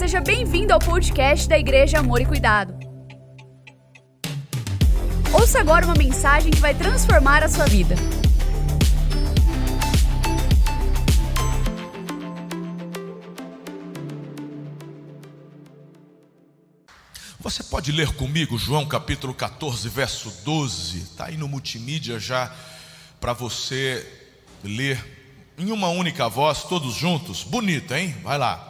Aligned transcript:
seja 0.00 0.18
bem-vindo 0.18 0.72
ao 0.72 0.78
podcast 0.78 1.46
da 1.46 1.58
Igreja 1.58 1.98
Amor 1.98 2.22
e 2.22 2.24
Cuidado. 2.24 2.72
Ouça 5.30 5.60
agora 5.60 5.84
uma 5.84 5.94
mensagem 5.94 6.50
que 6.50 6.58
vai 6.58 6.74
transformar 6.74 7.42
a 7.42 7.48
sua 7.50 7.66
vida. 7.66 7.94
Você 17.38 17.62
pode 17.64 17.92
ler 17.92 18.10
comigo 18.14 18.56
João 18.56 18.86
capítulo 18.86 19.34
14, 19.34 19.86
verso 19.90 20.32
12, 20.46 20.96
está 20.96 21.26
aí 21.26 21.36
no 21.36 21.46
multimídia 21.46 22.18
já 22.18 22.50
para 23.20 23.34
você 23.34 24.10
ler 24.64 24.98
em 25.58 25.70
uma 25.70 25.90
única 25.90 26.26
voz, 26.26 26.62
todos 26.62 26.94
juntos. 26.94 27.44
Bonito, 27.44 27.92
hein? 27.92 28.16
Vai 28.22 28.38
lá. 28.38 28.69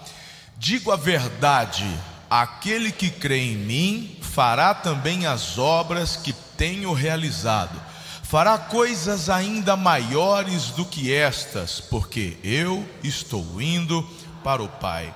Digo 0.60 0.92
a 0.92 0.96
verdade: 0.96 1.86
aquele 2.28 2.92
que 2.92 3.08
crê 3.08 3.52
em 3.52 3.56
mim 3.56 4.18
fará 4.20 4.74
também 4.74 5.24
as 5.24 5.56
obras 5.56 6.16
que 6.16 6.34
tenho 6.34 6.92
realizado, 6.92 7.80
fará 8.22 8.58
coisas 8.58 9.30
ainda 9.30 9.74
maiores 9.74 10.66
do 10.66 10.84
que 10.84 11.14
estas, 11.14 11.80
porque 11.80 12.36
eu 12.44 12.86
estou 13.02 13.58
indo 13.58 14.02
para 14.44 14.62
o 14.62 14.68
Pai. 14.68 15.14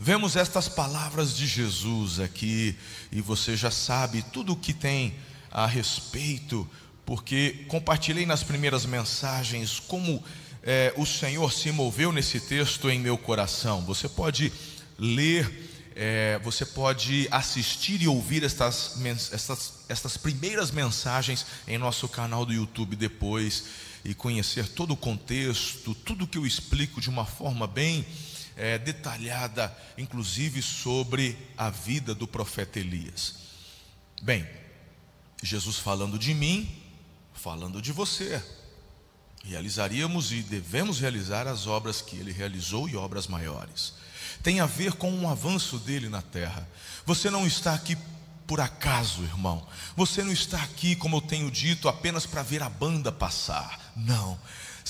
Vemos 0.00 0.34
estas 0.34 0.68
palavras 0.68 1.36
de 1.36 1.46
Jesus 1.46 2.18
aqui, 2.18 2.76
e 3.12 3.20
você 3.20 3.56
já 3.56 3.70
sabe 3.70 4.20
tudo 4.32 4.54
o 4.54 4.56
que 4.56 4.74
tem 4.74 5.14
a 5.48 5.64
respeito, 5.64 6.68
porque 7.06 7.66
compartilhei 7.68 8.26
nas 8.26 8.42
primeiras 8.42 8.84
mensagens 8.84 9.78
como 9.78 10.20
é, 10.62 10.92
o 10.96 11.06
Senhor 11.06 11.52
se 11.52 11.72
moveu 11.72 12.12
nesse 12.12 12.40
texto 12.40 12.90
em 12.90 12.98
meu 12.98 13.16
coração. 13.16 13.80
Você 13.82 14.08
pode 14.08 14.52
ler, 14.98 15.92
é, 15.96 16.38
você 16.42 16.66
pode 16.66 17.26
assistir 17.30 18.02
e 18.02 18.08
ouvir 18.08 18.44
estas, 18.44 18.98
estas, 19.32 19.84
estas 19.88 20.16
primeiras 20.16 20.70
mensagens 20.70 21.46
em 21.66 21.78
nosso 21.78 22.08
canal 22.08 22.44
do 22.44 22.52
YouTube 22.52 22.94
depois 22.94 23.64
e 24.04 24.14
conhecer 24.14 24.68
todo 24.68 24.92
o 24.92 24.96
contexto, 24.96 25.94
tudo 25.94 26.26
que 26.26 26.38
eu 26.38 26.46
explico 26.46 27.00
de 27.00 27.08
uma 27.08 27.24
forma 27.24 27.66
bem 27.66 28.04
é, 28.56 28.78
detalhada, 28.78 29.74
inclusive 29.96 30.60
sobre 30.60 31.36
a 31.56 31.70
vida 31.70 32.14
do 32.14 32.26
profeta 32.26 32.78
Elias. 32.78 33.36
Bem, 34.22 34.46
Jesus 35.42 35.78
falando 35.78 36.18
de 36.18 36.34
mim, 36.34 36.68
falando 37.32 37.80
de 37.80 37.92
você. 37.92 38.42
Realizaríamos 39.44 40.32
e 40.32 40.42
devemos 40.42 41.00
realizar 41.00 41.46
as 41.46 41.66
obras 41.66 42.00
que 42.02 42.16
ele 42.16 42.32
realizou 42.32 42.88
e 42.88 42.96
obras 42.96 43.26
maiores. 43.26 43.94
Tem 44.42 44.60
a 44.60 44.66
ver 44.66 44.92
com 44.94 45.10
um 45.10 45.28
avanço 45.28 45.78
dele 45.78 46.08
na 46.08 46.22
terra. 46.22 46.68
Você 47.04 47.30
não 47.30 47.46
está 47.46 47.74
aqui 47.74 47.96
por 48.46 48.60
acaso, 48.60 49.22
irmão. 49.22 49.66
Você 49.96 50.22
não 50.22 50.32
está 50.32 50.60
aqui, 50.62 50.96
como 50.96 51.16
eu 51.16 51.20
tenho 51.20 51.50
dito, 51.50 51.88
apenas 51.88 52.26
para 52.26 52.42
ver 52.42 52.62
a 52.62 52.68
banda 52.68 53.12
passar. 53.12 53.92
Não. 53.96 54.38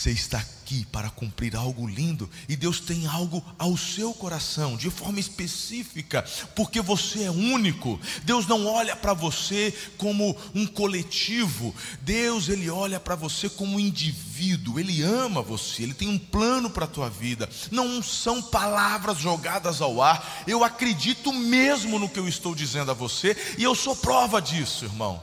Você 0.00 0.12
está 0.12 0.38
aqui 0.38 0.86
para 0.86 1.10
cumprir 1.10 1.54
algo 1.54 1.86
lindo 1.86 2.30
e 2.48 2.56
Deus 2.56 2.80
tem 2.80 3.06
algo 3.06 3.44
ao 3.58 3.76
seu 3.76 4.14
coração, 4.14 4.74
de 4.74 4.88
forma 4.88 5.20
específica, 5.20 6.24
porque 6.56 6.80
você 6.80 7.24
é 7.24 7.30
único. 7.30 8.00
Deus 8.22 8.46
não 8.46 8.64
olha 8.64 8.96
para 8.96 9.12
você 9.12 9.74
como 9.98 10.34
um 10.54 10.66
coletivo. 10.66 11.74
Deus 12.00 12.48
ele 12.48 12.70
olha 12.70 12.98
para 12.98 13.14
você 13.14 13.46
como 13.50 13.76
um 13.76 13.78
indivíduo. 13.78 14.80
Ele 14.80 15.02
ama 15.02 15.42
você. 15.42 15.82
Ele 15.82 15.92
tem 15.92 16.08
um 16.08 16.18
plano 16.18 16.70
para 16.70 16.86
a 16.86 16.88
tua 16.88 17.10
vida. 17.10 17.46
Não 17.70 18.02
são 18.02 18.40
palavras 18.40 19.18
jogadas 19.18 19.82
ao 19.82 20.00
ar. 20.00 20.44
Eu 20.46 20.64
acredito 20.64 21.30
mesmo 21.30 21.98
no 21.98 22.08
que 22.08 22.18
eu 22.18 22.26
estou 22.26 22.54
dizendo 22.54 22.90
a 22.90 22.94
você 22.94 23.36
e 23.58 23.64
eu 23.64 23.74
sou 23.74 23.94
prova 23.94 24.40
disso, 24.40 24.86
irmão. 24.86 25.22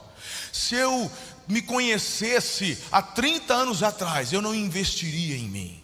Se 0.52 0.74
eu 0.74 1.10
me 1.48 1.62
conhecesse 1.62 2.78
há 2.92 3.00
30 3.00 3.54
anos 3.54 3.82
atrás, 3.82 4.32
eu 4.32 4.42
não 4.42 4.54
investiria 4.54 5.36
em 5.36 5.48
mim. 5.48 5.82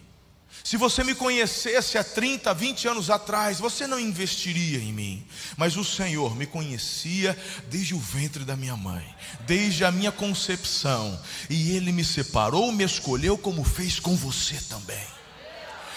Se 0.63 0.77
você 0.77 1.03
me 1.03 1.13
conhecesse 1.13 1.95
há 1.95 2.03
30, 2.03 2.51
20 2.51 2.87
anos 2.87 3.11
atrás, 3.11 3.59
você 3.59 3.85
não 3.85 3.99
investiria 3.99 4.79
em 4.79 4.91
mim. 4.91 5.23
Mas 5.55 5.77
o 5.77 5.83
Senhor 5.83 6.35
me 6.35 6.47
conhecia 6.47 7.37
desde 7.69 7.93
o 7.93 7.99
ventre 7.99 8.43
da 8.43 8.55
minha 8.55 8.75
mãe, 8.75 9.05
desde 9.41 9.85
a 9.85 9.91
minha 9.91 10.11
concepção, 10.11 11.21
e 11.51 11.75
Ele 11.75 11.91
me 11.91 12.03
separou, 12.03 12.71
me 12.71 12.83
escolheu, 12.83 13.37
como 13.37 13.63
fez 13.63 13.99
com 13.99 14.15
você 14.15 14.55
também. 14.67 15.05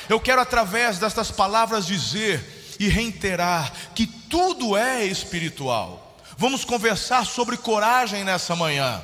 Eu 0.07 0.21
quero, 0.21 0.43
através 0.43 0.99
destas 0.99 1.31
palavras, 1.31 1.87
dizer 1.87 2.77
e 2.79 2.89
reiterar 2.89 3.73
que 3.95 4.07
tudo 4.07 4.77
é 4.77 5.05
espiritual. 5.05 6.17
Vamos 6.37 6.65
conversar 6.65 7.25
sobre 7.25 7.57
coragem 7.57 8.23
nessa 8.23 8.55
manhã. 8.55 9.03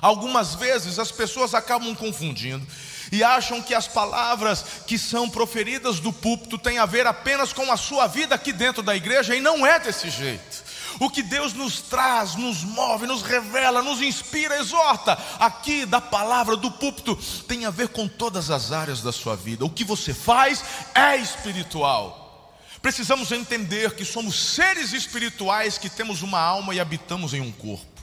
Algumas 0.00 0.54
vezes 0.54 0.98
as 0.98 1.10
pessoas 1.10 1.54
acabam 1.54 1.94
confundindo 1.94 2.66
e 3.10 3.22
acham 3.22 3.62
que 3.62 3.74
as 3.74 3.86
palavras 3.86 4.64
que 4.86 4.98
são 4.98 5.28
proferidas 5.28 6.00
do 6.00 6.12
púlpito 6.12 6.58
têm 6.58 6.78
a 6.78 6.86
ver 6.86 7.06
apenas 7.06 7.52
com 7.52 7.70
a 7.70 7.76
sua 7.76 8.06
vida 8.06 8.34
aqui 8.34 8.52
dentro 8.52 8.82
da 8.82 8.96
igreja, 8.96 9.34
e 9.34 9.40
não 9.40 9.66
é 9.66 9.78
desse 9.78 10.10
jeito. 10.10 10.64
O 11.00 11.10
que 11.10 11.22
Deus 11.22 11.52
nos 11.52 11.80
traz, 11.80 12.36
nos 12.36 12.62
move, 12.62 13.06
nos 13.06 13.22
revela, 13.22 13.82
nos 13.82 14.00
inspira, 14.00 14.58
exorta, 14.58 15.18
aqui 15.38 15.84
da 15.84 16.00
palavra 16.00 16.56
do 16.56 16.70
púlpito, 16.70 17.16
tem 17.48 17.64
a 17.64 17.70
ver 17.70 17.88
com 17.88 18.06
todas 18.06 18.50
as 18.50 18.72
áreas 18.72 19.00
da 19.00 19.12
sua 19.12 19.36
vida. 19.36 19.64
O 19.64 19.70
que 19.70 19.84
você 19.84 20.14
faz 20.14 20.64
é 20.94 21.16
espiritual. 21.16 22.54
Precisamos 22.80 23.32
entender 23.32 23.94
que 23.94 24.04
somos 24.04 24.54
seres 24.54 24.92
espirituais 24.92 25.78
que 25.78 25.88
temos 25.88 26.22
uma 26.22 26.38
alma 26.38 26.74
e 26.74 26.80
habitamos 26.80 27.32
em 27.32 27.40
um 27.40 27.50
corpo. 27.50 27.93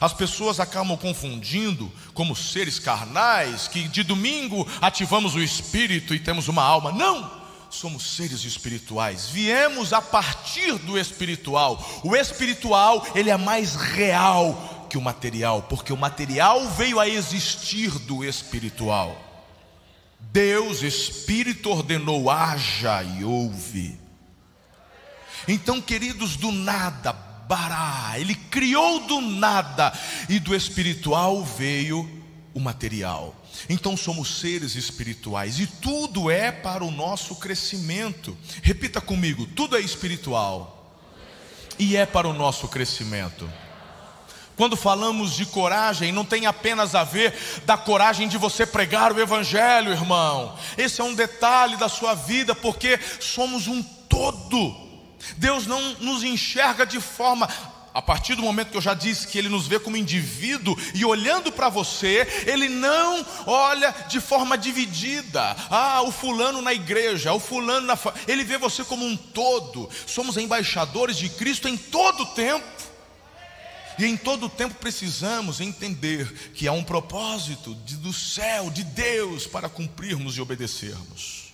As 0.00 0.12
pessoas 0.12 0.60
acabam 0.60 0.96
confundindo 0.96 1.92
como 2.14 2.36
seres 2.36 2.78
carnais, 2.78 3.66
que 3.66 3.88
de 3.88 4.02
domingo 4.02 4.66
ativamos 4.80 5.34
o 5.34 5.40
espírito 5.40 6.14
e 6.14 6.20
temos 6.20 6.48
uma 6.48 6.62
alma. 6.62 6.92
Não! 6.92 7.38
Somos 7.70 8.16
seres 8.16 8.44
espirituais. 8.44 9.28
Viemos 9.28 9.92
a 9.92 10.00
partir 10.00 10.78
do 10.78 10.98
espiritual. 10.98 12.00
O 12.02 12.16
espiritual, 12.16 13.06
ele 13.14 13.28
é 13.28 13.36
mais 13.36 13.74
real 13.74 14.86
que 14.88 14.96
o 14.96 15.02
material, 15.02 15.62
porque 15.62 15.92
o 15.92 15.96
material 15.96 16.66
veio 16.70 16.98
a 16.98 17.06
existir 17.06 17.90
do 17.90 18.24
espiritual. 18.24 19.28
Deus, 20.32 20.82
Espírito, 20.82 21.70
ordenou: 21.70 22.30
haja 22.30 23.02
e 23.02 23.24
ouve. 23.24 23.98
Então, 25.46 25.80
queridos, 25.80 26.36
do 26.36 26.52
nada, 26.52 27.12
bará, 27.48 28.12
ele 28.16 28.34
criou 28.34 29.00
do 29.00 29.20
nada 29.20 29.92
e 30.28 30.38
do 30.38 30.54
espiritual 30.54 31.42
veio 31.42 32.08
o 32.52 32.60
material. 32.60 33.34
Então 33.68 33.96
somos 33.96 34.40
seres 34.40 34.76
espirituais 34.76 35.58
e 35.58 35.66
tudo 35.66 36.30
é 36.30 36.52
para 36.52 36.84
o 36.84 36.90
nosso 36.90 37.34
crescimento. 37.36 38.36
Repita 38.62 39.00
comigo: 39.00 39.46
tudo 39.46 39.76
é 39.76 39.80
espiritual 39.80 40.94
e 41.78 41.96
é 41.96 42.04
para 42.04 42.28
o 42.28 42.34
nosso 42.34 42.68
crescimento. 42.68 43.50
Quando 44.56 44.76
falamos 44.76 45.36
de 45.36 45.46
coragem, 45.46 46.10
não 46.10 46.24
tem 46.24 46.46
apenas 46.46 46.96
a 46.96 47.04
ver 47.04 47.32
da 47.64 47.76
coragem 47.76 48.26
de 48.26 48.36
você 48.36 48.66
pregar 48.66 49.12
o 49.12 49.20
Evangelho, 49.20 49.92
irmão. 49.92 50.58
Esse 50.76 51.00
é 51.00 51.04
um 51.04 51.14
detalhe 51.14 51.76
da 51.76 51.88
sua 51.88 52.14
vida, 52.14 52.56
porque 52.56 52.98
somos 53.20 53.68
um 53.68 53.80
todo. 53.82 54.87
Deus 55.36 55.66
não 55.66 55.80
nos 55.94 56.22
enxerga 56.22 56.86
de 56.86 57.00
forma 57.00 57.48
a 57.98 58.02
partir 58.02 58.36
do 58.36 58.42
momento 58.42 58.70
que 58.70 58.76
eu 58.76 58.80
já 58.80 58.94
disse 58.94 59.26
que 59.26 59.36
ele 59.36 59.48
nos 59.48 59.66
vê 59.66 59.80
como 59.80 59.96
indivíduo 59.96 60.76
e 60.94 61.04
olhando 61.04 61.50
para 61.50 61.68
você, 61.68 62.44
ele 62.46 62.68
não 62.68 63.26
olha 63.44 63.92
de 64.08 64.20
forma 64.20 64.56
dividida. 64.56 65.56
Ah, 65.68 66.02
o 66.02 66.12
fulano 66.12 66.62
na 66.62 66.72
igreja, 66.72 67.32
o 67.32 67.40
fulano 67.40 67.88
na 67.88 67.98
ele 68.28 68.44
vê 68.44 68.56
você 68.56 68.84
como 68.84 69.04
um 69.04 69.16
todo. 69.16 69.90
Somos 70.06 70.36
embaixadores 70.36 71.16
de 71.16 71.28
Cristo 71.28 71.68
em 71.68 71.76
todo 71.76 72.22
o 72.22 72.26
tempo. 72.26 72.64
E 73.98 74.04
em 74.04 74.16
todo 74.16 74.46
o 74.46 74.48
tempo 74.48 74.76
precisamos 74.76 75.60
entender 75.60 76.32
que 76.54 76.68
há 76.68 76.72
um 76.72 76.84
propósito 76.84 77.74
de, 77.84 77.96
do 77.96 78.12
céu, 78.12 78.70
de 78.70 78.84
Deus, 78.84 79.44
para 79.44 79.68
cumprirmos 79.68 80.36
e 80.36 80.40
obedecermos. 80.40 81.52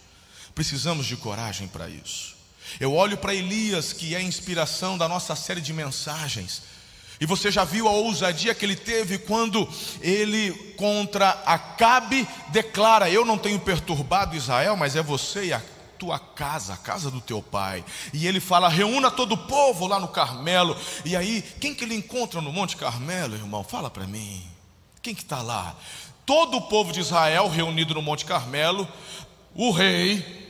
Precisamos 0.55 1.07
de 1.07 1.17
coragem 1.17 1.67
para 1.69 1.89
isso. 1.89 2.34
Eu 2.81 2.95
olho 2.95 3.17
para 3.17 3.35
Elias, 3.35 3.93
que 3.93 4.15
é 4.15 4.19
a 4.19 4.23
inspiração 4.23 4.99
da 4.99 5.09
nossa 5.09 5.37
série 5.37 5.61
de 5.61 5.73
mensagens. 5.73 6.63
E 7.21 7.27
você 7.27 7.51
já 7.51 7.65
viu 7.65 7.87
a 7.89 7.93
ousadia 7.93 8.55
que 8.55 8.65
ele 8.65 8.77
teve 8.77 9.19
quando 9.19 9.69
ele 10.01 10.53
contra 10.77 11.31
Acabe 11.47 12.27
declara: 12.49 13.09
Eu 13.09 13.25
não 13.25 13.39
tenho 13.39 13.59
perturbado 13.61 14.37
Israel, 14.37 14.77
mas 14.77 14.97
é 14.97 15.03
você 15.03 15.47
e 15.47 15.53
a 15.53 15.63
tua 15.99 16.19
casa, 16.19 16.75
a 16.75 16.77
casa 16.77 17.11
do 17.11 17.21
teu 17.21 17.41
pai. 17.41 17.85
E 18.13 18.27
ele 18.27 18.41
fala: 18.41 18.69
Reúna 18.69 19.11
todo 19.11 19.33
o 19.33 19.39
povo 19.39 19.87
lá 19.87 20.01
no 20.01 20.09
Carmelo. 20.09 20.77
E 21.05 21.17
aí, 21.17 21.43
quem 21.61 21.75
que 21.75 21.85
ele 21.85 21.95
encontra 21.95 22.41
no 22.41 22.53
Monte 22.53 22.77
Carmelo, 22.77 23.35
irmão? 23.35 23.63
Fala 23.63 23.89
para 23.89 24.07
mim. 24.07 24.43
Quem 25.01 25.15
que 25.15 25.23
está 25.23 25.41
lá? 25.41 25.77
Todo 26.27 26.57
o 26.57 26.63
povo 26.63 26.93
de 26.93 27.01
Israel 27.01 27.49
reunido 27.49 27.95
no 27.95 28.03
Monte 28.03 28.25
Carmelo, 28.25 28.89
o 29.55 29.71
rei, 29.71 30.44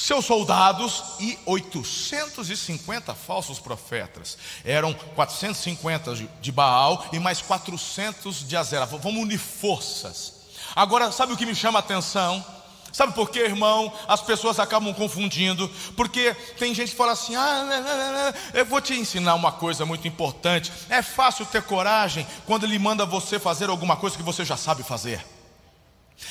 seus 0.00 0.24
soldados 0.24 1.04
e 1.20 1.38
850 1.44 3.14
falsos 3.14 3.58
profetas. 3.58 4.38
Eram 4.64 4.94
450 4.94 6.14
de 6.40 6.50
Baal 6.50 7.06
e 7.12 7.18
mais 7.18 7.42
400 7.42 8.48
de 8.48 8.56
Azera. 8.56 8.86
Vamos 8.86 9.22
unir 9.22 9.38
forças. 9.38 10.34
Agora, 10.74 11.12
sabe 11.12 11.34
o 11.34 11.36
que 11.36 11.44
me 11.44 11.54
chama 11.54 11.78
a 11.78 11.80
atenção? 11.80 12.44
Sabe 12.92 13.12
por 13.12 13.30
quê, 13.30 13.40
irmão? 13.40 13.92
As 14.08 14.20
pessoas 14.20 14.58
acabam 14.58 14.92
confundindo, 14.92 15.68
porque 15.96 16.34
tem 16.58 16.74
gente 16.74 16.90
que 16.90 16.96
fala 16.96 17.12
assim: 17.12 17.36
ah, 17.36 17.64
né, 17.64 17.80
né, 17.80 17.94
né, 17.94 18.34
eu 18.54 18.66
vou 18.66 18.80
te 18.80 18.94
ensinar 18.94 19.34
uma 19.34 19.52
coisa 19.52 19.86
muito 19.86 20.08
importante. 20.08 20.72
É 20.88 21.02
fácil 21.02 21.46
ter 21.46 21.62
coragem 21.62 22.26
quando 22.46 22.64
ele 22.64 22.78
manda 22.78 23.06
você 23.06 23.38
fazer 23.38 23.70
alguma 23.70 23.96
coisa 23.96 24.16
que 24.16 24.22
você 24.22 24.44
já 24.44 24.56
sabe 24.56 24.82
fazer. 24.82 25.24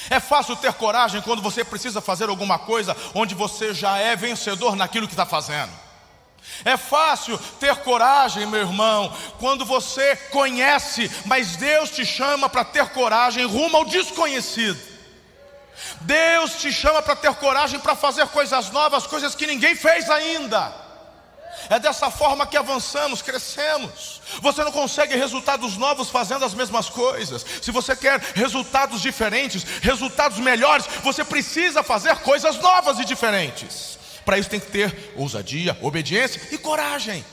É 0.09 0.19
fácil 0.19 0.55
ter 0.55 0.73
coragem 0.73 1.21
quando 1.21 1.41
você 1.41 1.63
precisa 1.63 2.01
fazer 2.01 2.29
alguma 2.29 2.57
coisa 2.59 2.95
onde 3.13 3.35
você 3.35 3.73
já 3.73 3.97
é 3.97 4.15
vencedor 4.15 4.75
naquilo 4.75 5.07
que 5.07 5.13
está 5.13 5.25
fazendo. 5.25 5.71
É 6.65 6.77
fácil 6.77 7.37
ter 7.59 7.75
coragem, 7.77 8.45
meu 8.45 8.61
irmão, 8.61 9.13
quando 9.39 9.65
você 9.65 10.15
conhece, 10.31 11.09
mas 11.25 11.55
Deus 11.55 11.89
te 11.89 12.05
chama 12.05 12.49
para 12.49 12.63
ter 12.63 12.89
coragem 12.89 13.45
rumo 13.45 13.77
ao 13.77 13.85
desconhecido. 13.85 14.79
Deus 16.01 16.55
te 16.55 16.71
chama 16.71 17.01
para 17.01 17.15
ter 17.15 17.33
coragem 17.35 17.79
para 17.79 17.95
fazer 17.95 18.27
coisas 18.27 18.69
novas, 18.71 19.07
coisas 19.07 19.35
que 19.35 19.47
ninguém 19.47 19.75
fez 19.75 20.09
ainda. 20.09 20.88
É 21.69 21.79
dessa 21.79 22.09
forma 22.11 22.45
que 22.45 22.55
avançamos, 22.55 23.21
crescemos. 23.21 24.21
Você 24.41 24.63
não 24.63 24.71
consegue 24.71 25.15
resultados 25.15 25.77
novos 25.77 26.09
fazendo 26.09 26.45
as 26.45 26.53
mesmas 26.53 26.89
coisas. 26.89 27.45
Se 27.61 27.71
você 27.71 27.95
quer 27.95 28.19
resultados 28.35 29.01
diferentes, 29.01 29.63
resultados 29.81 30.37
melhores, 30.37 30.85
você 31.03 31.23
precisa 31.23 31.83
fazer 31.83 32.15
coisas 32.17 32.57
novas 32.57 32.99
e 32.99 33.05
diferentes. 33.05 33.97
Para 34.23 34.37
isso 34.37 34.49
tem 34.49 34.59
que 34.59 34.71
ter 34.71 35.13
ousadia, 35.15 35.77
obediência 35.81 36.41
e 36.51 36.57
coragem. 36.57 37.25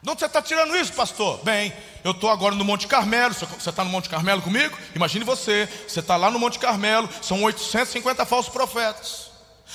De 0.00 0.10
onde 0.10 0.20
você 0.20 0.26
está 0.26 0.40
tirando 0.40 0.76
isso, 0.76 0.92
pastor? 0.92 1.42
Bem, 1.42 1.72
eu 2.04 2.12
estou 2.12 2.30
agora 2.30 2.54
no 2.54 2.64
Monte 2.64 2.86
Carmelo. 2.86 3.34
Você 3.34 3.68
está 3.68 3.82
no 3.82 3.90
Monte 3.90 4.08
Carmelo 4.08 4.40
comigo? 4.40 4.78
Imagine 4.94 5.24
você, 5.24 5.68
você 5.88 6.00
está 6.00 6.16
lá 6.16 6.30
no 6.30 6.38
Monte 6.38 6.58
Carmelo, 6.58 7.08
são 7.20 7.42
850 7.42 8.24
falsos 8.24 8.52
profetas. 8.52 9.27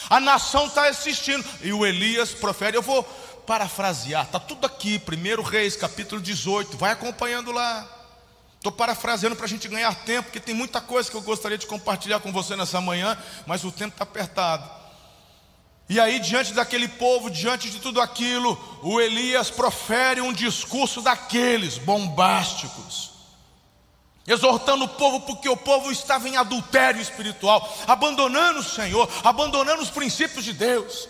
A 0.10 0.19
nação 0.19 0.68
está 0.68 0.88
assistindo. 0.88 1.44
E 1.62 1.74
o 1.74 1.86
Elias 1.86 2.31
profere. 2.31 2.78
Eu 2.78 2.81
vou 2.81 3.04
parafrasear, 3.45 4.24
está 4.24 4.40
tudo 4.40 4.66
aqui, 4.66 5.01
1 5.06 5.42
Reis, 5.42 5.75
capítulo 5.75 6.22
18. 6.22 6.78
Vai 6.78 6.92
acompanhando 6.92 7.51
lá. 7.51 7.88
Estou 8.56 8.72
parafraseando 8.72 9.36
para 9.36 9.45
a 9.45 9.50
gente 9.50 9.68
ganhar 9.68 9.94
tempo, 10.06 10.24
porque 10.24 10.40
tem 10.40 10.56
muita 10.56 10.80
coisa 10.80 11.12
que 11.12 11.18
eu 11.18 11.22
gostaria 11.22 11.57
de 11.57 11.68
compartilhar 11.68 12.22
com 12.22 12.31
você 12.31 12.56
nessa 12.56 12.80
manhã, 12.80 13.18
mas 13.45 13.66
o 13.66 13.72
tempo 13.72 13.94
está 13.94 14.04
apertado. 14.04 14.69
E 15.90 16.00
aí, 16.00 16.18
diante 16.19 16.54
daquele 16.54 16.88
povo, 16.88 17.30
diante 17.30 17.69
de 17.69 17.80
tudo 17.80 18.00
aquilo, 18.00 18.57
o 18.81 19.01
Elias 19.01 19.50
profere 19.50 20.22
um 20.22 20.31
discurso 20.31 21.01
daqueles 21.01 21.78
bombásticos, 21.78 23.12
exortando 24.28 24.86
o 24.86 24.90
povo, 24.90 25.22
porque 25.22 25.50
o 25.50 25.58
povo 25.58 25.92
estava 25.92 26.28
em 26.28 26.38
adultério 26.38 27.02
espiritual, 27.02 27.72
abandonando 27.88 28.60
o 28.60 28.64
Senhor, 28.64 29.10
abandonando 29.24 29.81
os 29.81 29.90
princípios 29.90 30.46
de 30.46 30.54
Deus. 30.54 31.10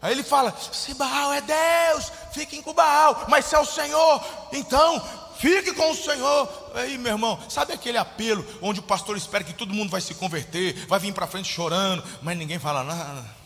Aí 0.00 0.12
ele 0.12 0.22
fala: 0.22 0.54
se 0.72 0.94
Baal 0.94 1.32
é 1.32 1.40
Deus, 1.40 2.10
fiquem 2.32 2.62
com 2.62 2.72
Baal, 2.72 3.26
mas 3.28 3.44
se 3.44 3.54
é 3.54 3.58
o 3.58 3.66
Senhor, 3.66 4.24
então 4.52 5.02
fique 5.38 5.72
com 5.72 5.90
o 5.90 5.96
Senhor. 5.96 6.48
Aí, 6.74 6.96
meu 6.96 7.12
irmão, 7.12 7.38
sabe 7.48 7.72
aquele 7.72 7.98
apelo 7.98 8.44
onde 8.62 8.80
o 8.80 8.84
pastor 8.84 9.16
espera 9.16 9.44
que 9.44 9.52
todo 9.52 9.74
mundo 9.74 9.90
vai 9.90 10.00
se 10.00 10.14
converter, 10.14 10.86
vai 10.86 10.98
vir 11.00 11.12
para 11.12 11.26
frente 11.26 11.52
chorando, 11.52 12.02
mas 12.22 12.36
ninguém 12.36 12.58
fala 12.58 12.84
nada. 12.84 13.38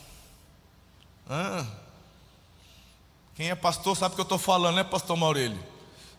Ah, 1.29 1.65
quem 3.35 3.51
é 3.51 3.55
pastor 3.55 3.97
sabe 3.97 4.13
o 4.13 4.15
que 4.17 4.21
eu 4.21 4.25
estou 4.25 4.39
falando, 4.39 4.77
né, 4.77 4.85
pastor 4.85 5.17
Maurélio? 5.17 5.72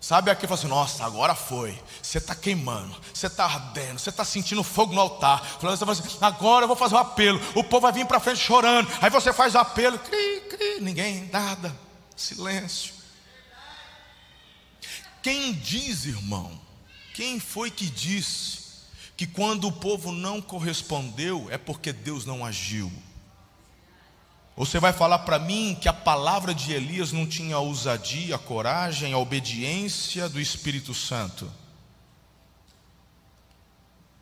Sabe 0.03 0.29
aqui, 0.29 0.45
fala 0.45 0.59
assim, 0.59 0.67
nossa, 0.67 1.05
agora 1.05 1.33
foi. 1.33 1.81
Você 2.01 2.17
está 2.17 2.35
queimando, 2.35 2.93
você 3.13 3.27
está 3.27 3.45
ardendo, 3.45 3.97
você 3.97 4.09
está 4.09 4.25
sentindo 4.25 4.61
fogo 4.61 4.93
no 4.93 4.99
altar. 4.99 5.41
Você 5.61 5.77
fala 5.77 5.93
assim, 5.93 6.17
agora 6.19 6.65
eu 6.65 6.67
vou 6.67 6.75
fazer 6.75 6.95
um 6.95 6.97
apelo. 6.97 7.39
O 7.55 7.63
povo 7.63 7.83
vai 7.83 7.93
vir 7.93 8.05
para 8.05 8.19
frente 8.19 8.41
chorando. 8.41 8.85
Aí 9.01 9.09
você 9.09 9.31
faz 9.31 9.55
o 9.55 9.59
apelo, 9.59 9.97
cri, 9.97 10.41
cri, 10.49 10.81
ninguém, 10.81 11.29
nada, 11.31 11.73
silêncio. 12.17 12.93
Quem 15.21 15.53
diz, 15.53 16.03
irmão, 16.03 16.51
quem 17.13 17.39
foi 17.39 17.71
que 17.71 17.85
disse 17.85 18.59
que 19.15 19.25
quando 19.25 19.69
o 19.69 19.71
povo 19.71 20.11
não 20.11 20.41
correspondeu 20.41 21.47
é 21.49 21.57
porque 21.57 21.93
Deus 21.93 22.25
não 22.25 22.45
agiu? 22.45 22.91
Você 24.55 24.79
vai 24.79 24.93
falar 24.93 25.19
para 25.19 25.39
mim 25.39 25.75
que 25.79 25.89
a 25.89 25.93
palavra 25.93 26.53
de 26.53 26.71
Elias 26.71 27.11
não 27.11 27.25
tinha 27.25 27.55
a 27.55 27.59
ousadia, 27.59 28.35
a 28.35 28.39
coragem, 28.39 29.11
a 29.11 29.17
obediência 29.17 30.29
do 30.29 30.39
Espírito 30.39 30.93
Santo? 30.93 31.51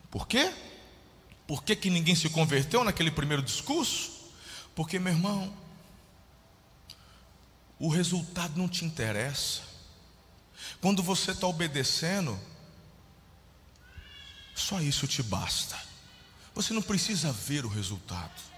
Por 0.10 0.28
quê? 0.28 0.54
Por 1.46 1.64
que, 1.64 1.76
que 1.76 1.90
ninguém 1.90 2.16
se 2.16 2.30
converteu 2.30 2.84
naquele 2.84 3.12
primeiro 3.12 3.44
discurso? 3.44 4.12
Porque, 4.74 4.98
meu 4.98 5.12
irmão, 5.12 5.54
o 7.78 7.90
resultado 7.90 8.58
não 8.58 8.70
te 8.70 8.86
interessa. 8.86 9.62
Quando 10.80 11.04
você 11.04 11.32
está 11.32 11.46
obedecendo, 11.46 12.40
só 14.56 14.80
isso 14.80 15.08
te 15.08 15.22
basta. 15.22 15.78
Você 16.56 16.74
não 16.74 16.82
precisa 16.82 17.34
ver 17.34 17.66
o 17.66 17.70
resultado. 17.70 18.52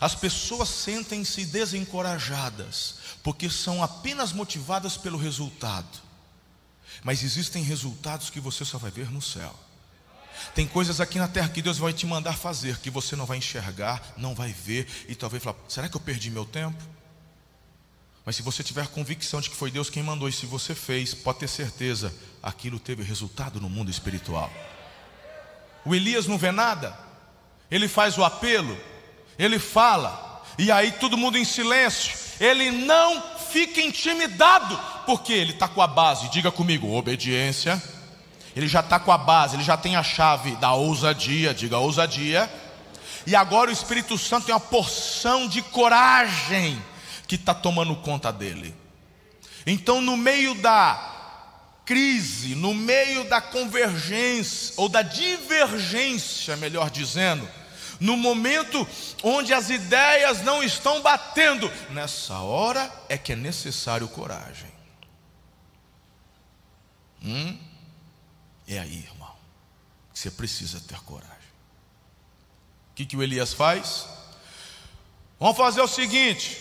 As 0.00 0.14
pessoas 0.14 0.68
sentem-se 0.68 1.46
desencorajadas, 1.46 2.96
porque 3.22 3.48
são 3.48 3.82
apenas 3.82 4.32
motivadas 4.32 4.96
pelo 4.96 5.18
resultado. 5.18 6.06
Mas 7.02 7.22
existem 7.22 7.62
resultados 7.62 8.30
que 8.30 8.40
você 8.40 8.64
só 8.64 8.78
vai 8.78 8.90
ver 8.90 9.10
no 9.10 9.22
céu. 9.22 9.54
Tem 10.54 10.66
coisas 10.66 11.00
aqui 11.00 11.18
na 11.18 11.28
terra 11.28 11.48
que 11.48 11.62
Deus 11.62 11.78
vai 11.78 11.92
te 11.92 12.06
mandar 12.06 12.36
fazer, 12.36 12.78
que 12.78 12.90
você 12.90 13.16
não 13.16 13.26
vai 13.26 13.38
enxergar, 13.38 14.02
não 14.16 14.34
vai 14.34 14.52
ver, 14.52 14.86
e 15.08 15.14
talvez 15.14 15.42
falar: 15.42 15.56
será 15.68 15.88
que 15.88 15.96
eu 15.96 16.00
perdi 16.00 16.30
meu 16.30 16.44
tempo? 16.44 16.82
Mas 18.24 18.36
se 18.36 18.42
você 18.42 18.62
tiver 18.62 18.88
convicção 18.88 19.40
de 19.40 19.48
que 19.48 19.56
foi 19.56 19.70
Deus 19.70 19.88
quem 19.88 20.02
mandou, 20.02 20.28
e 20.28 20.32
se 20.32 20.46
você 20.46 20.74
fez, 20.74 21.14
pode 21.14 21.38
ter 21.38 21.48
certeza, 21.48 22.12
aquilo 22.42 22.80
teve 22.80 23.02
resultado 23.02 23.60
no 23.60 23.70
mundo 23.70 23.90
espiritual. 23.90 24.50
O 25.84 25.94
Elias 25.94 26.26
não 26.26 26.36
vê 26.36 26.50
nada, 26.50 26.98
ele 27.70 27.86
faz 27.86 28.18
o 28.18 28.24
apelo, 28.24 28.76
ele 29.38 29.58
fala, 29.58 30.42
e 30.58 30.70
aí 30.70 30.92
todo 30.92 31.16
mundo 31.16 31.36
em 31.36 31.44
silêncio. 31.44 32.26
Ele 32.38 32.70
não 32.70 33.22
fica 33.50 33.80
intimidado, 33.80 34.78
porque 35.06 35.32
ele 35.32 35.52
está 35.52 35.66
com 35.68 35.80
a 35.80 35.86
base, 35.86 36.28
diga 36.30 36.50
comigo, 36.50 36.94
obediência. 36.94 37.82
Ele 38.54 38.68
já 38.68 38.80
está 38.80 38.98
com 38.98 39.12
a 39.12 39.18
base, 39.18 39.56
ele 39.56 39.62
já 39.62 39.76
tem 39.76 39.96
a 39.96 40.02
chave 40.02 40.56
da 40.56 40.72
ousadia, 40.72 41.52
diga 41.52 41.78
ousadia. 41.78 42.50
E 43.26 43.34
agora 43.34 43.70
o 43.70 43.72
Espírito 43.72 44.16
Santo 44.16 44.46
tem 44.46 44.54
uma 44.54 44.60
porção 44.60 45.48
de 45.48 45.60
coragem 45.60 46.82
que 47.26 47.34
está 47.34 47.52
tomando 47.52 47.94
conta 47.96 48.32
dele. 48.32 48.74
Então, 49.66 50.00
no 50.00 50.16
meio 50.16 50.54
da 50.54 51.14
crise, 51.84 52.54
no 52.54 52.72
meio 52.72 53.24
da 53.24 53.40
convergência, 53.40 54.74
ou 54.76 54.88
da 54.88 55.02
divergência, 55.02 56.56
melhor 56.56 56.90
dizendo, 56.90 57.48
no 58.00 58.16
momento 58.16 58.86
onde 59.22 59.52
as 59.52 59.70
ideias 59.70 60.42
não 60.42 60.62
estão 60.62 61.00
batendo, 61.02 61.70
nessa 61.90 62.38
hora 62.40 62.92
é 63.08 63.16
que 63.16 63.32
é 63.32 63.36
necessário 63.36 64.08
coragem. 64.08 64.70
Hum? 67.22 67.58
É 68.68 68.78
aí, 68.78 68.98
irmão, 68.98 69.32
que 70.12 70.18
você 70.18 70.30
precisa 70.30 70.80
ter 70.80 71.00
coragem. 71.00 71.34
O 72.90 72.94
que, 72.94 73.06
que 73.06 73.16
o 73.16 73.22
Elias 73.22 73.52
faz? 73.52 74.06
Vamos 75.38 75.56
fazer 75.56 75.80
o 75.80 75.88
seguinte: 75.88 76.60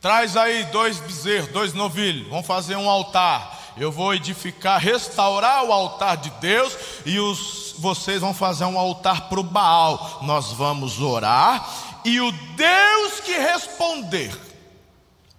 traz 0.00 0.36
aí 0.36 0.64
dois 0.64 0.98
bezerros, 0.98 1.50
dois 1.50 1.72
novilhos, 1.72 2.28
vamos 2.28 2.46
fazer 2.46 2.76
um 2.76 2.88
altar. 2.88 3.61
Eu 3.76 3.90
vou 3.90 4.14
edificar, 4.14 4.80
restaurar 4.80 5.64
o 5.64 5.72
altar 5.72 6.16
de 6.16 6.30
Deus 6.40 6.76
e 7.06 7.18
os 7.18 7.74
vocês 7.78 8.20
vão 8.20 8.34
fazer 8.34 8.64
um 8.64 8.78
altar 8.78 9.28
para 9.28 9.40
o 9.40 9.44
Baal. 9.44 10.20
Nós 10.22 10.52
vamos 10.52 11.00
orar 11.00 12.00
e 12.04 12.20
o 12.20 12.30
Deus 12.32 13.20
que 13.20 13.32
responder 13.32 14.38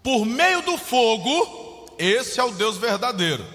por 0.02 0.26
meio 0.26 0.62
do 0.62 0.78
fogo, 0.78 1.96
esse 1.98 2.40
é 2.40 2.44
o 2.44 2.52
Deus 2.52 2.78
verdadeiro. 2.78 3.46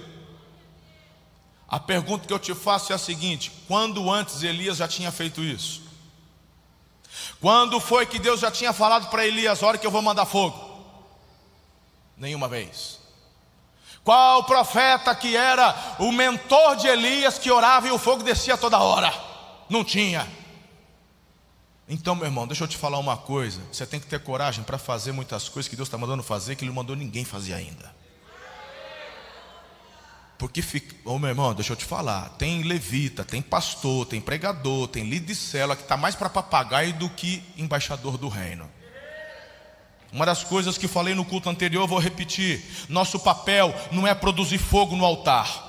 A 1.68 1.78
pergunta 1.78 2.26
que 2.26 2.32
eu 2.32 2.38
te 2.38 2.54
faço 2.54 2.92
é 2.92 2.94
a 2.94 2.98
seguinte: 2.98 3.52
quando 3.66 4.10
antes 4.10 4.42
Elias 4.42 4.78
já 4.78 4.88
tinha 4.88 5.12
feito 5.12 5.42
isso? 5.42 5.82
Quando 7.40 7.78
foi 7.78 8.06
que 8.06 8.18
Deus 8.18 8.40
já 8.40 8.50
tinha 8.50 8.72
falado 8.72 9.10
para 9.10 9.26
Elias: 9.26 9.62
hora 9.62 9.76
que 9.76 9.86
eu 9.86 9.90
vou 9.90 10.00
mandar 10.00 10.24
fogo? 10.24 10.66
Nenhuma 12.16 12.48
vez. 12.48 12.97
Qual 14.08 14.42
profeta 14.44 15.14
que 15.14 15.36
era 15.36 15.96
o 15.98 16.10
mentor 16.10 16.76
de 16.76 16.86
Elias 16.86 17.38
que 17.38 17.50
orava 17.50 17.88
e 17.88 17.90
o 17.90 17.98
fogo 17.98 18.22
descia 18.22 18.56
toda 18.56 18.78
hora? 18.78 19.12
Não 19.68 19.84
tinha. 19.84 20.26
Então, 21.86 22.14
meu 22.14 22.24
irmão, 22.24 22.46
deixa 22.46 22.64
eu 22.64 22.68
te 22.68 22.74
falar 22.74 22.98
uma 22.98 23.18
coisa. 23.18 23.60
Você 23.70 23.84
tem 23.84 24.00
que 24.00 24.06
ter 24.06 24.18
coragem 24.20 24.64
para 24.64 24.78
fazer 24.78 25.12
muitas 25.12 25.50
coisas 25.50 25.68
que 25.68 25.76
Deus 25.76 25.88
está 25.88 25.98
mandando 25.98 26.22
fazer, 26.22 26.56
que 26.56 26.64
Ele 26.64 26.70
não 26.70 26.76
mandou 26.76 26.96
ninguém 26.96 27.22
fazer 27.22 27.52
ainda. 27.52 27.94
Porque 30.38 30.62
fica, 30.62 30.96
ô 31.04 31.18
meu 31.18 31.28
irmão, 31.28 31.52
deixa 31.52 31.74
eu 31.74 31.76
te 31.76 31.84
falar, 31.84 32.30
tem 32.38 32.62
levita, 32.62 33.26
tem 33.26 33.42
pastor, 33.42 34.06
tem 34.06 34.22
pregador, 34.22 34.88
tem 34.88 35.04
líder 35.04 35.34
de 35.34 35.76
que 35.76 35.82
está 35.82 35.98
mais 35.98 36.14
para 36.14 36.30
papagaio 36.30 36.94
do 36.94 37.10
que 37.10 37.44
embaixador 37.58 38.16
do 38.16 38.28
reino. 38.28 38.70
Uma 40.12 40.24
das 40.24 40.42
coisas 40.42 40.78
que 40.78 40.88
falei 40.88 41.14
no 41.14 41.24
culto 41.24 41.50
anterior, 41.50 41.86
vou 41.86 41.98
repetir: 41.98 42.64
nosso 42.88 43.18
papel 43.18 43.74
não 43.92 44.06
é 44.06 44.14
produzir 44.14 44.58
fogo 44.58 44.96
no 44.96 45.04
altar. 45.04 45.66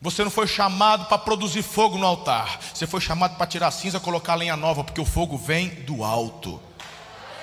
Você 0.00 0.22
não 0.22 0.30
foi 0.30 0.46
chamado 0.46 1.06
para 1.06 1.18
produzir 1.18 1.62
fogo 1.62 1.98
no 1.98 2.06
altar, 2.06 2.60
você 2.72 2.86
foi 2.86 3.00
chamado 3.00 3.36
para 3.36 3.46
tirar 3.48 3.70
cinza, 3.72 3.98
colocar 3.98 4.36
lenha 4.36 4.56
nova, 4.56 4.84
porque 4.84 5.00
o 5.00 5.04
fogo 5.04 5.36
vem 5.36 5.70
do 5.70 6.04
alto. 6.04 6.62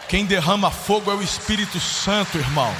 Quem 0.08 0.25
derrama 0.25 0.72
fogo 0.72 1.12
é 1.12 1.13
o 1.13 1.22
Espírito 1.22 1.79
Santo, 1.79 2.38
irmão. 2.38 2.74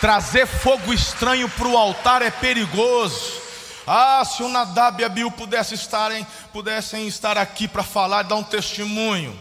Trazer 0.00 0.46
fogo 0.46 0.92
estranho 0.92 1.48
para 1.48 1.68
o 1.68 1.76
altar 1.76 2.22
é 2.22 2.30
perigoso. 2.30 3.39
Ah, 3.92 4.24
se 4.24 4.40
o 4.44 4.48
Nadab 4.48 5.02
e 5.02 5.04
Abiú 5.04 5.32
pudessem 5.32 5.74
estar, 5.74 6.12
pudessem 6.52 7.08
estar 7.08 7.36
aqui 7.36 7.66
para 7.66 7.82
falar, 7.82 8.22
dar 8.22 8.36
um 8.36 8.42
testemunho. 8.44 9.36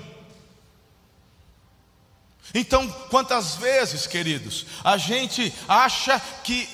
Então, 2.52 2.90
quantas 3.12 3.54
vezes, 3.58 4.08
queridos, 4.08 4.66
a 4.84 4.98
gente 4.98 5.54
acha 5.68 6.20
que 6.44 6.68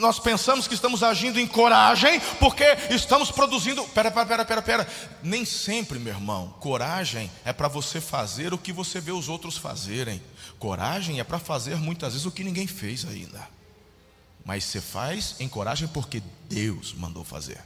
nós 0.00 0.18
pensamos 0.18 0.66
que 0.66 0.74
estamos 0.74 1.04
agindo 1.04 1.38
em 1.38 1.46
coragem 1.46 2.20
porque 2.40 2.64
estamos 2.90 3.30
produzindo. 3.30 3.84
Pera, 3.84 4.10
pera, 4.10 4.26
pera, 4.26 4.44
pera, 4.44 4.62
pera. 4.62 4.88
Nem 5.22 5.44
sempre, 5.44 6.00
meu 6.00 6.14
irmão. 6.14 6.52
Coragem 6.58 7.30
é 7.44 7.52
para 7.52 7.68
você 7.68 8.00
fazer 8.00 8.52
o 8.52 8.58
que 8.58 8.72
você 8.72 9.00
vê 9.00 9.12
os 9.12 9.28
outros 9.28 9.56
fazerem. 9.56 10.20
Coragem 10.58 11.20
é 11.20 11.24
para 11.24 11.38
fazer 11.38 11.76
muitas 11.76 12.14
vezes 12.14 12.26
o 12.26 12.32
que 12.32 12.42
ninguém 12.42 12.66
fez 12.66 13.04
ainda. 13.04 13.54
Mas 14.44 14.64
você 14.64 14.80
faz 14.80 15.36
em 15.40 15.48
coragem 15.48 15.88
porque 15.88 16.22
Deus 16.48 16.92
mandou 16.92 17.24
fazer. 17.24 17.60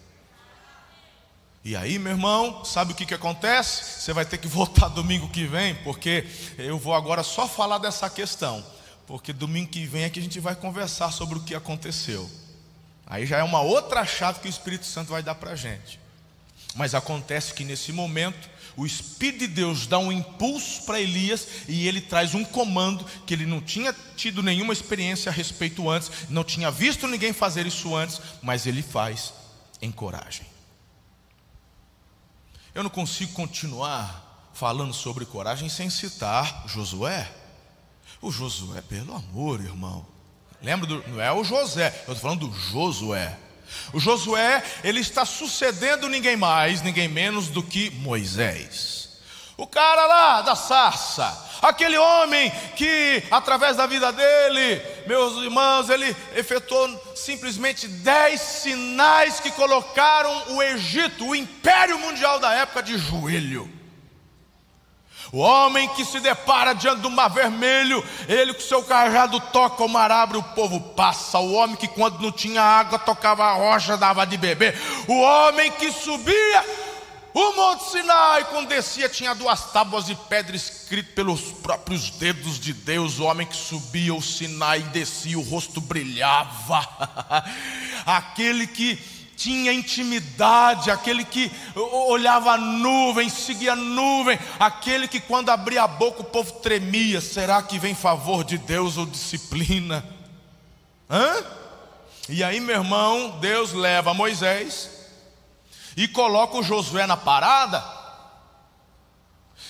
E 1.64 1.74
aí, 1.76 1.98
meu 1.98 2.12
irmão, 2.12 2.64
sabe 2.64 2.92
o 2.92 2.94
que, 2.94 3.04
que 3.04 3.14
acontece? 3.14 4.00
Você 4.00 4.12
vai 4.12 4.24
ter 4.24 4.38
que 4.38 4.46
voltar 4.46 4.88
domingo 4.88 5.28
que 5.28 5.44
vem, 5.44 5.74
porque 5.76 6.26
eu 6.56 6.78
vou 6.78 6.94
agora 6.94 7.22
só 7.22 7.48
falar 7.48 7.78
dessa 7.78 8.08
questão 8.08 8.64
porque 9.08 9.32
domingo 9.32 9.70
que 9.70 9.86
vem 9.86 10.04
é 10.04 10.10
que 10.10 10.20
a 10.20 10.22
gente 10.22 10.38
vai 10.38 10.54
conversar 10.54 11.10
sobre 11.10 11.38
o 11.38 11.42
que 11.42 11.54
aconteceu. 11.54 12.30
Aí 13.06 13.24
já 13.24 13.38
é 13.38 13.42
uma 13.42 13.62
outra 13.62 14.04
chave 14.04 14.40
que 14.40 14.46
o 14.46 14.50
Espírito 14.50 14.84
Santo 14.84 15.10
vai 15.10 15.22
dar 15.22 15.34
para 15.34 15.52
a 15.52 15.56
gente. 15.56 15.98
Mas 16.74 16.94
acontece 16.94 17.54
que 17.54 17.64
nesse 17.64 17.90
momento, 17.90 18.50
o 18.78 18.86
Espírito 18.86 19.40
de 19.40 19.48
Deus 19.48 19.88
dá 19.88 19.98
um 19.98 20.12
impulso 20.12 20.84
para 20.86 21.00
Elias 21.00 21.48
e 21.66 21.88
ele 21.88 22.00
traz 22.00 22.32
um 22.32 22.44
comando 22.44 23.04
que 23.26 23.34
ele 23.34 23.44
não 23.44 23.60
tinha 23.60 23.92
tido 24.16 24.40
nenhuma 24.40 24.72
experiência 24.72 25.30
a 25.30 25.34
respeito 25.34 25.90
antes, 25.90 26.12
não 26.28 26.44
tinha 26.44 26.70
visto 26.70 27.08
ninguém 27.08 27.32
fazer 27.32 27.66
isso 27.66 27.96
antes, 27.96 28.20
mas 28.40 28.66
ele 28.66 28.80
faz 28.80 29.34
em 29.82 29.90
coragem. 29.90 30.46
Eu 32.72 32.84
não 32.84 32.90
consigo 32.90 33.32
continuar 33.32 34.52
falando 34.54 34.94
sobre 34.94 35.26
coragem 35.26 35.68
sem 35.68 35.90
citar 35.90 36.62
Josué. 36.68 37.28
O 38.22 38.30
Josué, 38.30 38.80
pelo 38.80 39.12
amor, 39.12 39.60
irmão. 39.60 40.06
Lembra 40.62 40.86
do. 40.86 41.08
Não 41.08 41.20
é 41.20 41.32
o 41.32 41.42
José, 41.42 41.88
eu 42.06 42.14
estou 42.14 42.30
falando 42.30 42.46
do 42.46 42.54
Josué. 42.56 43.36
O 43.92 44.00
Josué, 44.00 44.62
ele 44.84 45.00
está 45.00 45.24
sucedendo 45.24 46.08
ninguém 46.08 46.36
mais, 46.36 46.82
ninguém 46.82 47.08
menos 47.08 47.48
do 47.48 47.62
que 47.62 47.90
Moisés. 47.90 49.08
O 49.56 49.66
cara 49.66 50.06
lá 50.06 50.42
da 50.42 50.54
sarça, 50.54 51.46
aquele 51.60 51.98
homem 51.98 52.50
que, 52.76 53.22
através 53.30 53.76
da 53.76 53.86
vida 53.86 54.12
dele, 54.12 54.80
meus 55.06 55.36
irmãos, 55.42 55.90
ele 55.90 56.14
efetuou 56.36 56.88
simplesmente 57.16 57.88
dez 57.88 58.40
sinais 58.40 59.40
que 59.40 59.50
colocaram 59.50 60.54
o 60.54 60.62
Egito, 60.62 61.26
o 61.26 61.34
império 61.34 61.98
mundial 61.98 62.38
da 62.38 62.54
época, 62.54 62.82
de 62.82 62.96
joelho. 62.96 63.77
O 65.32 65.38
homem 65.38 65.88
que 65.90 66.04
se 66.04 66.20
depara 66.20 66.74
diante 66.74 67.00
do 67.00 67.10
mar 67.10 67.28
vermelho, 67.28 68.02
ele 68.28 68.54
com 68.54 68.60
seu 68.60 68.82
cajado 68.82 69.38
toca, 69.40 69.84
o 69.84 69.88
mar 69.88 70.10
abre, 70.10 70.38
o 70.38 70.42
povo 70.42 70.80
passa. 70.80 71.38
O 71.38 71.52
homem 71.52 71.76
que, 71.76 71.88
quando 71.88 72.20
não 72.20 72.32
tinha 72.32 72.62
água, 72.62 72.98
tocava 72.98 73.44
a 73.44 73.52
rocha, 73.52 73.96
dava 73.96 74.26
de 74.26 74.36
beber. 74.36 74.80
O 75.06 75.20
homem 75.20 75.70
que 75.72 75.92
subia 75.92 76.64
o 77.34 77.52
Monte 77.52 77.90
Sinai, 77.90 78.44
quando 78.46 78.68
descia, 78.68 79.08
tinha 79.08 79.34
duas 79.34 79.70
tábuas 79.70 80.06
de 80.06 80.14
pedra 80.14 80.56
escritas 80.56 81.14
pelos 81.14 81.40
próprios 81.40 82.10
dedos 82.10 82.58
de 82.58 82.72
Deus. 82.72 83.20
O 83.20 83.24
homem 83.24 83.46
que 83.46 83.56
subia 83.56 84.14
o 84.14 84.22
Sinai 84.22 84.80
e 84.80 84.82
descia, 84.84 85.38
o 85.38 85.42
rosto 85.42 85.80
brilhava. 85.80 86.80
Aquele 88.04 88.66
que 88.66 89.17
tinha 89.38 89.72
intimidade, 89.72 90.90
aquele 90.90 91.24
que 91.24 91.50
olhava 91.76 92.54
a 92.54 92.58
nuvem, 92.58 93.28
seguia 93.28 93.74
a 93.74 93.76
nuvem, 93.76 94.36
aquele 94.58 95.06
que 95.06 95.20
quando 95.20 95.50
abria 95.50 95.84
a 95.84 95.86
boca 95.86 96.22
o 96.22 96.24
povo 96.24 96.54
tremia. 96.54 97.20
Será 97.20 97.62
que 97.62 97.78
vem 97.78 97.94
favor 97.94 98.42
de 98.42 98.58
Deus 98.58 98.96
ou 98.96 99.06
disciplina? 99.06 100.04
Hã? 101.08 101.44
E 102.28 102.42
aí, 102.42 102.58
meu 102.58 102.78
irmão, 102.78 103.38
Deus 103.38 103.72
leva 103.72 104.12
Moisés 104.12 104.90
e 105.96 106.08
coloca 106.08 106.58
o 106.58 106.62
Josué 106.62 107.06
na 107.06 107.16
parada. 107.16 107.82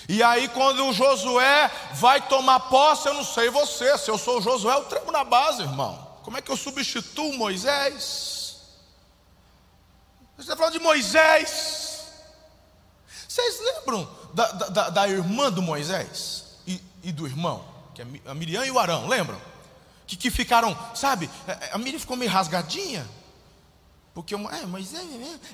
E 0.09 0.23
aí, 0.23 0.47
quando 0.47 0.87
o 0.87 0.93
Josué 0.93 1.69
vai 1.93 2.19
tomar 2.21 2.59
posse, 2.61 3.07
eu 3.07 3.13
não 3.13 3.23
sei 3.23 3.51
você, 3.51 3.95
se 3.99 4.09
eu 4.09 4.17
sou 4.17 4.39
o 4.39 4.41
Josué, 4.41 4.73
eu 4.73 4.85
tremo 4.85 5.11
na 5.11 5.23
base, 5.23 5.61
irmão. 5.61 6.07
Como 6.23 6.37
é 6.37 6.41
que 6.41 6.51
eu 6.51 6.57
substituo 6.57 7.37
Moisés? 7.37 8.38
Você 10.39 10.43
está 10.43 10.55
falando 10.55 10.71
de 10.71 10.79
Moisés. 10.79 11.99
Vocês 13.27 13.59
lembram 13.59 14.09
da, 14.33 14.51
da, 14.51 14.89
da 14.89 15.07
irmã 15.09 15.51
do 15.51 15.61
Moisés 15.61 16.45
e, 16.65 16.81
e, 17.03 17.11
do 17.11 17.27
irmão? 17.27 17.65
Que 17.93 18.01
é 18.01 18.07
a 18.25 18.33
Miriam 18.33 18.65
e 18.65 18.71
o 18.71 18.79
Arão, 18.79 19.05
lembram? 19.05 19.39
Que, 20.07 20.15
que 20.15 20.31
ficaram, 20.31 20.77
sabe? 20.95 21.29
É, 21.45 21.51
é, 21.51 21.69
a 21.73 21.77
Miriam 21.77 21.99
ficou 21.99 22.15
meio 22.15 22.31
rasgadinha. 22.31 23.05
Porque 24.13 24.33
é, 24.33 24.65
Moisés. 24.65 25.05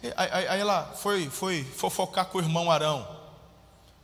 É, 0.04 0.14
aí, 0.16 0.48
aí 0.50 0.60
ela 0.60 0.94
foi, 1.02 1.32
foi 1.32 1.64
fofocar 1.64 2.28
com 2.28 2.38
o 2.38 2.42
irmão 2.42 2.70
Arão. 2.70 3.08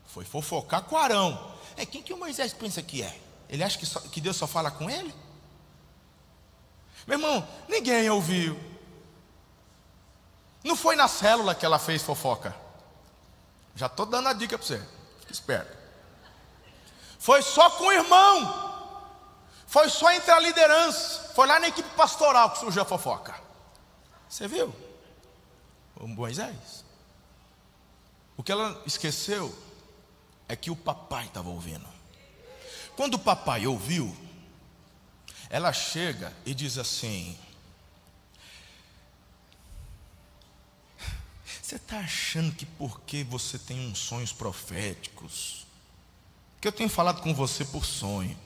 Foi 0.07 0.25
fofocar 0.25 0.81
com 0.81 0.95
o 0.95 0.97
Arão. 0.97 1.53
É 1.77 1.85
quem 1.85 2.01
que 2.01 2.11
o 2.11 2.17
Moisés 2.17 2.53
pensa 2.53 2.81
que 2.81 3.03
é? 3.03 3.19
Ele 3.47 3.63
acha 3.63 3.77
que, 3.77 3.85
só, 3.85 3.99
que 3.99 4.19
Deus 4.19 4.35
só 4.35 4.47
fala 4.47 4.71
com 4.71 4.89
ele? 4.89 5.13
Meu 7.05 7.19
irmão, 7.19 7.47
ninguém 7.69 8.09
ouviu. 8.09 8.70
Não 10.63 10.75
foi 10.75 10.95
na 10.95 11.07
célula 11.07 11.55
que 11.55 11.65
ela 11.65 11.79
fez 11.79 12.01
fofoca. 12.01 12.55
Já 13.75 13.87
estou 13.87 14.05
dando 14.05 14.27
a 14.29 14.33
dica 14.33 14.57
para 14.57 14.67
você. 14.67 14.81
Fique 15.19 15.33
esperto. 15.33 15.77
Foi 17.17 17.41
só 17.41 17.69
com 17.71 17.85
o 17.85 17.91
irmão. 17.91 18.71
Foi 19.65 19.89
só 19.89 20.11
entre 20.11 20.31
a 20.31 20.39
liderança. 20.39 21.31
Foi 21.33 21.47
lá 21.47 21.59
na 21.59 21.67
equipe 21.67 21.89
pastoral 21.95 22.51
que 22.51 22.59
surgiu 22.59 22.81
a 22.81 22.85
fofoca. 22.85 23.33
Você 24.27 24.47
viu? 24.47 24.73
O 25.95 26.07
Moisés. 26.07 26.83
O 28.37 28.43
que 28.43 28.51
ela 28.51 28.81
esqueceu 28.85 29.55
é 30.47 30.55
que 30.55 30.71
o 30.71 30.75
papai 30.75 31.25
estava 31.25 31.49
ouvindo. 31.49 31.87
Quando 32.95 33.15
o 33.15 33.19
papai 33.19 33.65
ouviu, 33.65 34.15
ela 35.49 35.71
chega 35.71 36.33
e 36.45 36.53
diz 36.53 36.77
assim: 36.77 37.37
Você 41.71 41.77
está 41.77 41.99
achando 41.99 42.53
que 42.53 42.65
porque 42.65 43.23
você 43.23 43.57
tem 43.57 43.89
uns 43.89 43.97
sonhos 43.97 44.33
proféticos, 44.33 45.65
que 46.59 46.67
eu 46.67 46.71
tenho 46.73 46.89
falado 46.89 47.21
com 47.21 47.33
você 47.33 47.63
por 47.63 47.85
sonho, 47.85 48.37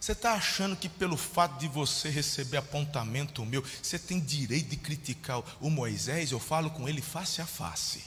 você 0.00 0.10
está 0.10 0.32
achando 0.32 0.74
que 0.74 0.88
pelo 0.88 1.16
fato 1.16 1.60
de 1.60 1.68
você 1.68 2.08
receber 2.08 2.56
apontamento 2.56 3.46
meu, 3.46 3.62
você 3.80 3.96
tem 3.96 4.18
direito 4.18 4.70
de 4.70 4.76
criticar 4.76 5.40
o 5.60 5.70
Moisés? 5.70 6.32
Eu 6.32 6.40
falo 6.40 6.72
com 6.72 6.88
ele 6.88 7.00
face 7.00 7.40
a 7.40 7.46
face. 7.46 8.02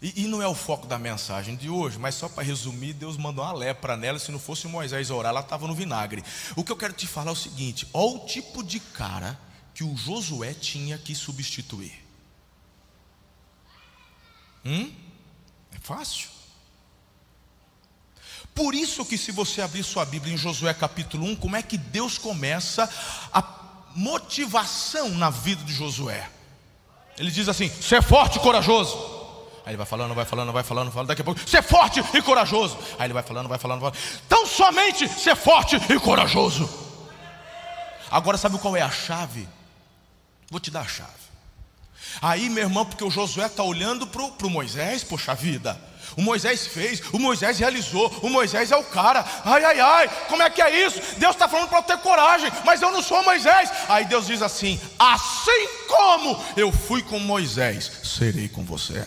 E, 0.00 0.22
e 0.22 0.28
não 0.28 0.40
é 0.40 0.46
o 0.46 0.54
foco 0.54 0.86
da 0.86 0.96
mensagem 0.96 1.56
de 1.56 1.68
hoje, 1.68 1.98
mas 1.98 2.14
só 2.14 2.28
para 2.28 2.44
resumir, 2.44 2.92
Deus 2.92 3.16
mandou 3.16 3.44
uma 3.44 3.52
lepra 3.52 3.96
nela. 3.96 4.20
Se 4.20 4.30
não 4.30 4.38
fosse 4.38 4.68
Moisés 4.68 5.10
orar, 5.10 5.30
ela 5.30 5.40
estava 5.40 5.66
no 5.66 5.74
vinagre. 5.74 6.22
O 6.54 6.62
que 6.62 6.70
eu 6.70 6.76
quero 6.76 6.92
te 6.92 7.08
falar 7.08 7.30
é 7.30 7.32
o 7.32 7.36
seguinte: 7.36 7.88
olha 7.92 8.14
o 8.14 8.26
tipo 8.26 8.62
de 8.62 8.78
cara 8.78 9.49
que 9.80 9.84
o 9.84 9.96
Josué 9.96 10.52
tinha 10.52 10.98
que 10.98 11.14
substituir. 11.14 12.04
Hum? 14.62 14.92
É 15.74 15.78
fácil. 15.80 16.28
Por 18.54 18.74
isso 18.74 19.06
que 19.06 19.16
se 19.16 19.32
você 19.32 19.62
abrir 19.62 19.82
sua 19.82 20.04
Bíblia 20.04 20.34
em 20.34 20.36
Josué 20.36 20.74
capítulo 20.74 21.24
1, 21.28 21.36
como 21.36 21.56
é 21.56 21.62
que 21.62 21.78
Deus 21.78 22.18
começa 22.18 22.90
a 23.32 23.42
motivação 23.94 25.08
na 25.08 25.30
vida 25.30 25.64
de 25.64 25.72
Josué. 25.72 26.28
Ele 27.16 27.30
diz 27.30 27.48
assim: 27.48 27.70
ser 27.70 28.02
forte 28.02 28.36
e 28.36 28.40
corajoso. 28.42 28.98
Aí 29.64 29.70
ele 29.70 29.78
vai 29.78 29.86
falando, 29.86 30.14
vai 30.14 30.26
falando, 30.26 30.52
vai 30.52 30.62
falando, 30.62 30.92
falando. 30.92 31.08
Daqui 31.08 31.22
a 31.22 31.24
pouco, 31.24 31.40
ser 31.48 31.62
forte 31.62 32.04
e 32.12 32.20
corajoso. 32.20 32.76
Aí 32.98 33.06
ele 33.06 33.14
vai 33.14 33.22
falando, 33.22 33.48
vai 33.48 33.58
falando, 33.58 33.80
vai 33.80 33.92
falando. 33.92 34.20
Então 34.26 34.46
somente 34.46 35.08
ser 35.08 35.34
forte 35.36 35.76
e 35.76 35.98
corajoso. 35.98 36.68
Agora 38.10 38.36
sabe 38.36 38.58
qual 38.58 38.76
é 38.76 38.82
a 38.82 38.90
chave? 38.90 39.48
Vou 40.50 40.58
te 40.58 40.70
dar 40.70 40.80
a 40.80 40.88
chave. 40.88 41.20
Aí, 42.20 42.50
meu 42.50 42.64
irmão, 42.64 42.84
porque 42.84 43.04
o 43.04 43.10
Josué 43.10 43.46
está 43.46 43.62
olhando 43.62 44.06
para 44.06 44.46
o 44.46 44.50
Moisés, 44.50 45.04
poxa 45.04 45.34
vida. 45.34 45.80
O 46.16 46.22
Moisés 46.22 46.66
fez, 46.66 47.00
o 47.12 47.18
Moisés 47.18 47.58
realizou, 47.58 48.08
o 48.22 48.28
Moisés 48.28 48.72
é 48.72 48.76
o 48.76 48.82
cara. 48.82 49.24
Ai, 49.44 49.64
ai, 49.64 49.80
ai, 49.80 50.10
como 50.28 50.42
é 50.42 50.50
que 50.50 50.60
é 50.60 50.86
isso? 50.86 51.00
Deus 51.18 51.36
está 51.36 51.48
falando 51.48 51.68
para 51.68 51.78
eu 51.78 51.82
ter 51.84 51.98
coragem, 51.98 52.50
mas 52.64 52.82
eu 52.82 52.90
não 52.90 53.00
sou 53.00 53.22
Moisés. 53.22 53.70
Aí 53.88 54.04
Deus 54.06 54.26
diz 54.26 54.42
assim: 54.42 54.80
assim 54.98 55.68
como 55.86 56.42
eu 56.56 56.72
fui 56.72 57.00
com 57.02 57.20
Moisés, 57.20 57.90
serei 58.02 58.48
com 58.48 58.64
você. 58.64 59.06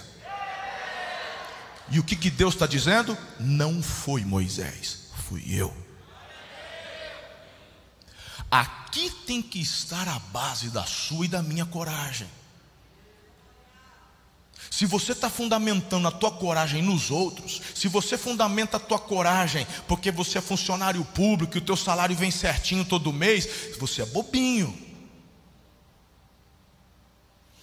E 1.92 2.00
o 2.00 2.04
que, 2.04 2.16
que 2.16 2.30
Deus 2.30 2.54
está 2.54 2.66
dizendo? 2.66 3.18
Não 3.38 3.84
foi 3.84 4.24
Moisés, 4.24 5.10
fui 5.28 5.44
eu. 5.50 5.74
Aqui 8.53 9.10
tem 9.10 9.41
que 9.41 9.60
estar 9.60 10.07
a 10.07 10.19
base 10.19 10.69
da 10.69 10.86
sua 10.86 11.25
e 11.25 11.27
da 11.27 11.41
minha 11.41 11.65
coragem. 11.65 12.29
Se 14.69 14.86
você 14.86 15.13
está 15.13 15.27
fundamentando 15.27 16.07
a 16.07 16.12
tua 16.12 16.29
coragem 16.29 16.83
nos 16.83 17.10
outros, 17.10 17.60
se 17.74 17.88
você 17.88 18.15
fundamenta 18.15 18.77
a 18.77 18.79
tua 18.79 19.00
coragem 19.00 19.65
porque 19.88 20.12
você 20.12 20.38
é 20.38 20.41
funcionário 20.41 21.03
público 21.03 21.57
e 21.57 21.62
o 21.62 21.65
teu 21.65 21.75
salário 21.75 22.15
vem 22.15 22.29
certinho 22.29 22.86
todo 22.86 23.12
mês, 23.12 23.75
você 23.79 24.03
é 24.03 24.05
bobinho. 24.05 24.77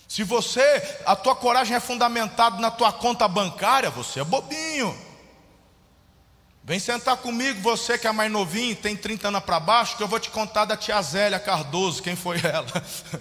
Se 0.09 0.25
você, 0.25 0.99
a 1.07 1.15
tua 1.15 1.37
coragem 1.37 1.77
é 1.77 1.81
fundamentada 1.81 2.59
na 2.59 2.69
tua 2.69 2.93
conta 2.93 3.29
bancária, 3.29 3.91
você 3.91 4.19
é 4.19 4.25
bobinho. 4.25 5.10
Vem 6.63 6.79
sentar 6.79 7.17
comigo, 7.17 7.61
você 7.61 7.97
que 7.99 8.07
é 8.07 8.13
mais 8.13 8.31
novinho, 8.31 8.77
tem 8.77 8.97
30 8.97 9.29
anos 9.29 9.43
para 9.43 9.59
baixo, 9.59 9.97
que 9.97 10.03
eu 10.03 10.09
vou 10.09 10.21
te 10.21 10.31
contar 10.31 10.67
da 10.67 10.77
tia 10.77 11.01
Zélia 11.03 11.41
Cardoso, 11.41 12.03
quem 12.03 12.15
foi 12.15 12.39
ela. 12.45 12.67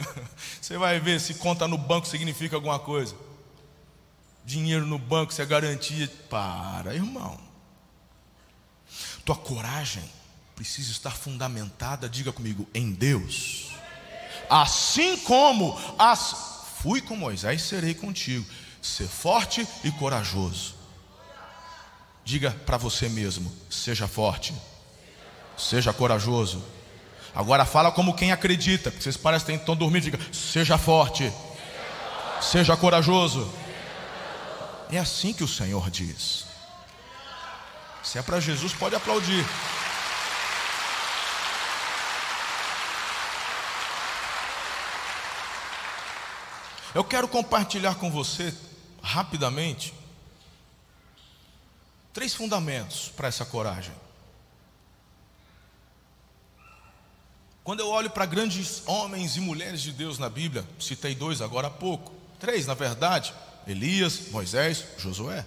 você 0.62 0.78
vai 0.78 1.00
ver 1.00 1.20
se 1.20 1.36
conta 1.36 1.68
no 1.68 1.78
banco 1.78 2.08
significa 2.08 2.56
alguma 2.56 2.78
coisa 2.78 3.16
dinheiro 4.50 4.86
no 4.88 4.98
banco, 4.98 5.32
se 5.32 5.42
é 5.42 5.46
garantia. 5.46 6.10
Para, 6.30 6.96
irmão. 6.96 7.40
Tua 9.24 9.36
coragem 9.36 10.04
precisa 10.56 10.92
estar 10.92 11.12
fundamentada, 11.12 12.10
diga 12.10 12.34
comigo, 12.34 12.68
em 12.74 12.92
Deus. 12.92 13.68
Assim 14.50 15.18
como 15.18 15.80
as 16.00 16.36
fui 16.82 17.00
com 17.02 17.16
Moisés, 17.16 17.62
serei 17.62 17.94
contigo. 17.94 18.46
Ser 18.82 19.08
forte 19.08 19.68
e 19.84 19.92
corajoso. 19.92 20.79
Diga 22.30 22.56
para 22.64 22.78
você 22.78 23.10
mesmo: 23.10 23.52
seja 23.72 24.08
forte, 24.08 24.54
seja 25.58 25.92
corajoso. 25.92 26.64
Agora 27.34 27.66
fala 27.66 27.92
como 27.92 28.14
quem 28.14 28.32
acredita, 28.32 28.92
porque 28.92 29.02
vocês 29.02 29.18
parecem 29.18 29.56
que 29.56 29.64
estão 29.64 29.76
dormindo. 29.76 30.04
Diga: 30.04 30.20
seja 30.32 30.78
forte, 30.78 31.34
seja 32.40 32.78
corajoso. 32.78 33.52
É 34.92 35.00
assim 35.00 35.34
que 35.34 35.44
o 35.44 35.48
Senhor 35.48 35.90
diz. 35.90 36.46
Se 38.04 38.20
é 38.20 38.22
para 38.22 38.40
Jesus, 38.40 38.74
pode 38.74 38.94
aplaudir. 38.94 39.44
Eu 46.94 47.04
quero 47.04 47.28
compartilhar 47.28 47.96
com 47.96 48.12
você, 48.12 48.54
rapidamente, 49.02 49.96
três 52.20 52.34
fundamentos 52.34 53.14
para 53.16 53.30
essa 53.30 53.46
coragem. 53.46 53.94
Quando 57.64 57.80
eu 57.80 57.88
olho 57.88 58.10
para 58.10 58.26
grandes 58.26 58.84
homens 58.86 59.38
e 59.38 59.40
mulheres 59.40 59.80
de 59.82 59.94
Deus 59.94 60.20
na 60.20 60.28
Bíblia, 60.28 60.68
citei 60.82 61.16
dois 61.16 61.42
agora 61.42 61.68
há 61.68 61.70
pouco, 61.70 62.12
três 62.38 62.68
na 62.68 62.74
verdade. 62.74 63.34
Elias, 63.66 64.32
Moisés, 64.32 64.84
Josué. 64.98 65.46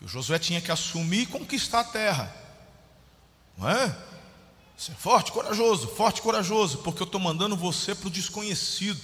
O 0.00 0.06
Josué 0.06 0.38
tinha 0.38 0.60
que 0.60 0.70
assumir 0.70 1.22
e 1.22 1.26
conquistar 1.26 1.80
a 1.80 1.84
terra. 1.84 2.32
Não 3.58 3.68
é? 3.68 3.98
Ser 4.78 4.94
forte, 4.94 5.32
corajoso, 5.32 5.88
forte, 5.88 6.22
corajoso, 6.22 6.78
porque 6.78 7.02
eu 7.02 7.06
estou 7.06 7.20
mandando 7.20 7.56
você 7.56 7.92
para 7.92 8.06
o 8.06 8.10
desconhecido. 8.10 9.00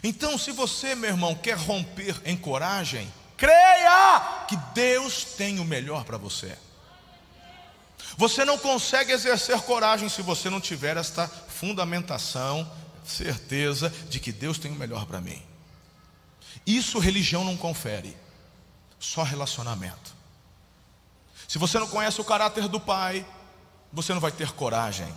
Então, 0.00 0.38
se 0.38 0.52
você, 0.52 0.94
meu 0.94 1.10
irmão, 1.10 1.34
quer 1.34 1.56
romper 1.56 2.22
em 2.24 2.36
coragem, 2.36 3.12
creia 3.38 4.44
que 4.48 4.56
Deus 4.74 5.24
tem 5.24 5.60
o 5.60 5.64
melhor 5.64 6.04
para 6.04 6.18
você. 6.18 6.58
Você 8.18 8.44
não 8.44 8.58
consegue 8.58 9.12
exercer 9.12 9.60
coragem 9.62 10.08
se 10.08 10.20
você 10.20 10.50
não 10.50 10.60
tiver 10.60 10.96
esta 10.96 11.28
fundamentação, 11.28 12.70
certeza 13.04 13.88
de 14.10 14.18
que 14.18 14.32
Deus 14.32 14.58
tem 14.58 14.72
o 14.72 14.74
melhor 14.74 15.06
para 15.06 15.20
mim. 15.20 15.40
Isso 16.66 16.98
religião 16.98 17.44
não 17.44 17.56
confere, 17.56 18.16
só 18.98 19.22
relacionamento. 19.22 20.12
Se 21.46 21.58
você 21.58 21.78
não 21.78 21.86
conhece 21.86 22.20
o 22.20 22.24
caráter 22.24 22.66
do 22.66 22.80
Pai, 22.80 23.24
você 23.92 24.12
não 24.12 24.20
vai 24.20 24.32
ter 24.32 24.52
coragem. 24.52 25.08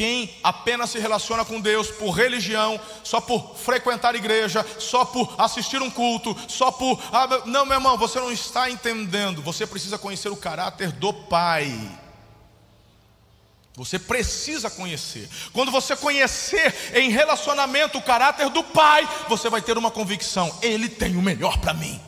Quem 0.00 0.34
apenas 0.42 0.88
se 0.88 0.98
relaciona 0.98 1.44
com 1.44 1.60
Deus 1.60 1.90
por 1.90 2.12
religião, 2.12 2.80
só 3.04 3.20
por 3.20 3.54
frequentar 3.54 4.14
igreja, 4.14 4.64
só 4.78 5.04
por 5.04 5.34
assistir 5.36 5.82
um 5.82 5.90
culto, 5.90 6.34
só 6.48 6.70
por. 6.70 6.98
Ah, 7.12 7.42
não, 7.44 7.66
meu 7.66 7.74
irmão, 7.76 7.98
você 7.98 8.18
não 8.18 8.32
está 8.32 8.70
entendendo. 8.70 9.42
Você 9.42 9.66
precisa 9.66 9.98
conhecer 9.98 10.30
o 10.30 10.36
caráter 10.36 10.90
do 10.90 11.12
Pai. 11.12 11.70
Você 13.76 13.98
precisa 13.98 14.70
conhecer. 14.70 15.28
Quando 15.52 15.70
você 15.70 15.94
conhecer 15.94 16.74
em 16.94 17.10
relacionamento 17.10 17.98
o 17.98 18.02
caráter 18.02 18.48
do 18.48 18.64
Pai, 18.64 19.06
você 19.28 19.50
vai 19.50 19.60
ter 19.60 19.76
uma 19.76 19.90
convicção: 19.90 20.50
Ele 20.62 20.88
tem 20.88 21.14
o 21.14 21.20
melhor 21.20 21.58
para 21.58 21.74
mim. 21.74 22.00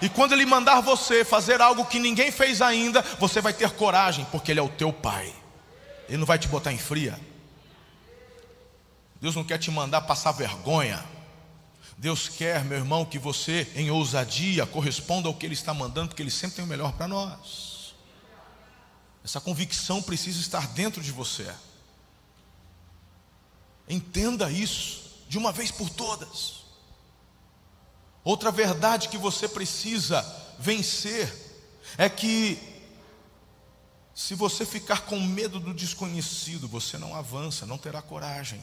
E 0.00 0.08
quando 0.08 0.32
Ele 0.32 0.46
mandar 0.46 0.80
você 0.80 1.24
fazer 1.24 1.60
algo 1.60 1.86
que 1.86 1.98
ninguém 1.98 2.30
fez 2.30 2.62
ainda, 2.62 3.02
você 3.18 3.40
vai 3.40 3.52
ter 3.52 3.72
coragem, 3.72 4.24
porque 4.30 4.52
Ele 4.52 4.60
é 4.60 4.62
o 4.62 4.68
teu 4.68 4.92
Pai. 4.92 5.34
Ele 6.08 6.18
não 6.18 6.26
vai 6.26 6.38
te 6.38 6.48
botar 6.48 6.72
em 6.72 6.78
fria. 6.78 7.18
Deus 9.20 9.34
não 9.34 9.44
quer 9.44 9.58
te 9.58 9.70
mandar 9.70 10.02
passar 10.02 10.32
vergonha. 10.32 11.04
Deus 11.96 12.28
quer, 12.28 12.64
meu 12.64 12.78
irmão, 12.78 13.04
que 13.04 13.18
você, 13.18 13.70
em 13.74 13.90
ousadia, 13.90 14.64
corresponda 14.64 15.28
ao 15.28 15.34
que 15.34 15.44
Ele 15.44 15.54
está 15.54 15.74
mandando, 15.74 16.08
porque 16.08 16.22
Ele 16.22 16.30
sempre 16.30 16.56
tem 16.56 16.64
o 16.64 16.68
melhor 16.68 16.92
para 16.92 17.08
nós. 17.08 17.94
Essa 19.24 19.40
convicção 19.40 20.00
precisa 20.00 20.40
estar 20.40 20.68
dentro 20.68 21.02
de 21.02 21.12
você. 21.12 21.52
Entenda 23.88 24.50
isso 24.50 25.24
de 25.28 25.36
uma 25.36 25.52
vez 25.52 25.70
por 25.70 25.90
todas. 25.90 26.58
Outra 28.22 28.50
verdade 28.50 29.08
que 29.08 29.18
você 29.18 29.48
precisa 29.48 30.22
vencer 30.58 31.32
é 31.96 32.08
que 32.08 32.77
se 34.18 34.34
você 34.34 34.66
ficar 34.66 35.02
com 35.02 35.20
medo 35.20 35.60
do 35.60 35.72
desconhecido, 35.72 36.66
você 36.66 36.98
não 36.98 37.14
avança, 37.14 37.64
não 37.64 37.78
terá 37.78 38.02
coragem. 38.02 38.60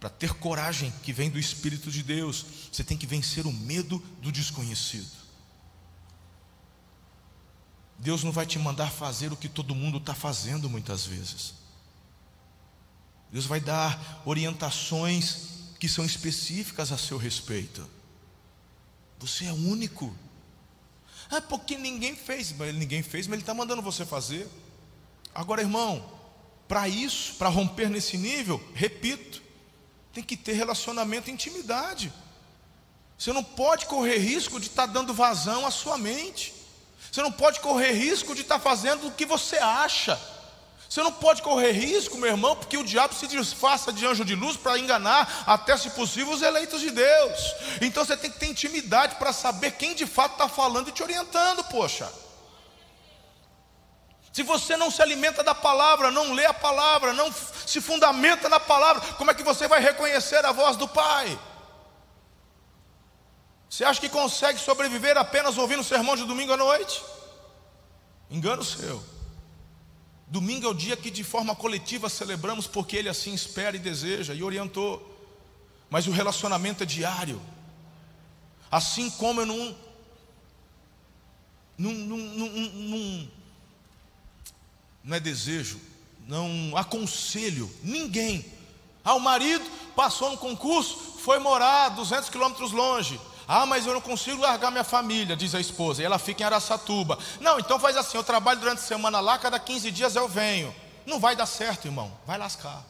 Para 0.00 0.10
ter 0.10 0.34
coragem 0.34 0.92
que 1.00 1.12
vem 1.12 1.30
do 1.30 1.38
Espírito 1.38 1.92
de 1.92 2.02
Deus, 2.02 2.44
você 2.72 2.82
tem 2.82 2.96
que 2.96 3.06
vencer 3.06 3.46
o 3.46 3.52
medo 3.52 4.00
do 4.20 4.32
desconhecido. 4.32 5.12
Deus 8.00 8.24
não 8.24 8.32
vai 8.32 8.46
te 8.46 8.58
mandar 8.58 8.90
fazer 8.90 9.32
o 9.32 9.36
que 9.36 9.48
todo 9.48 9.76
mundo 9.76 9.98
está 9.98 10.12
fazendo 10.12 10.68
muitas 10.68 11.06
vezes. 11.06 11.54
Deus 13.30 13.46
vai 13.46 13.60
dar 13.60 14.22
orientações 14.24 15.76
que 15.78 15.88
são 15.88 16.04
específicas 16.04 16.90
a 16.90 16.98
seu 16.98 17.16
respeito. 17.16 17.88
Você 19.20 19.44
é 19.44 19.52
único. 19.52 20.12
Ah, 21.30 21.40
porque 21.40 21.76
ninguém 21.76 22.16
fez. 22.16 22.52
Ninguém 22.52 23.02
fez, 23.02 23.26
mas 23.26 23.34
Ele 23.34 23.42
está 23.42 23.54
mandando 23.54 23.82
você 23.82 24.04
fazer. 24.04 24.48
Agora, 25.34 25.60
irmão, 25.60 26.04
para 26.66 26.88
isso, 26.88 27.34
para 27.34 27.48
romper 27.48 27.88
nesse 27.88 28.16
nível, 28.16 28.62
repito, 28.74 29.42
tem 30.12 30.22
que 30.22 30.36
ter 30.36 30.52
relacionamento 30.52 31.30
e 31.30 31.32
intimidade. 31.32 32.12
Você 33.18 33.32
não 33.32 33.42
pode 33.42 33.86
correr 33.86 34.18
risco 34.18 34.60
de 34.60 34.66
estar 34.66 34.86
tá 34.86 34.92
dando 34.92 35.12
vazão 35.12 35.66
à 35.66 35.70
sua 35.70 35.98
mente. 35.98 36.54
Você 37.10 37.22
não 37.22 37.32
pode 37.32 37.60
correr 37.60 37.92
risco 37.92 38.34
de 38.34 38.42
estar 38.42 38.58
fazendo 38.58 39.08
o 39.08 39.12
que 39.12 39.26
você 39.26 39.56
acha. 39.56 40.20
Você 40.88 41.02
não 41.02 41.12
pode 41.12 41.42
correr 41.42 41.72
risco, 41.72 42.16
meu 42.16 42.30
irmão, 42.30 42.56
porque 42.56 42.78
o 42.78 42.84
diabo 42.84 43.14
se 43.14 43.26
disfarça 43.26 43.92
de 43.92 44.06
anjo 44.06 44.24
de 44.24 44.34
luz 44.34 44.56
para 44.56 44.78
enganar, 44.78 45.44
até 45.46 45.76
se 45.76 45.90
possível, 45.90 46.32
os 46.32 46.40
eleitos 46.40 46.80
de 46.80 46.90
Deus. 46.90 47.54
Então 47.82 48.04
você 48.04 48.16
tem 48.16 48.30
que 48.30 48.38
ter 48.38 48.46
intimidade 48.46 49.16
para 49.16 49.32
saber 49.32 49.72
quem 49.72 49.94
de 49.94 50.06
fato 50.06 50.32
está 50.32 50.48
falando 50.48 50.88
e 50.88 50.92
te 50.92 51.02
orientando, 51.02 51.62
poxa. 51.64 52.10
Se 54.32 54.42
você 54.42 54.78
não 54.78 54.90
se 54.90 55.02
alimenta 55.02 55.42
da 55.42 55.54
palavra, 55.54 56.10
não 56.10 56.32
lê 56.32 56.46
a 56.46 56.54
palavra, 56.54 57.12
não 57.12 57.30
se 57.66 57.82
fundamenta 57.82 58.48
na 58.48 58.60
palavra, 58.60 59.02
como 59.14 59.30
é 59.30 59.34
que 59.34 59.42
você 59.42 59.68
vai 59.68 59.80
reconhecer 59.80 60.42
a 60.46 60.52
voz 60.52 60.76
do 60.76 60.88
Pai? 60.88 61.38
Você 63.68 63.84
acha 63.84 64.00
que 64.00 64.08
consegue 64.08 64.58
sobreviver 64.58 65.18
apenas 65.18 65.58
ouvindo 65.58 65.80
o 65.80 65.84
sermão 65.84 66.16
de 66.16 66.24
domingo 66.24 66.54
à 66.54 66.56
noite? 66.56 67.04
Engano 68.30 68.64
seu. 68.64 69.17
Domingo 70.30 70.66
é 70.66 70.68
o 70.68 70.74
dia 70.74 70.96
que 70.96 71.10
de 71.10 71.24
forma 71.24 71.54
coletiva 71.54 72.08
celebramos 72.08 72.66
porque 72.66 72.96
Ele 72.96 73.08
assim 73.08 73.32
espera 73.32 73.76
e 73.76 73.80
deseja 73.80 74.34
e 74.34 74.42
orientou. 74.42 75.16
Mas 75.88 76.06
o 76.06 76.10
relacionamento 76.10 76.82
é 76.82 76.86
diário. 76.86 77.40
Assim 78.70 79.08
como 79.10 79.40
eu 79.40 79.46
não, 79.46 79.76
não, 81.78 81.92
não, 81.92 82.18
não, 82.18 83.28
não, 85.02 85.16
é 85.16 85.20
desejo, 85.20 85.80
não 86.26 86.76
aconselho 86.76 87.72
ninguém. 87.82 88.44
Ah, 89.02 89.14
o 89.14 89.20
marido 89.20 89.64
passou 89.96 90.30
no 90.30 90.36
concurso, 90.36 90.94
foi 91.20 91.38
morar 91.38 91.88
200 91.90 92.28
quilômetros 92.28 92.72
longe. 92.72 93.18
Ah, 93.50 93.64
mas 93.64 93.86
eu 93.86 93.94
não 93.94 94.00
consigo 94.02 94.42
largar 94.42 94.70
minha 94.70 94.84
família, 94.84 95.34
diz 95.34 95.54
a 95.54 95.60
esposa, 95.60 96.02
e 96.02 96.04
ela 96.04 96.18
fica 96.18 96.42
em 96.42 96.46
Araçatuba. 96.46 97.18
Não, 97.40 97.58
então 97.58 97.80
faz 97.80 97.96
assim: 97.96 98.18
eu 98.18 98.22
trabalho 98.22 98.60
durante 98.60 98.80
a 98.80 98.82
semana 98.82 99.20
lá, 99.20 99.38
cada 99.38 99.58
15 99.58 99.90
dias 99.90 100.14
eu 100.14 100.28
venho. 100.28 100.74
Não 101.06 101.18
vai 101.18 101.34
dar 101.34 101.46
certo, 101.46 101.86
irmão, 101.86 102.12
vai 102.26 102.36
lascar. 102.36 102.84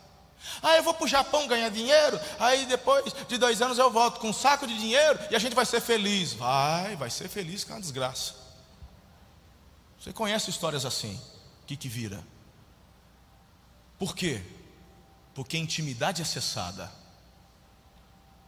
Ah, 0.61 0.77
eu 0.77 0.83
vou 0.83 0.95
para 0.95 1.05
o 1.05 1.09
Japão 1.09 1.47
ganhar 1.47 1.69
dinheiro, 1.69 2.19
aí 2.41 2.67
depois 2.67 3.15
de 3.29 3.39
dois 3.39 3.63
anos 3.63 3.79
eu 3.79 3.89
volto 3.89 4.19
com 4.19 4.31
um 4.31 4.33
saco 4.33 4.67
de 4.67 4.77
dinheiro 4.77 5.19
e 5.31 5.37
a 5.37 5.39
gente 5.39 5.55
vai 5.55 5.65
ser 5.65 5.81
feliz. 5.81 6.33
Vai, 6.33 6.97
vai 6.97 7.11
ser 7.11 7.29
feliz 7.29 7.63
com 7.63 7.75
a 7.75 7.79
desgraça. 7.79 8.35
Você 10.01 10.13
conhece 10.13 10.51
histórias 10.51 10.85
assim? 10.85 11.21
O 11.63 11.67
que, 11.67 11.77
que 11.77 11.89
vira? 11.89 12.21
Por 13.97 14.15
quê? 14.15 14.43
Porque 15.35 15.57
a 15.57 15.61
intimidade 15.61 16.23
é 16.23 16.25
cessada. 16.25 16.91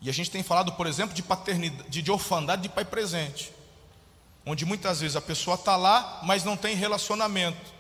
E 0.01 0.09
a 0.09 0.13
gente 0.13 0.31
tem 0.31 0.43
falado, 0.43 0.73
por 0.73 0.87
exemplo, 0.87 1.15
de 1.15 1.23
paternidade, 1.23 2.03
de 2.03 2.11
orfandade 2.11 2.63
de 2.63 2.69
pai 2.69 2.85
presente, 2.85 3.53
onde 4.47 4.65
muitas 4.65 5.01
vezes 5.01 5.17
a 5.17 5.21
pessoa 5.21 5.57
está 5.57 5.77
lá, 5.77 6.21
mas 6.25 6.43
não 6.43 6.57
tem 6.57 6.75
relacionamento. 6.75 7.75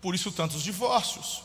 Por 0.00 0.14
isso 0.14 0.30
tantos 0.30 0.62
divórcios, 0.62 1.42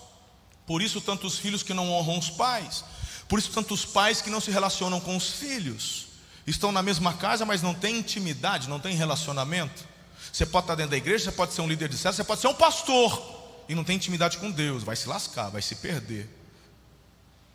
por 0.67 0.81
isso 0.81 0.99
tantos 0.99 1.39
filhos 1.39 1.63
que 1.63 1.73
não 1.73 1.89
honram 1.89 2.19
os 2.19 2.29
pais, 2.29 2.83
por 3.29 3.39
isso 3.39 3.51
tantos 3.51 3.85
pais 3.85 4.21
que 4.21 4.29
não 4.29 4.41
se 4.41 4.51
relacionam 4.51 4.99
com 4.99 5.15
os 5.15 5.31
filhos, 5.31 6.07
estão 6.45 6.71
na 6.71 6.81
mesma 6.81 7.13
casa, 7.13 7.45
mas 7.45 7.61
não 7.61 7.73
têm 7.73 7.99
intimidade, 7.99 8.67
não 8.67 8.79
têm 8.79 8.95
relacionamento. 8.95 9.87
Você 10.33 10.45
pode 10.45 10.65
estar 10.65 10.75
dentro 10.75 10.91
da 10.91 10.97
igreja, 10.97 11.25
você 11.25 11.31
pode 11.31 11.53
ser 11.53 11.61
um 11.61 11.67
líder 11.67 11.87
de 11.87 11.97
célula, 11.97 12.17
você 12.17 12.23
pode 12.25 12.41
ser 12.41 12.47
um 12.47 12.53
pastor 12.53 13.39
e 13.69 13.75
não 13.75 13.85
tem 13.85 13.95
intimidade 13.95 14.37
com 14.37 14.51
Deus, 14.51 14.83
vai 14.83 14.97
se 14.97 15.07
lascar, 15.07 15.49
vai 15.49 15.61
se 15.61 15.75
perder 15.75 16.38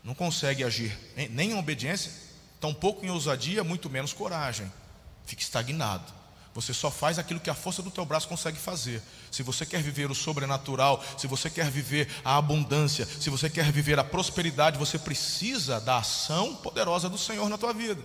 não 0.04 0.14
consegue 0.14 0.62
agir 0.62 0.96
nem 1.30 1.52
em 1.52 1.58
obediência, 1.58 2.12
tampouco 2.60 3.04
em 3.06 3.10
ousadia, 3.10 3.64
muito 3.64 3.88
menos 3.88 4.12
coragem. 4.12 4.70
Fica 5.24 5.42
estagnado. 5.42 6.12
Você 6.52 6.72
só 6.72 6.90
faz 6.90 7.18
aquilo 7.18 7.40
que 7.40 7.50
a 7.50 7.54
força 7.54 7.82
do 7.82 7.90
teu 7.90 8.04
braço 8.04 8.28
consegue 8.28 8.58
fazer. 8.58 9.02
Se 9.30 9.42
você 9.42 9.66
quer 9.66 9.82
viver 9.82 10.08
o 10.10 10.14
sobrenatural, 10.14 11.02
se 11.18 11.26
você 11.26 11.50
quer 11.50 11.68
viver 11.70 12.08
a 12.22 12.36
abundância, 12.36 13.06
se 13.06 13.28
você 13.30 13.50
quer 13.50 13.72
viver 13.72 13.98
a 13.98 14.04
prosperidade, 14.04 14.78
você 14.78 14.98
precisa 14.98 15.80
da 15.80 15.96
ação 15.96 16.54
poderosa 16.54 17.08
do 17.08 17.18
Senhor 17.18 17.48
na 17.48 17.58
tua 17.58 17.72
vida. 17.72 18.00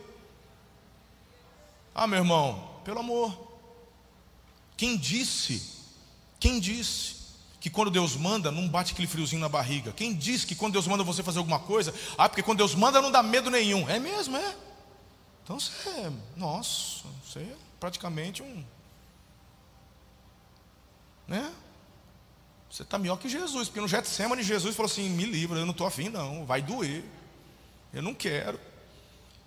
Ah, 1.94 2.08
meu 2.08 2.20
irmão, 2.20 2.82
pelo 2.84 3.02
amor. 3.02 3.60
Quem 4.76 4.98
disse? 4.98 5.78
Quem 6.40 6.60
disse 6.60 7.19
que 7.60 7.69
quando 7.69 7.91
Deus 7.91 8.15
manda, 8.15 8.52
não 8.52 8.67
bate 8.67 8.93
aquele 8.93 9.08
friozinho 9.08 9.41
na 9.41 9.50
barriga. 9.50 9.91
Quem 9.91 10.13
diz 10.13 10.45
que 10.45 10.56
quando 10.56 10.74
Deus 10.74 10.88
manda 10.88 11.04
você 11.04 11.22
fazer 11.22 11.39
alguma 11.39 11.60
coisa, 11.60 11.93
ah, 12.17 12.30
porque 12.30 12.41
quando 12.41 12.60
Deus 12.60 12.74
manda 12.74 13.02
não 13.02 13.12
dá 13.12 13.22
medo 13.22 13.50
nenhum. 13.50 13.88
É 13.89 14.00
mesmo, 14.00 14.38
é. 14.38 14.56
Então 15.43 15.60
você, 15.60 15.89
é, 15.89 16.12
nossa, 16.38 17.06
você 17.24 17.39
é 17.39 17.56
praticamente 17.80 18.41
um. 18.41 18.63
Né? 21.28 21.52
Você 22.69 22.84
está 22.84 22.98
melhor 22.98 23.17
que 23.17 23.28
Jesus, 23.28 23.67
porque 23.67 23.82
no 23.82 23.88
Getsemane 23.88 24.43
Jesus 24.43 24.76
falou 24.76 24.89
assim: 24.89 25.10
me 25.10 25.26
livra, 25.26 25.60
eu 25.60 25.65
não 25.65 25.72
estou 25.72 25.88
afim, 25.88 26.08
não, 26.08 26.45
vai 26.45 26.62
doer, 26.62 27.04
eu 27.93 28.02
não 28.02 28.13
quero. 28.13 28.60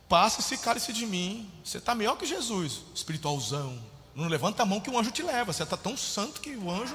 Passa 0.09 0.41
esse 0.41 0.59
cálice 0.59 0.93
de 0.93 1.07
mim. 1.07 1.51
Você 1.65 1.79
está 1.79 1.95
melhor 1.95 2.19
que 2.19 2.27
Jesus, 2.27 2.83
espiritualzão. 2.95 3.83
Não 4.15 4.29
levanta 4.29 4.63
a 4.63 4.67
mão 4.67 4.79
que 4.79 4.91
o 4.91 4.99
anjo 4.99 5.11
te 5.11 5.23
leva. 5.23 5.53
Você 5.53 5.63
está 5.63 5.77
tão 5.77 5.97
santo 5.97 6.41
que 6.41 6.51
o 6.51 6.71
anjo 6.71 6.95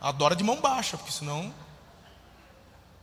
adora 0.00 0.34
de 0.34 0.42
mão 0.42 0.60
baixa, 0.60 0.96
porque 0.96 1.12
senão. 1.12 1.54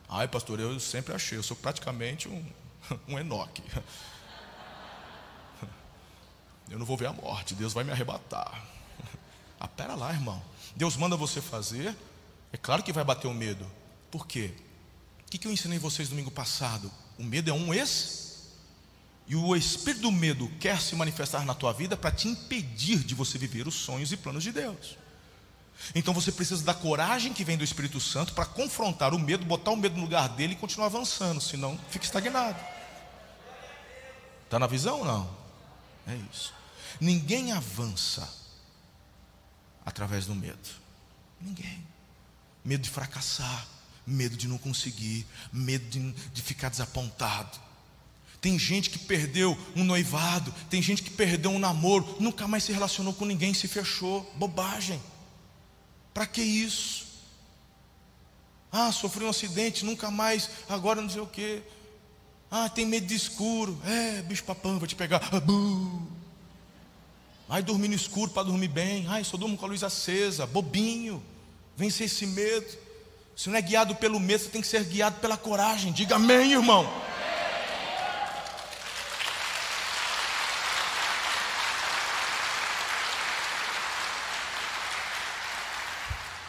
Ai, 0.10 0.28
pastor, 0.28 0.60
eu 0.60 0.80
sempre 0.80 1.14
achei, 1.14 1.38
eu 1.38 1.44
sou 1.44 1.56
praticamente 1.56 2.28
um, 2.28 2.46
um 3.08 3.20
Enoque. 3.20 3.64
Eu 6.70 6.78
não 6.78 6.86
vou 6.86 6.98
ver 6.98 7.06
a 7.06 7.14
morte, 7.14 7.54
Deus 7.54 7.72
vai 7.72 7.84
me 7.84 7.92
arrebatar. 7.92 8.64
Ah, 9.60 9.68
pera 9.68 9.96
lá, 9.96 10.14
irmão. 10.14 10.40
Deus 10.76 10.96
manda 10.96 11.18
você 11.18 11.42
fazer, 11.42 11.96
é 12.54 12.58
claro 12.58 12.84
que 12.84 12.94
vai 12.94 13.04
bater 13.04 13.28
o 13.28 13.34
medo. 13.34 13.66
Por 14.12 14.28
quê? 14.28 14.54
O 15.26 15.30
que 15.32 15.48
eu 15.48 15.52
ensinei 15.52 15.80
vocês 15.80 16.10
domingo 16.10 16.30
passado? 16.30 16.92
O 17.18 17.24
medo 17.24 17.50
é 17.50 17.54
um 17.54 17.74
ex. 17.74 18.52
E 19.28 19.36
o 19.36 19.56
espírito 19.56 20.04
do 20.04 20.12
medo 20.12 20.48
quer 20.60 20.80
se 20.80 20.96
manifestar 20.96 21.44
na 21.44 21.56
tua 21.56 21.74
vida 21.74 21.98
para 21.98 22.12
te 22.12 22.28
impedir 22.28 23.00
de 23.00 23.16
você 23.16 23.40
viver 23.40 23.68
os 23.68 23.74
sonhos 23.74 24.12
e 24.12 24.18
planos 24.18 24.44
de 24.44 24.52
Deus. 24.52 24.96
Então 25.94 26.14
você 26.14 26.32
precisa 26.32 26.64
da 26.64 26.74
coragem 26.74 27.34
que 27.34 27.44
vem 27.44 27.58
do 27.58 27.64
Espírito 27.64 28.00
Santo 28.00 28.34
para 28.34 28.46
confrontar 28.46 29.14
o 29.14 29.20
medo, 29.20 29.46
botar 29.46 29.72
o 29.72 29.78
medo 29.78 29.96
no 29.96 30.02
lugar 30.02 30.30
dele 30.30 30.54
e 30.54 30.58
continuar 30.58 30.88
avançando, 30.88 31.40
senão 31.40 31.80
fica 31.90 32.06
estagnado. 32.06 32.60
Está 34.46 34.58
na 34.58 34.68
visão 34.68 35.00
ou 35.00 35.06
não? 35.06 35.38
É 36.08 36.16
isso. 36.32 36.54
Ninguém 37.00 37.52
avança 37.52 38.28
através 39.86 40.26
do 40.26 40.34
medo. 40.34 40.70
Ninguém. 41.40 41.86
Medo 42.64 42.82
de 42.82 42.90
fracassar, 42.90 43.68
medo 44.06 44.36
de 44.36 44.48
não 44.48 44.58
conseguir, 44.58 45.26
medo 45.52 45.86
de, 45.90 46.12
de 46.12 46.42
ficar 46.42 46.70
desapontado. 46.70 47.60
Tem 48.40 48.58
gente 48.58 48.90
que 48.90 49.00
perdeu 49.00 49.58
um 49.76 49.84
noivado, 49.84 50.54
tem 50.70 50.82
gente 50.82 51.04
que 51.04 51.10
perdeu 51.10 51.52
um 51.52 51.60
namoro, 51.60 52.18
nunca 52.20 52.48
mais 52.48 52.64
se 52.64 52.72
relacionou 52.72 53.14
com 53.14 53.26
ninguém, 53.26 53.54
se 53.54 53.68
fechou. 53.68 54.32
Bobagem. 54.38 55.02
Para 56.18 56.26
que 56.26 56.42
isso? 56.42 57.06
Ah, 58.72 58.92
sofri 58.92 59.24
um 59.24 59.30
acidente, 59.30 59.86
nunca 59.86 60.10
mais, 60.10 60.50
agora 60.68 61.00
não 61.00 61.08
sei 61.08 61.22
o 61.22 61.28
quê. 61.28 61.62
Ah, 62.50 62.68
tem 62.68 62.88
medo 62.88 63.06
de 63.06 63.14
escuro. 63.14 63.80
É, 63.86 64.24
bicho 64.24 64.44
papão, 64.44 64.80
vou 64.80 64.88
te 64.88 64.96
pegar. 64.96 65.22
Ah, 65.32 65.40
Ai, 67.48 67.62
dormir 67.62 67.90
no 67.90 67.94
escuro 67.94 68.32
para 68.32 68.42
dormir 68.42 68.68
bem. 68.68 69.06
Ai, 69.08 69.24
só 69.24 69.38
durmo 69.38 69.56
com 69.56 69.66
a 69.68 69.70
luz 69.70 69.84
acesa. 69.84 70.48
Bobinho. 70.48 71.22
Vencer 71.76 72.08
esse 72.08 72.26
medo. 72.26 72.66
Se 73.36 73.48
não 73.50 73.56
é 73.56 73.62
guiado 73.62 73.94
pelo 73.94 74.20
medo, 74.20 74.44
você 74.44 74.50
tem 74.50 74.62
que 74.62 74.68
ser 74.68 74.84
guiado 74.86 75.20
pela 75.20 75.38
coragem. 75.38 75.94
Diga 75.94 76.16
amém, 76.16 76.54
irmão. 76.54 76.92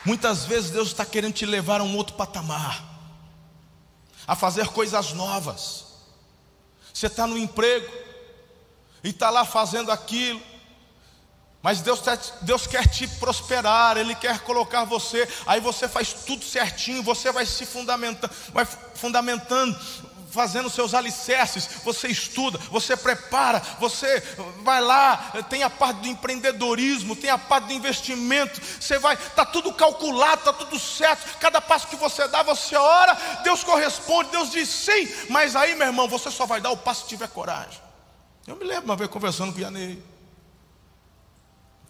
Muitas 0.08 0.46
vezes 0.46 0.70
Deus 0.70 0.88
está 0.88 1.04
querendo 1.04 1.34
te 1.34 1.44
levar 1.44 1.82
a 1.82 1.84
um 1.84 1.94
outro 1.94 2.16
patamar, 2.16 2.82
a 4.26 4.34
fazer 4.34 4.68
coisas 4.68 5.12
novas. 5.12 5.84
Você 6.94 7.08
está 7.08 7.26
no 7.26 7.36
emprego 7.36 7.86
e 9.04 9.10
está 9.10 9.28
lá 9.28 9.44
fazendo 9.44 9.92
aquilo, 9.92 10.40
mas 11.60 11.82
Deus, 11.82 12.00
tá, 12.00 12.18
Deus 12.40 12.66
quer 12.66 12.88
te 12.88 13.06
prosperar, 13.06 13.98
Ele 13.98 14.14
quer 14.14 14.38
colocar 14.40 14.84
você, 14.84 15.28
aí 15.46 15.60
você 15.60 15.86
faz 15.86 16.14
tudo 16.14 16.42
certinho, 16.42 17.02
você 17.02 17.30
vai 17.30 17.44
se 17.44 17.66
fundamentando, 17.66 18.32
vai 18.54 18.64
fundamentando, 18.64 19.78
fazendo 20.30 20.70
seus 20.70 20.94
alicerces, 20.94 21.68
você 21.84 22.08
estuda, 22.08 22.58
você 22.70 22.96
prepara, 22.96 23.60
você 23.78 24.20
vai 24.62 24.80
lá, 24.80 25.16
tem 25.48 25.62
a 25.62 25.70
parte 25.70 26.00
do 26.00 26.08
empreendedorismo, 26.08 27.16
tem 27.16 27.30
a 27.30 27.38
parte 27.38 27.68
do 27.68 27.72
investimento, 27.72 28.60
você 28.80 28.98
vai, 28.98 29.14
está 29.14 29.44
tudo 29.44 29.72
calculado, 29.72 30.40
está 30.40 30.52
tudo 30.52 30.78
certo, 30.78 31.38
cada 31.38 31.60
passo 31.60 31.88
que 31.88 31.96
você 31.96 32.26
dá, 32.28 32.42
você 32.42 32.76
ora, 32.76 33.14
Deus 33.42 33.64
corresponde, 33.64 34.30
Deus 34.30 34.50
diz 34.50 34.68
sim, 34.68 35.08
mas 35.30 35.56
aí, 35.56 35.74
meu 35.74 35.86
irmão, 35.86 36.08
você 36.08 36.30
só 36.30 36.46
vai 36.46 36.60
dar 36.60 36.70
o 36.70 36.76
passo 36.76 37.02
se 37.02 37.08
tiver 37.08 37.28
coragem. 37.28 37.80
Eu 38.46 38.56
me 38.56 38.64
lembro 38.64 38.86
uma 38.86 38.96
vez 38.96 39.10
conversando 39.10 39.52
com 39.52 39.58
o 39.58 39.62
Yanei, 39.62 40.02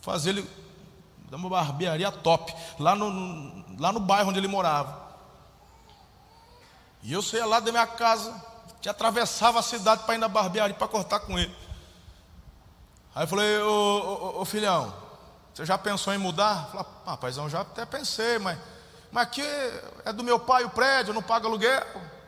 fazer 0.00 0.30
ele, 0.30 0.50
dar 1.30 1.36
uma 1.36 1.48
barbearia 1.48 2.10
top, 2.10 2.54
lá 2.78 2.94
no, 2.94 3.64
lá 3.78 3.92
no 3.92 4.00
bairro 4.00 4.30
onde 4.30 4.38
ele 4.38 4.48
morava. 4.48 5.07
E 7.08 7.12
eu 7.14 7.22
saía 7.22 7.46
lá 7.46 7.58
da 7.58 7.72
minha 7.72 7.86
casa, 7.86 8.34
que 8.82 8.88
atravessava 8.88 9.58
a 9.58 9.62
cidade 9.62 10.02
para 10.02 10.14
ir 10.14 10.18
na 10.18 10.28
barbearia 10.28 10.76
para 10.76 10.86
cortar 10.86 11.20
com 11.20 11.38
ele. 11.38 11.56
Aí 13.14 13.22
eu 13.22 13.26
falei, 13.26 13.58
ô, 13.60 14.34
ô, 14.36 14.42
ô 14.42 14.44
filhão, 14.44 14.92
Você 15.54 15.64
já 15.64 15.78
pensou 15.78 16.12
em 16.12 16.18
mudar? 16.18 16.68
Fala, 16.70 16.86
ah, 17.06 17.16
paizão, 17.16 17.48
já 17.48 17.62
até 17.62 17.86
pensei, 17.86 18.38
mas, 18.38 18.58
mas 19.10 19.22
aqui 19.22 19.42
é 20.04 20.12
do 20.12 20.22
meu 20.22 20.38
pai 20.38 20.64
o 20.64 20.68
prédio, 20.68 21.14
não 21.14 21.22
paga 21.22 21.46
aluguel. 21.46 21.82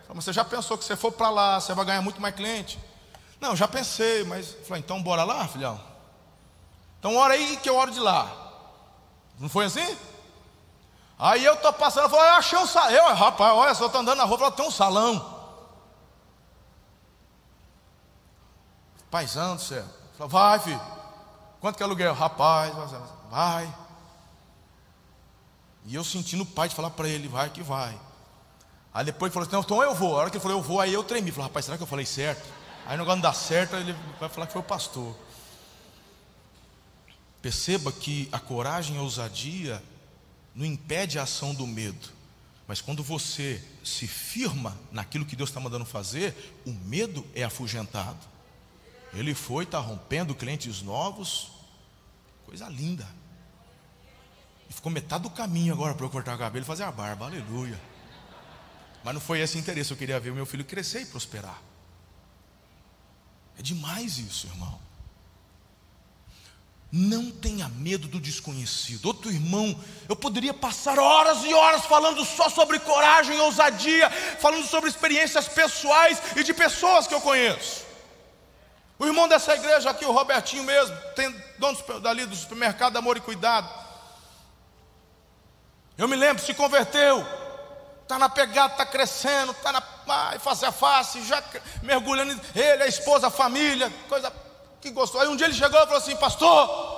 Mas 0.08 0.24
você 0.24 0.32
já 0.32 0.46
pensou 0.46 0.78
que 0.78 0.84
você 0.86 0.96
for 0.96 1.12
para 1.12 1.28
lá, 1.28 1.60
você 1.60 1.74
vai 1.74 1.84
ganhar 1.84 2.00
muito 2.00 2.18
mais 2.18 2.34
cliente? 2.34 2.80
Não, 3.38 3.54
já 3.54 3.68
pensei, 3.68 4.24
mas. 4.24 4.56
Falei, 4.66 4.82
então 4.82 5.02
bora 5.02 5.24
lá, 5.24 5.46
filhão. 5.46 5.78
Então 6.98 7.16
ora 7.16 7.34
aí 7.34 7.58
que 7.58 7.68
eu 7.68 7.76
oro 7.76 7.90
de 7.90 8.00
lá. 8.00 8.34
Não 9.38 9.50
foi 9.50 9.66
assim? 9.66 9.94
Aí 11.22 11.44
eu 11.44 11.54
tô 11.56 11.70
passando, 11.70 12.04
eu 12.04 12.09
falei, 12.09 12.30
eu 12.30 12.35
achei 12.37 12.59
um 12.59 12.66
salão. 12.66 12.90
Eu, 12.92 13.14
rapaz, 13.14 13.52
olha, 13.54 13.74
só 13.74 13.90
tô 13.90 13.98
andando 13.98 14.16
na 14.16 14.24
rua, 14.24 14.38
falei, 14.38 14.54
tem 14.54 14.66
um 14.66 14.70
salão. 14.70 15.38
Paizão 19.11 19.54
do 19.54 19.61
céu. 19.61 19.85
Falei, 20.16 20.30
vai, 20.30 20.59
filho. 20.61 20.80
Quanto 21.61 21.76
que 21.76 21.83
é 21.83 21.87
aluguel? 21.87 22.14
Rapaz, 22.14 22.72
vai. 23.30 23.70
E 25.85 25.94
eu 25.94 26.02
sentindo 26.02 26.42
o 26.42 26.46
pai 26.46 26.70
de 26.70 26.74
falar 26.74 26.88
para 26.88 27.06
ele, 27.06 27.28
vai 27.28 27.50
que 27.50 27.62
vai. 27.62 28.00
Aí 28.94 29.04
depois 29.04 29.28
ele 29.28 29.35
falou 29.35 29.61
assim, 29.61 29.66
então 29.66 29.83
eu 29.83 29.94
vou. 29.94 30.16
A 30.16 30.20
hora 30.20 30.30
que 30.30 30.38
ele 30.38 30.42
falou, 30.42 30.56
eu 30.56 30.62
vou, 30.62 30.80
aí 30.80 30.94
eu 30.94 31.04
tremi. 31.04 31.30
Falei, 31.30 31.48
rapaz, 31.48 31.66
será 31.66 31.76
que 31.76 31.83
eu 31.83 31.87
falei 31.87 32.06
certo? 32.06 32.48
Aí 32.87 32.94
o 32.94 32.98
negócio 32.98 33.16
não 33.16 33.22
dá 33.22 33.35
certo, 33.35 33.76
ele 33.76 33.94
vai 34.18 34.30
falar 34.30 34.46
que 34.46 34.54
foi 34.54 34.62
o 34.62 34.64
pastor. 34.64 35.14
Perceba 37.42 37.92
que 37.92 38.26
a 38.33 38.38
coragem 38.38 38.96
e 38.96 38.98
a 38.98 39.02
ousadia 39.02 39.83
não 40.54 40.64
impede 40.64 41.18
a 41.18 41.22
ação 41.22 41.54
do 41.54 41.66
medo. 41.66 42.08
Mas 42.66 42.80
quando 42.80 43.02
você 43.02 43.62
se 43.82 44.06
firma 44.06 44.78
naquilo 44.92 45.24
que 45.24 45.34
Deus 45.34 45.50
está 45.50 45.58
mandando 45.58 45.84
fazer, 45.84 46.54
o 46.64 46.72
medo 46.72 47.26
é 47.34 47.42
afugentado. 47.42 48.18
Ele 49.12 49.34
foi, 49.34 49.64
está 49.64 49.78
rompendo 49.78 50.34
clientes 50.34 50.82
novos, 50.82 51.50
coisa 52.46 52.68
linda. 52.68 53.08
E 54.68 54.72
ficou 54.72 54.92
metade 54.92 55.24
do 55.24 55.30
caminho 55.30 55.72
agora 55.74 55.94
para 55.94 56.06
eu 56.06 56.10
cortar 56.10 56.36
o 56.36 56.38
cabelo 56.38 56.64
e 56.64 56.66
fazer 56.66 56.84
a 56.84 56.92
barba, 56.92 57.26
aleluia. 57.26 57.80
Mas 59.02 59.14
não 59.14 59.20
foi 59.20 59.40
esse 59.40 59.58
interesse, 59.58 59.90
eu 59.90 59.96
queria 59.96 60.20
ver 60.20 60.30
o 60.30 60.34
meu 60.34 60.46
filho 60.46 60.64
crescer 60.64 61.02
e 61.02 61.06
prosperar. 61.06 61.60
É 63.58 63.62
demais 63.62 64.18
isso, 64.18 64.46
irmão. 64.46 64.78
Não 66.92 67.31
tenha 67.31 67.68
medo 67.68 68.09
do 68.09 68.18
desconhecido. 68.18 69.07
Outro 69.07 69.31
irmão, 69.31 69.79
eu 70.09 70.16
poderia 70.16 70.53
passar 70.53 70.98
horas 70.98 71.44
e 71.44 71.55
horas 71.55 71.87
falando 71.87 72.24
só 72.24 72.48
sobre 72.48 72.81
coragem 72.81 73.37
e 73.37 73.40
ousadia, 73.40 74.11
falando 74.40 74.66
sobre 74.66 74.90
experiências 74.90 75.46
pessoais 75.46 76.20
e 76.35 76.42
de 76.42 76.53
pessoas 76.53 77.07
que 77.07 77.14
eu 77.14 77.20
conheço. 77.20 77.85
O 78.98 79.07
irmão 79.07 79.29
dessa 79.29 79.55
igreja 79.55 79.90
aqui, 79.90 80.05
o 80.05 80.12
Robertinho 80.12 80.64
mesmo, 80.64 80.96
tem 81.14 81.35
dono 81.59 81.79
dali 82.00 82.26
do 82.26 82.35
supermercado 82.35 82.96
Amor 82.96 83.16
e 83.16 83.20
Cuidado. 83.20 83.68
Eu 85.96 86.09
me 86.09 86.16
lembro, 86.16 86.42
se 86.42 86.53
converteu, 86.55 87.24
está 88.03 88.18
na 88.18 88.29
pegada, 88.29 88.72
está 88.72 88.85
crescendo, 88.85 89.53
está 89.53 89.70
na 89.70 89.83
ai, 90.09 90.38
face 90.40 90.66
a 90.66 90.72
face, 90.72 91.22
já 91.24 91.42
mergulhando, 91.83 92.38
ele, 92.55 92.83
a 92.83 92.87
esposa, 92.88 93.29
a 93.29 93.31
família, 93.31 93.92
coisa 94.09 94.33
que 94.80 94.90
gostou. 94.90 95.20
Aí 95.20 95.28
um 95.28 95.36
dia 95.36 95.46
ele 95.46 95.54
chegou 95.54 95.78
e 95.78 95.84
falou 95.84 95.98
assim, 95.98 96.16
pastor, 96.16 96.90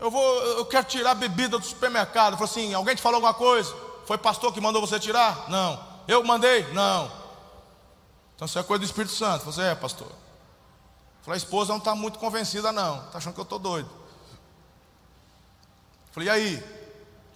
eu 0.00 0.10
vou, 0.10 0.42
eu 0.42 0.64
quero 0.66 0.86
tirar 0.86 1.10
a 1.10 1.14
bebida 1.14 1.58
do 1.58 1.64
supermercado. 1.64 2.28
Ele 2.28 2.36
falou 2.36 2.50
assim, 2.50 2.72
alguém 2.74 2.94
te 2.94 3.02
falou 3.02 3.16
alguma 3.16 3.34
coisa? 3.34 3.74
Foi 4.06 4.16
pastor 4.16 4.52
que 4.52 4.60
mandou 4.60 4.80
você 4.80 4.98
tirar? 4.98 5.48
Não. 5.50 5.82
Eu 6.06 6.22
mandei? 6.24 6.62
Não. 6.72 7.10
Então 8.34 8.46
isso 8.46 8.58
é 8.58 8.62
coisa 8.62 8.80
do 8.80 8.86
Espírito 8.86 9.12
Santo. 9.12 9.44
Você 9.44 9.62
é, 9.62 9.74
pastor. 9.74 10.10
Falei, 11.22 11.36
a 11.36 11.42
esposa 11.42 11.72
não 11.72 11.78
está 11.78 11.94
muito 11.94 12.18
convencida, 12.18 12.72
não. 12.72 13.04
Está 13.04 13.18
achando 13.18 13.34
que 13.34 13.40
eu 13.40 13.44
estou 13.44 13.58
doido. 13.58 13.90
Falei, 16.12 16.28
e 16.28 16.30
aí? 16.30 16.64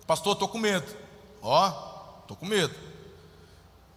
Pastor, 0.07 0.33
estou 0.35 0.48
com 0.48 0.59
medo. 0.59 0.87
Ó, 1.42 1.68
estou 2.22 2.37
com 2.37 2.46
medo. 2.46 2.75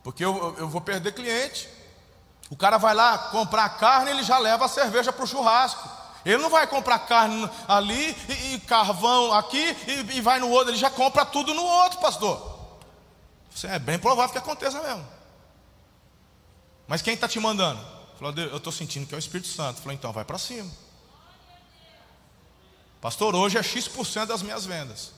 Porque 0.03 0.25
eu, 0.25 0.55
eu 0.57 0.67
vou 0.67 0.81
perder 0.81 1.13
cliente. 1.13 1.69
O 2.49 2.55
cara 2.55 2.77
vai 2.77 2.93
lá 2.93 3.17
comprar 3.17 3.69
carne, 3.69 4.11
ele 4.11 4.23
já 4.23 4.37
leva 4.37 4.65
a 4.65 4.69
cerveja 4.69 5.11
para 5.11 5.23
o 5.23 5.27
churrasco. 5.27 5.89
Ele 6.25 6.37
não 6.37 6.49
vai 6.49 6.65
comprar 6.65 6.99
carne 6.99 7.49
ali 7.67 8.17
e, 8.27 8.55
e 8.55 8.59
carvão 8.61 9.31
aqui 9.33 9.77
e, 9.87 10.17
e, 10.17 10.21
vai 10.21 10.39
no 10.39 10.49
outro, 10.49 10.71
ele 10.71 10.77
já 10.77 10.89
compra 10.89 11.23
tudo 11.23 11.53
no 11.53 11.63
outro, 11.63 11.99
pastor. 11.99 12.55
Isso 13.53 13.67
é 13.67 13.77
bem 13.77 13.99
provável 13.99 14.31
que 14.31 14.37
aconteça 14.37 14.81
mesmo. 14.81 15.05
Mas 16.87 17.01
quem 17.01 17.13
está 17.13 17.27
te 17.27 17.39
mandando? 17.39 17.79
Falou, 18.19 18.33
eu 18.37 18.57
estou 18.57 18.71
sentindo 18.71 19.05
que 19.05 19.13
é 19.13 19.17
o 19.17 19.19
Espírito 19.19 19.49
Santo. 19.49 19.81
Falou, 19.81 19.93
então 19.93 20.11
vai 20.11 20.25
para 20.25 20.37
cima. 20.37 20.69
Pastor, 23.01 23.35
hoje 23.35 23.57
é 23.57 23.63
X% 23.63 24.25
das 24.25 24.41
minhas 24.41 24.65
vendas. 24.65 25.11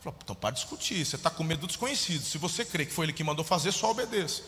Falou, 0.00 0.18
então 0.22 0.36
para 0.36 0.50
discutir. 0.50 1.04
Você 1.04 1.16
está 1.16 1.30
com 1.30 1.42
medo 1.42 1.62
do 1.62 1.66
desconhecido. 1.66 2.24
Se 2.24 2.38
você 2.38 2.64
crê 2.64 2.86
que 2.86 2.92
foi 2.92 3.06
ele 3.06 3.12
que 3.12 3.24
mandou 3.24 3.44
fazer, 3.44 3.72
só 3.72 3.90
obedeça. 3.90 4.42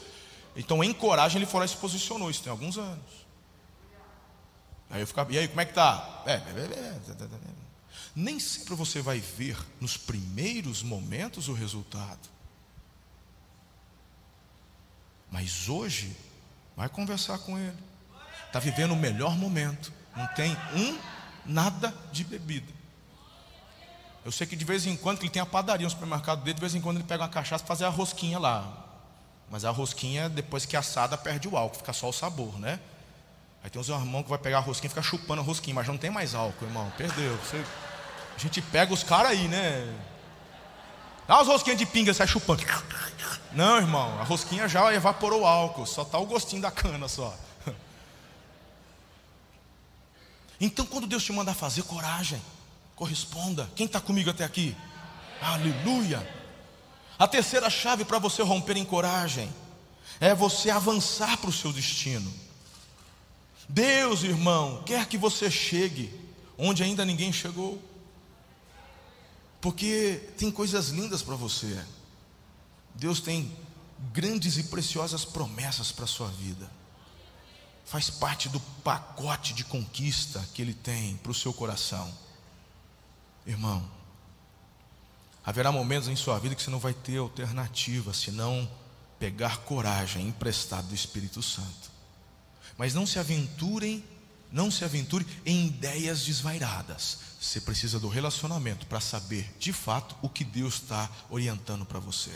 Então, 0.56 0.82
em 0.82 0.92
coragem, 0.92 1.38
ele 1.38 1.46
foi 1.46 1.60
lá 1.60 1.66
e 1.66 1.68
se 1.68 1.76
posicionou. 1.76 2.30
Isso 2.30 2.42
tem 2.42 2.50
alguns 2.50 2.76
anos. 2.76 3.26
Aí 4.90 5.00
eu 5.00 5.06
ficava, 5.06 5.32
e 5.32 5.38
aí, 5.38 5.46
como 5.46 5.60
é 5.60 5.64
que 5.64 5.72
tá? 5.72 6.22
É, 6.26 6.32
é, 6.32 6.36
é, 6.36 7.00
Nem 8.14 8.40
sempre 8.40 8.74
você 8.74 9.00
vai 9.00 9.20
ver 9.20 9.56
nos 9.80 9.96
primeiros 9.96 10.82
momentos 10.82 11.48
o 11.48 11.52
resultado. 11.52 12.28
Mas 15.30 15.68
hoje 15.68 16.16
Vai 16.80 16.88
conversar 16.88 17.36
com 17.40 17.58
ele. 17.58 17.76
Está 18.46 18.58
vivendo 18.58 18.92
o 18.92 18.96
melhor 18.96 19.36
momento. 19.36 19.92
Não 20.16 20.26
tem 20.28 20.56
um 20.74 20.98
nada 21.44 21.94
de 22.10 22.24
bebida. 22.24 22.72
Eu 24.24 24.32
sei 24.32 24.46
que 24.46 24.56
de 24.56 24.64
vez 24.64 24.86
em 24.86 24.96
quando 24.96 25.20
ele 25.20 25.28
tem 25.28 25.42
a 25.42 25.46
padaria 25.46 25.84
no 25.84 25.90
supermercado 25.90 26.42
dele, 26.42 26.54
de 26.54 26.60
vez 26.60 26.74
em 26.74 26.80
quando 26.80 26.96
ele 26.96 27.06
pega 27.06 27.22
uma 27.22 27.28
cachaça 27.28 27.62
para 27.62 27.68
fazer 27.68 27.84
a 27.84 27.90
rosquinha 27.90 28.38
lá. 28.38 28.89
Mas 29.50 29.64
a 29.64 29.70
rosquinha, 29.70 30.28
depois 30.28 30.64
que 30.64 30.76
é 30.76 30.78
assada, 30.78 31.18
perde 31.18 31.48
o 31.48 31.56
álcool, 31.56 31.78
fica 31.78 31.92
só 31.92 32.08
o 32.08 32.12
sabor, 32.12 32.58
né? 32.58 32.78
Aí 33.62 33.68
tem 33.68 33.80
uns 33.80 33.88
irmãos 33.88 34.22
que 34.22 34.30
vai 34.30 34.38
pegar 34.38 34.58
a 34.58 34.60
rosquinha 34.60 34.86
e 34.86 34.90
fica 34.90 35.02
chupando 35.02 35.42
a 35.42 35.44
rosquinha, 35.44 35.74
mas 35.74 35.88
não 35.88 35.98
tem 35.98 36.08
mais 36.08 36.34
álcool, 36.34 36.64
irmão. 36.64 36.90
Perdeu. 36.96 37.36
Você... 37.38 37.62
A 38.36 38.38
gente 38.38 38.62
pega 38.62 38.94
os 38.94 39.02
caras 39.02 39.32
aí, 39.32 39.48
né? 39.48 39.92
Dá 41.26 41.36
umas 41.36 41.48
rosquinhas 41.48 41.78
de 41.78 41.84
pinga, 41.84 42.14
sai 42.14 42.26
chupando. 42.26 42.62
Não, 43.52 43.76
irmão, 43.76 44.18
a 44.20 44.22
rosquinha 44.22 44.68
já 44.68 44.94
evaporou 44.94 45.42
o 45.42 45.46
álcool, 45.46 45.84
só 45.84 46.02
está 46.02 46.16
o 46.18 46.24
gostinho 46.24 46.62
da 46.62 46.70
cana 46.70 47.08
só. 47.08 47.36
Então, 50.60 50.84
quando 50.86 51.06
Deus 51.06 51.24
te 51.24 51.32
mandar 51.32 51.54
fazer, 51.54 51.82
coragem, 51.82 52.40
corresponda. 52.94 53.68
Quem 53.74 53.86
está 53.86 54.00
comigo 54.00 54.30
até 54.30 54.44
aqui? 54.44 54.76
Aleluia. 55.40 56.39
A 57.20 57.28
terceira 57.28 57.68
chave 57.68 58.02
para 58.02 58.18
você 58.18 58.42
romper 58.42 58.78
em 58.78 58.84
coragem 58.84 59.52
é 60.18 60.34
você 60.34 60.70
avançar 60.70 61.36
para 61.36 61.50
o 61.50 61.52
seu 61.52 61.70
destino. 61.70 62.32
Deus, 63.68 64.22
irmão, 64.22 64.82
quer 64.86 65.06
que 65.06 65.18
você 65.18 65.50
chegue 65.50 66.10
onde 66.56 66.82
ainda 66.82 67.04
ninguém 67.04 67.30
chegou. 67.30 67.78
Porque 69.60 70.30
tem 70.38 70.50
coisas 70.50 70.88
lindas 70.88 71.20
para 71.20 71.36
você. 71.36 71.84
Deus 72.94 73.20
tem 73.20 73.54
grandes 74.14 74.56
e 74.56 74.62
preciosas 74.62 75.22
promessas 75.22 75.92
para 75.92 76.06
a 76.06 76.08
sua 76.08 76.28
vida. 76.28 76.72
Faz 77.84 78.08
parte 78.08 78.48
do 78.48 78.60
pacote 78.82 79.52
de 79.52 79.62
conquista 79.64 80.42
que 80.54 80.62
Ele 80.62 80.72
tem 80.72 81.18
para 81.18 81.32
o 81.32 81.34
seu 81.34 81.52
coração. 81.52 82.10
Irmão, 83.46 83.99
haverá 85.50 85.72
momentos 85.72 86.08
em 86.08 86.14
sua 86.14 86.38
vida 86.38 86.54
que 86.54 86.62
você 86.62 86.70
não 86.70 86.78
vai 86.78 86.94
ter 86.94 87.18
alternativa 87.18 88.14
senão 88.14 88.70
pegar 89.18 89.58
coragem 89.58 90.28
emprestada 90.28 90.84
do 90.84 90.94
Espírito 90.94 91.42
Santo. 91.42 91.90
Mas 92.78 92.94
não 92.94 93.04
se 93.04 93.18
aventurem, 93.18 94.04
não 94.52 94.70
se 94.70 94.84
aventure 94.84 95.26
em 95.44 95.66
ideias 95.66 96.24
desvairadas. 96.24 97.18
Você 97.40 97.60
precisa 97.60 97.98
do 97.98 98.08
relacionamento 98.08 98.86
para 98.86 99.00
saber 99.00 99.52
de 99.58 99.72
fato 99.72 100.14
o 100.22 100.28
que 100.28 100.44
Deus 100.44 100.74
está 100.74 101.10
orientando 101.28 101.84
para 101.84 101.98
você. 101.98 102.30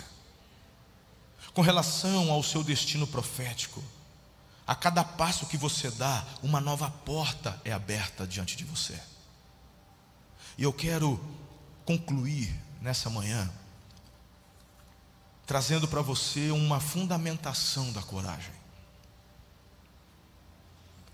Com 1.54 1.62
relação 1.62 2.32
ao 2.32 2.42
seu 2.42 2.64
destino 2.64 3.06
profético, 3.06 3.80
a 4.66 4.74
cada 4.74 5.04
passo 5.04 5.46
que 5.46 5.56
você 5.56 5.88
dá, 5.92 6.26
uma 6.42 6.60
nova 6.60 6.90
porta 6.90 7.60
é 7.64 7.70
aberta 7.70 8.26
diante 8.26 8.56
de 8.56 8.64
você. 8.64 9.00
E 10.58 10.64
eu 10.64 10.72
quero 10.72 11.22
concluir 11.84 12.63
nessa 12.84 13.08
manhã, 13.08 13.50
trazendo 15.46 15.88
para 15.88 16.02
você 16.02 16.50
uma 16.50 16.78
fundamentação 16.78 17.90
da 17.92 18.02
coragem. 18.02 18.52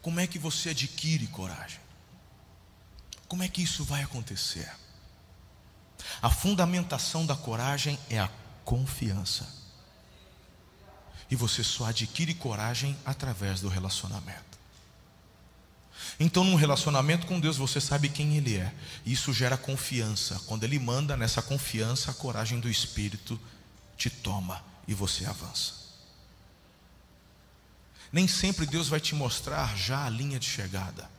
Como 0.02 0.18
é 0.18 0.26
que 0.26 0.36
você 0.36 0.70
adquire 0.70 1.28
coragem? 1.28 1.78
Como 3.28 3.44
é 3.44 3.48
que 3.48 3.62
isso 3.62 3.84
vai 3.84 4.02
acontecer? 4.02 4.68
A 6.20 6.28
fundamentação 6.28 7.24
da 7.24 7.36
coragem 7.36 7.96
é 8.08 8.18
a 8.18 8.28
confiança. 8.64 9.48
E 11.30 11.36
você 11.36 11.62
só 11.62 11.84
adquire 11.84 12.34
coragem 12.34 12.98
através 13.04 13.60
do 13.60 13.68
relacionamento. 13.68 14.49
Então, 16.22 16.44
num 16.44 16.54
relacionamento 16.54 17.26
com 17.26 17.40
Deus, 17.40 17.56
você 17.56 17.80
sabe 17.80 18.10
quem 18.10 18.36
Ele 18.36 18.58
é. 18.58 18.74
Isso 19.06 19.32
gera 19.32 19.56
confiança. 19.56 20.38
Quando 20.46 20.64
Ele 20.64 20.78
manda 20.78 21.16
nessa 21.16 21.40
confiança, 21.40 22.10
a 22.10 22.14
coragem 22.14 22.60
do 22.60 22.68
Espírito 22.68 23.40
te 23.96 24.10
toma 24.10 24.62
e 24.86 24.92
você 24.92 25.24
avança. 25.24 25.80
Nem 28.12 28.28
sempre 28.28 28.66
Deus 28.66 28.86
vai 28.88 29.00
te 29.00 29.14
mostrar 29.14 29.74
já 29.78 30.04
a 30.04 30.10
linha 30.10 30.38
de 30.38 30.46
chegada. 30.46 31.10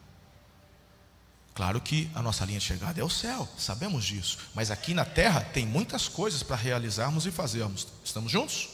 Claro 1.55 1.81
que 1.81 2.09
a 2.13 2.21
nossa 2.21 2.45
linha 2.45 2.59
de 2.59 2.65
chegada 2.65 3.01
é 3.01 3.03
o 3.03 3.09
céu, 3.09 3.49
sabemos 3.57 4.05
disso. 4.05 4.37
Mas 4.53 4.69
aqui 4.69 4.93
na 4.93 5.03
terra 5.03 5.41
tem 5.41 5.65
muitas 5.65 6.07
coisas 6.07 6.43
para 6.43 6.55
realizarmos 6.55 7.25
e 7.25 7.31
fazermos. 7.31 7.87
Estamos 8.03 8.31
juntos? 8.31 8.69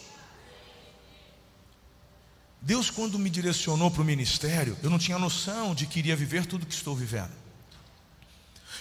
Deus, 2.62 2.90
quando 2.90 3.20
me 3.20 3.30
direcionou 3.30 3.92
para 3.92 4.02
o 4.02 4.06
ministério, 4.06 4.78
eu 4.82 4.90
não 4.90 4.98
tinha 4.98 5.20
noção 5.20 5.76
de 5.76 5.86
que 5.86 6.00
iria 6.00 6.16
viver 6.16 6.46
tudo 6.46 6.66
que 6.66 6.74
estou 6.74 6.96
vivendo. 6.96 7.32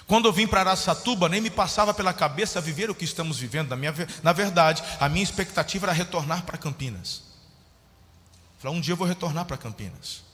Quando 0.07 0.27
eu 0.27 0.33
vim 0.33 0.47
para 0.47 0.61
Araçatuba, 0.61 1.29
nem 1.29 1.41
me 1.41 1.51
passava 1.51 1.93
pela 1.93 2.13
cabeça 2.13 2.61
viver 2.61 2.89
o 2.89 2.95
que 2.95 3.05
estamos 3.05 3.39
vivendo. 3.39 3.71
Na, 3.71 3.77
minha, 3.77 3.93
na 4.23 4.33
verdade, 4.33 4.83
a 5.01 5.09
minha 5.09 5.25
expectativa 5.25 5.87
era 5.87 5.93
retornar 5.93 6.45
para 6.45 6.57
Campinas. 6.57 7.23
Falei, 8.59 8.77
um 8.77 8.81
dia 8.81 8.93
eu 8.93 8.97
vou 8.97 9.07
retornar 9.07 9.45
para 9.45 9.57
Campinas. 9.57 10.25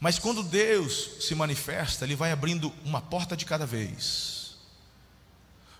Mas 0.00 0.18
quando 0.18 0.42
Deus 0.42 1.18
se 1.20 1.34
manifesta, 1.34 2.04
Ele 2.04 2.16
vai 2.16 2.32
abrindo 2.32 2.72
uma 2.84 3.00
porta 3.00 3.36
de 3.36 3.44
cada 3.44 3.66
vez. 3.66 4.56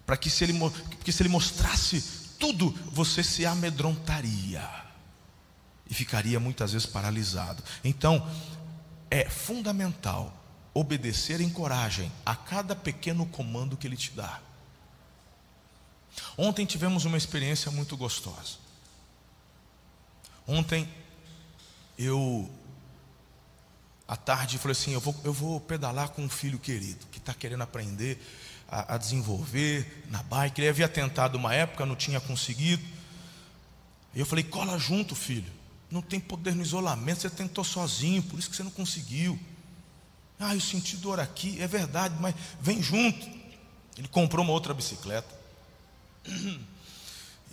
Para 0.04 0.16
que 0.16 0.28
se 0.28 0.44
ele, 0.44 0.58
porque 0.58 1.12
se 1.12 1.22
ele 1.22 1.28
mostrasse 1.28 2.02
tudo, 2.38 2.70
você 2.92 3.22
se 3.22 3.46
amedrontaria 3.46 4.81
e 5.92 5.94
ficaria 5.94 6.40
muitas 6.40 6.72
vezes 6.72 6.86
paralisado. 6.86 7.62
Então, 7.84 8.26
é 9.10 9.28
fundamental 9.28 10.34
obedecer 10.72 11.38
em 11.42 11.50
coragem 11.50 12.10
a 12.24 12.34
cada 12.34 12.74
pequeno 12.74 13.26
comando 13.26 13.76
que 13.76 13.86
ele 13.86 13.96
te 13.98 14.10
dá. 14.12 14.40
Ontem 16.38 16.64
tivemos 16.64 17.04
uma 17.04 17.18
experiência 17.18 17.70
muito 17.70 17.94
gostosa. 17.94 18.56
Ontem 20.48 20.88
eu 21.98 22.50
à 24.08 24.16
tarde 24.16 24.56
falei 24.56 24.72
assim, 24.72 24.94
eu 24.94 25.00
vou, 25.00 25.14
eu 25.24 25.32
vou 25.32 25.60
pedalar 25.60 26.08
com 26.08 26.22
um 26.22 26.28
filho 26.30 26.58
querido 26.58 27.04
que 27.12 27.18
está 27.18 27.34
querendo 27.34 27.64
aprender 27.64 28.18
a, 28.66 28.94
a, 28.94 28.96
desenvolver 28.96 30.06
na 30.08 30.22
bike. 30.22 30.58
Ele 30.58 30.70
havia 30.70 30.88
tentado 30.88 31.36
uma 31.36 31.54
época, 31.54 31.84
não 31.84 31.96
tinha 31.96 32.18
conseguido. 32.18 32.82
E 34.14 34.20
eu 34.20 34.24
falei, 34.24 34.42
cola 34.42 34.78
junto, 34.78 35.14
filho 35.14 35.60
não 35.92 36.00
tem 36.00 36.18
poder 36.18 36.54
no 36.54 36.62
isolamento, 36.62 37.20
você 37.20 37.28
tentou 37.28 37.62
sozinho, 37.62 38.22
por 38.22 38.38
isso 38.38 38.48
que 38.48 38.56
você 38.56 38.62
não 38.62 38.70
conseguiu. 38.70 39.38
Ah, 40.40 40.54
eu 40.54 40.60
senti 40.60 40.96
dor 40.96 41.20
aqui, 41.20 41.60
é 41.60 41.68
verdade, 41.68 42.16
mas 42.18 42.34
vem 42.58 42.82
junto. 42.82 43.28
Ele 43.98 44.08
comprou 44.08 44.42
uma 44.42 44.54
outra 44.54 44.72
bicicleta. 44.72 45.28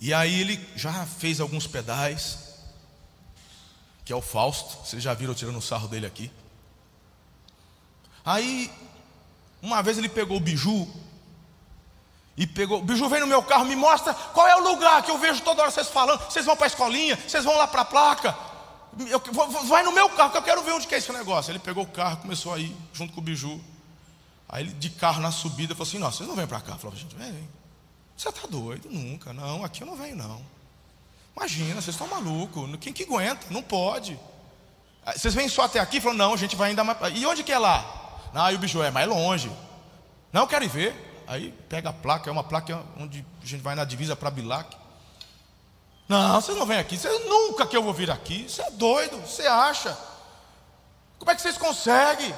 E 0.02 0.14
aí 0.14 0.40
ele 0.40 0.58
já 0.74 1.04
fez 1.04 1.40
alguns 1.40 1.66
pedais, 1.66 2.38
que 4.02 4.12
é 4.14 4.16
o 4.16 4.22
Fausto, 4.22 4.86
vocês 4.86 5.02
já 5.02 5.12
viram 5.12 5.34
tirando 5.34 5.58
o 5.58 5.62
sarro 5.62 5.86
dele 5.86 6.06
aqui. 6.06 6.32
Aí, 8.24 8.72
uma 9.60 9.82
vez 9.82 9.98
ele 9.98 10.08
pegou 10.08 10.38
o 10.38 10.40
biju, 10.40 10.88
e 12.40 12.46
pegou, 12.46 12.78
o 12.78 12.82
biju 12.82 13.06
vem 13.06 13.20
no 13.20 13.26
meu 13.26 13.42
carro, 13.42 13.66
me 13.66 13.76
mostra 13.76 14.14
qual 14.14 14.48
é 14.48 14.56
o 14.56 14.72
lugar 14.72 15.02
que 15.02 15.10
eu 15.10 15.18
vejo 15.18 15.42
toda 15.42 15.60
hora 15.60 15.70
vocês 15.70 15.88
falando. 15.88 16.20
Vocês 16.20 16.46
vão 16.46 16.56
para 16.56 16.64
a 16.64 16.68
escolinha, 16.68 17.14
vocês 17.14 17.44
vão 17.44 17.54
lá 17.54 17.66
para 17.66 17.82
a 17.82 17.84
placa. 17.84 18.34
Eu, 19.10 19.20
vai 19.66 19.82
no 19.82 19.92
meu 19.92 20.08
carro 20.08 20.30
que 20.30 20.38
eu 20.38 20.42
quero 20.42 20.62
ver 20.62 20.72
onde 20.72 20.86
que 20.86 20.94
é 20.94 20.98
esse 20.98 21.12
negócio. 21.12 21.50
Ele 21.50 21.58
pegou 21.58 21.84
o 21.84 21.86
carro, 21.86 22.16
começou 22.16 22.54
a 22.54 22.58
ir 22.58 22.74
junto 22.94 23.12
com 23.12 23.20
o 23.20 23.22
biju. 23.22 23.60
Aí 24.48 24.64
ele 24.64 24.72
de 24.72 24.88
carro 24.88 25.20
na 25.20 25.30
subida 25.30 25.74
falou 25.74 25.86
assim: 25.86 25.98
Não, 25.98 26.10
vocês 26.10 26.26
não 26.26 26.34
vêm 26.34 26.46
para 26.46 26.62
cá. 26.62 26.72
Eu 26.72 26.78
falei, 26.78 26.98
gente, 26.98 27.14
vem. 27.14 27.46
Você 28.16 28.30
está 28.30 28.46
doido? 28.46 28.88
Nunca. 28.90 29.34
Não, 29.34 29.62
aqui 29.62 29.82
eu 29.82 29.86
não 29.86 29.94
venho, 29.94 30.16
não. 30.16 30.40
Imagina, 31.36 31.82
vocês 31.82 31.94
estão 31.94 32.06
malucos. 32.06 32.70
Quem 32.80 32.90
que 32.90 33.02
aguenta? 33.02 33.48
Não 33.50 33.62
pode. 33.62 34.18
Vocês 35.14 35.34
vêm 35.34 35.46
só 35.46 35.64
até 35.64 35.78
aqui? 35.78 36.00
Falou, 36.00 36.16
não, 36.16 36.32
a 36.32 36.38
gente 36.38 36.56
vai 36.56 36.70
ainda 36.70 36.82
mais. 36.82 36.98
E 37.14 37.26
onde 37.26 37.42
que 37.42 37.52
é 37.52 37.58
lá? 37.58 37.84
Não, 38.32 38.44
aí 38.44 38.54
o 38.54 38.58
bicho 38.58 38.82
é 38.82 38.90
mais 38.90 39.06
longe. 39.06 39.52
Não, 40.32 40.42
eu 40.42 40.46
quero 40.46 40.64
ir 40.64 40.68
ver. 40.68 41.09
Aí 41.30 41.52
pega 41.68 41.90
a 41.90 41.92
placa, 41.92 42.28
é 42.28 42.32
uma 42.32 42.42
placa 42.42 42.84
onde 42.98 43.24
a 43.40 43.46
gente 43.46 43.60
vai 43.60 43.76
na 43.76 43.84
divisa 43.84 44.16
para 44.16 44.32
Bilac. 44.32 44.76
Não, 46.08 46.40
vocês 46.40 46.58
não 46.58 46.66
vêm 46.66 46.78
aqui, 46.78 46.98
vocês 46.98 47.24
nunca 47.24 47.64
que 47.64 47.76
eu 47.76 47.84
vou 47.84 47.94
vir 47.94 48.10
aqui. 48.10 48.48
Você 48.48 48.60
é 48.60 48.70
doido, 48.72 49.16
você 49.18 49.46
acha? 49.46 49.96
Como 51.20 51.30
é 51.30 51.36
que 51.36 51.40
vocês 51.40 51.56
conseguem? 51.56 52.34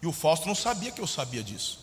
E 0.00 0.06
o 0.06 0.12
Fausto 0.12 0.46
não 0.46 0.54
sabia 0.54 0.92
que 0.92 1.00
eu 1.00 1.08
sabia 1.08 1.42
disso. 1.42 1.80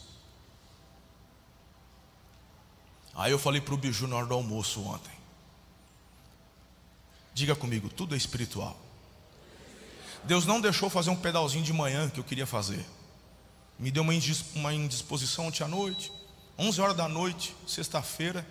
Aí 3.13 3.33
eu 3.33 3.39
falei 3.39 3.59
para 3.59 3.73
o 3.73 3.77
Biju 3.77 4.07
na 4.07 4.15
hora 4.15 4.25
do 4.25 4.35
almoço 4.35 4.81
ontem. 4.81 5.11
Diga 7.33 7.57
comigo, 7.57 7.89
tudo 7.89 8.15
é 8.15 8.17
espiritual. 8.17 8.77
Deus 10.23 10.45
não 10.45 10.61
deixou 10.61 10.89
fazer 10.89 11.09
um 11.09 11.15
pedalzinho 11.17 11.65
de 11.65 11.73
manhã 11.73 12.09
que 12.09 12.21
eu 12.21 12.23
queria 12.23 12.47
fazer. 12.47 12.85
Me 13.79 13.89
deu 13.89 14.03
uma 14.03 14.73
indisposição 14.73 15.47
ontem 15.47 15.63
à 15.63 15.67
noite, 15.67 16.11
11 16.57 16.81
horas 16.81 16.97
da 16.97 17.07
noite, 17.07 17.55
sexta-feira, 17.65 18.45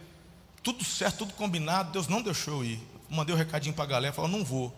tudo 0.63 0.83
certo, 0.83 1.19
tudo 1.19 1.35
combinado, 1.35 1.93
Deus 1.93 2.09
não 2.09 2.23
deixou 2.23 2.55
eu 2.55 2.65
ir. 2.65 2.89
Mandei 3.11 3.35
um 3.35 3.39
recadinho 3.39 3.75
para 3.75 3.85
a 3.85 3.87
galera, 3.87 4.15
falou, 4.15 4.31
não 4.31 4.43
vou. 4.43 4.75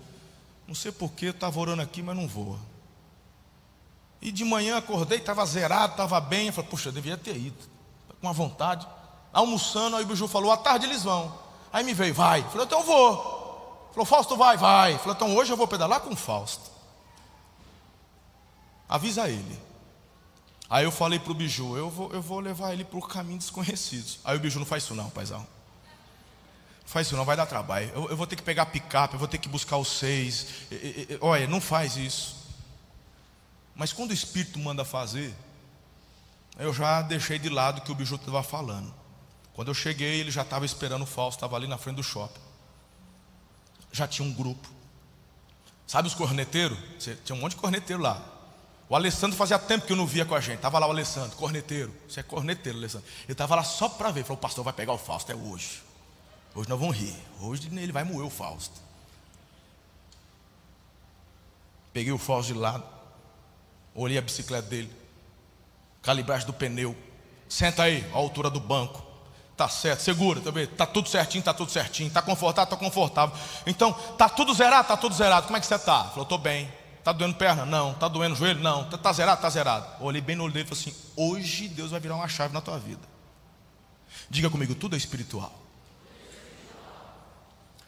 Não 0.66 0.74
sei 0.74 0.90
porquê, 0.90 1.26
estava 1.26 1.58
orando 1.58 1.82
aqui, 1.82 2.02
mas 2.02 2.16
não 2.16 2.26
vou. 2.26 2.58
E 4.20 4.30
de 4.30 4.44
manhã 4.44 4.76
acordei, 4.76 5.18
estava 5.18 5.44
zerado, 5.46 5.92
estava 5.92 6.20
bem. 6.20 6.48
Eu 6.48 6.52
falei, 6.52 6.70
puxa, 6.70 6.88
eu 6.88 6.92
devia 6.92 7.16
ter 7.16 7.36
ido, 7.36 7.56
com 8.20 8.28
a 8.28 8.32
vontade. 8.32 8.86
Almoçando, 9.32 9.96
aí 9.96 10.04
o 10.04 10.06
Biju 10.06 10.28
falou, 10.28 10.50
à 10.50 10.56
tarde 10.56 10.86
eles 10.86 11.04
vão. 11.04 11.36
Aí 11.72 11.84
me 11.84 11.94
veio, 11.94 12.12
vai. 12.12 12.40
Eu 12.40 12.50
falei, 12.50 12.66
então 12.66 12.80
eu 12.80 12.86
vou. 12.86 13.90
Falou, 13.92 14.04
Fausto, 14.04 14.36
vai, 14.36 14.56
vai. 14.56 14.98
Falou, 14.98 15.14
então 15.14 15.36
hoje 15.36 15.52
eu 15.52 15.56
vou 15.56 15.68
pedalar 15.68 16.00
com 16.00 16.10
o 16.10 16.16
Fausto. 16.16 16.70
Avisa 18.88 19.28
ele. 19.28 19.69
Aí 20.70 20.84
eu 20.84 20.92
falei 20.92 21.18
para 21.18 21.32
o 21.32 21.34
Biju, 21.34 21.76
eu 21.76 21.90
vou, 21.90 22.12
eu 22.12 22.22
vou 22.22 22.38
levar 22.38 22.72
ele 22.72 22.84
por 22.84 23.08
caminhos 23.08 23.46
desconhecidos. 23.46 24.20
Aí 24.24 24.36
o 24.36 24.40
Biju 24.40 24.60
não 24.60 24.66
faz 24.66 24.84
isso 24.84 24.94
não, 24.94 25.10
paizão. 25.10 25.40
Não 25.40 25.48
faz 26.86 27.08
isso 27.08 27.16
não, 27.16 27.24
vai 27.24 27.36
dar 27.36 27.44
trabalho. 27.44 27.90
Eu, 27.92 28.10
eu 28.10 28.16
vou 28.16 28.24
ter 28.24 28.36
que 28.36 28.42
pegar 28.42 28.66
picape, 28.66 29.14
eu 29.14 29.18
vou 29.18 29.26
ter 29.26 29.38
que 29.38 29.48
buscar 29.48 29.78
os 29.78 29.88
seis. 29.88 30.46
E, 30.70 31.08
e, 31.10 31.18
olha, 31.20 31.48
não 31.48 31.60
faz 31.60 31.96
isso. 31.96 32.36
Mas 33.74 33.92
quando 33.92 34.10
o 34.10 34.14
Espírito 34.14 34.60
manda 34.60 34.84
fazer, 34.84 35.34
eu 36.56 36.72
já 36.72 37.02
deixei 37.02 37.36
de 37.36 37.48
lado 37.48 37.78
o 37.78 37.82
que 37.82 37.90
o 37.90 37.94
Biju 37.94 38.14
estava 38.14 38.42
falando. 38.44 38.94
Quando 39.54 39.68
eu 39.68 39.74
cheguei, 39.74 40.20
ele 40.20 40.30
já 40.30 40.42
estava 40.42 40.64
esperando 40.64 41.02
o 41.02 41.06
Fausto, 41.06 41.38
estava 41.38 41.56
ali 41.56 41.66
na 41.66 41.78
frente 41.78 41.96
do 41.96 42.02
shopping. 42.04 42.40
Já 43.90 44.06
tinha 44.06 44.26
um 44.26 44.32
grupo. 44.32 44.68
Sabe 45.84 46.06
os 46.06 46.14
corneteiros? 46.14 46.78
Tinha 47.24 47.34
um 47.34 47.40
monte 47.40 47.56
de 47.56 47.60
corneteiro 47.60 48.00
lá. 48.00 48.39
O 48.90 48.96
Alessandro 48.96 49.36
fazia 49.36 49.56
tempo 49.56 49.86
que 49.86 49.92
eu 49.92 49.96
não 49.96 50.04
via 50.04 50.24
com 50.24 50.34
a 50.34 50.40
gente. 50.40 50.56
Estava 50.56 50.76
lá 50.80 50.88
o 50.88 50.90
Alessandro, 50.90 51.36
corneteiro. 51.36 51.94
Você 52.08 52.18
é 52.18 52.22
corneteiro, 52.24 52.76
Alessandro. 52.76 53.06
Ele 53.22 53.32
estava 53.32 53.54
lá 53.54 53.62
só 53.62 53.88
para 53.88 54.10
ver. 54.10 54.24
Falou, 54.24 54.36
o 54.36 54.40
pastor 54.40 54.64
vai 54.64 54.72
pegar 54.72 54.92
o 54.92 54.98
Fausto, 54.98 55.30
é 55.30 55.34
hoje. 55.34 55.80
Hoje 56.56 56.68
nós 56.68 56.76
vamos 56.76 56.96
rir. 56.96 57.14
Hoje 57.40 57.68
ele 57.70 57.92
vai 57.92 58.02
moer 58.02 58.26
o 58.26 58.30
Fausto. 58.30 58.74
Peguei 61.92 62.12
o 62.12 62.18
Fausto 62.18 62.52
de 62.52 62.58
lado. 62.58 62.82
Olhei 63.94 64.18
a 64.18 64.22
bicicleta 64.22 64.66
dele. 64.66 64.92
Calibragem 66.02 66.48
do 66.48 66.52
pneu. 66.52 66.96
Senta 67.48 67.84
aí, 67.84 68.04
a 68.12 68.16
altura 68.16 68.50
do 68.50 68.58
banco. 68.58 69.06
Tá 69.56 69.68
certo, 69.68 70.00
segura, 70.00 70.40
vendo? 70.50 70.74
Tá 70.74 70.86
tudo 70.86 71.08
certinho, 71.08 71.44
tá 71.44 71.54
tudo 71.54 71.70
certinho. 71.70 72.10
Tá 72.10 72.22
confortável, 72.22 72.68
tá 72.68 72.76
confortável. 72.76 73.38
Então, 73.64 73.92
tá 73.92 74.28
tudo 74.28 74.52
zerado, 74.52 74.88
tá 74.88 74.96
tudo 74.96 75.14
zerado. 75.14 75.46
Como 75.46 75.56
é 75.56 75.60
que 75.60 75.66
você 75.66 75.78
tá? 75.78 76.06
Falou, 76.06 76.24
tô 76.24 76.36
bem. 76.36 76.79
Está 77.00 77.12
doendo 77.12 77.34
perna? 77.34 77.66
Não. 77.66 77.92
Está 77.92 78.06
doendo 78.08 78.36
joelho? 78.36 78.60
Não. 78.60 78.84
Está 78.84 78.98
tá 78.98 79.12
zerado? 79.12 79.38
Está 79.38 79.50
zerado. 79.50 80.04
Olhei 80.04 80.20
bem 80.20 80.36
no 80.36 80.44
olho 80.44 80.52
dele 80.52 80.66
e 80.66 80.68
falei 80.68 80.82
assim: 80.82 80.94
hoje 81.16 81.66
Deus 81.68 81.90
vai 81.90 81.98
virar 81.98 82.14
uma 82.14 82.28
chave 82.28 82.54
na 82.54 82.60
tua 82.60 82.78
vida. 82.78 83.00
Diga 84.28 84.48
comigo, 84.50 84.74
tudo 84.74 84.94
é 84.94 84.98
espiritual. 84.98 85.52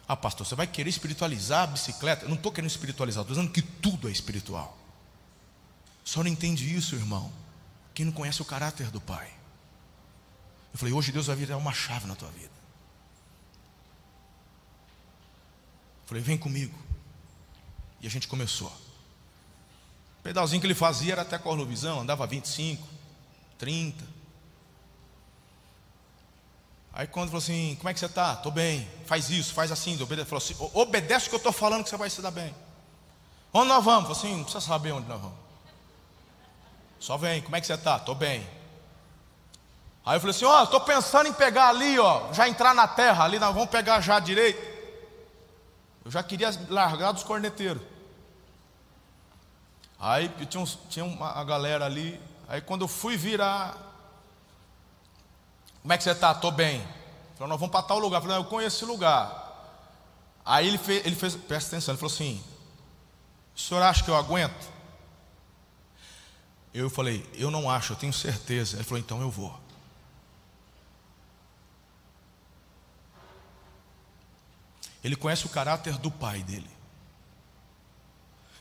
Ah, 0.09 0.17
pastor, 0.17 0.47
você 0.47 0.55
vai 0.55 0.67
querer 0.67 0.91
espiritualizar 0.91 1.65
a 1.65 1.67
bicicleta? 1.69 2.25
Eu 2.25 2.29
não 2.29 2.37
estou 2.37 2.51
querendo 2.51 2.71
espiritualizar, 2.71 3.23
estou 3.23 3.37
dizendo 3.37 3.53
que 3.53 3.63
tudo 3.63 4.09
é 4.09 4.11
espiritual. 4.11 4.77
Só 6.05 6.23
não 6.23 6.31
entende 6.31 6.75
isso, 6.75 6.97
irmão. 6.97 7.33
Quem 7.95 8.07
não 8.07 8.13
conhece 8.13 8.43
o 8.43 8.45
caráter 8.45 8.91
do 8.91 9.01
Pai. 9.01 9.31
Eu 10.73 10.79
falei, 10.79 10.93
hoje 10.93 11.13
Deus 11.13 11.27
vai 11.27 11.37
virar 11.37 11.57
uma 11.57 11.73
chave 11.73 12.07
na 12.07 12.15
tua 12.15 12.31
vida. 12.31 12.51
Eu 16.03 16.09
falei, 16.09 16.23
vem 16.23 16.39
comigo. 16.39 16.77
E 18.01 18.07
a 18.07 18.11
gente 18.11 18.27
começou. 18.27 18.73
O 20.23 20.29
pedalzinho 20.33 20.61
que 20.61 20.67
ele 20.69 20.75
fazia 20.75 21.15
era 21.15 21.23
até 21.23 21.37
Cornovisão, 21.37 21.99
andava 21.99 22.25
25, 22.29 22.87
30. 23.59 24.05
Aí 26.93 27.09
quando 27.09 27.27
falou 27.27 27.43
assim, 27.43 27.75
como 27.77 27.89
é 27.89 27.93
que 27.93 27.99
você 27.99 28.07
está? 28.07 28.35
Estou 28.35 28.53
bem, 28.53 28.89
faz 29.05 29.31
isso, 29.31 29.53
faz 29.53 29.73
assim, 29.73 30.01
obedece. 30.01 30.29
Falou 30.29 30.45
assim, 30.45 30.55
obedece 30.75 31.27
o 31.27 31.29
que 31.31 31.35
eu 31.35 31.39
estou 31.39 31.53
falando 31.53 31.83
que 31.83 31.91
você 31.91 31.97
vai 31.97 32.09
se 32.09 32.23
dar 32.23 32.31
bem. 32.31 32.55
Onde 33.53 33.67
nós 33.67 33.85
vamos? 33.85 34.03
Falei 34.03 34.19
assim, 34.19 34.37
não 34.37 34.45
precisa 34.45 34.65
saber 34.65 34.93
onde 34.93 35.09
nós 35.09 35.21
vamos. 35.21 35.37
Só 37.01 37.17
vem, 37.17 37.43
como 37.43 37.57
é 37.57 37.61
que 37.61 37.67
você 37.67 37.75
está? 37.75 37.97
Estou 37.97 38.15
bem. 38.15 38.49
Aí 40.07 40.17
eu 40.17 40.21
falei 40.21 40.37
assim, 40.37 40.45
ó, 40.45 40.61
oh, 40.61 40.65
estou 40.65 40.81
pensando 40.83 41.29
em 41.29 41.33
pegar 41.33 41.71
ali, 41.71 41.99
ó, 41.99 42.33
já 42.33 42.49
entrar 42.49 42.73
na 42.77 42.87
terra, 42.87 43.25
ali 43.25 43.41
nós 43.41 43.53
vamos 43.53 43.71
pegar 43.71 44.01
já 44.01 44.21
direito. 44.21 44.71
Eu 46.05 46.13
já 46.13 46.23
queria 46.23 46.51
largar 46.69 47.11
dos 47.11 47.25
corneteiros. 47.25 47.83
Aí 50.03 50.29
tinha, 50.47 50.61
uns, 50.61 50.77
tinha 50.91 51.05
uma 51.05 51.45
galera 51.45 51.87
ali, 51.87 52.21
aí 52.49 52.61
quando 52.61 52.83
eu 52.83 52.89
fui 52.89 53.17
virar, 53.17 53.79
como 55.81 55.93
é 55.93 55.97
que 55.97 56.03
você 56.03 56.11
está? 56.11 56.33
Estou 56.33 56.51
bem. 56.51 56.85
Falou, 57.35 57.49
nós 57.49 57.61
vamos 57.61 57.71
para 57.71 57.87
tal 57.87 58.01
lugar. 58.01 58.19
Eu 58.19 58.23
falei, 58.23 58.37
eu 58.37 58.45
conheço 58.45 58.79
esse 58.79 58.85
lugar. 58.85 59.41
Aí 60.45 60.67
ele 60.67 60.79
fez, 60.79 61.07
ele 61.07 61.15
fez, 61.15 61.37
presta 61.37 61.77
atenção, 61.77 61.93
ele 61.95 62.01
falou 62.01 62.13
assim: 62.13 62.43
o 63.55 63.61
senhor 63.61 63.81
acha 63.81 64.03
que 64.03 64.11
eu 64.11 64.17
aguento? 64.17 64.73
Eu 66.75 66.91
falei, 66.91 67.25
eu 67.35 67.49
não 67.49 67.71
acho, 67.71 67.93
eu 67.93 67.97
tenho 67.97 68.13
certeza. 68.13 68.79
Ele 68.79 68.85
falou, 68.85 68.99
então 68.99 69.21
eu 69.21 69.31
vou. 69.31 69.57
Ele 75.05 75.15
conhece 75.15 75.47
o 75.47 75.49
caráter 75.49 75.97
do 75.99 76.11
pai 76.11 76.43
dele. 76.43 76.82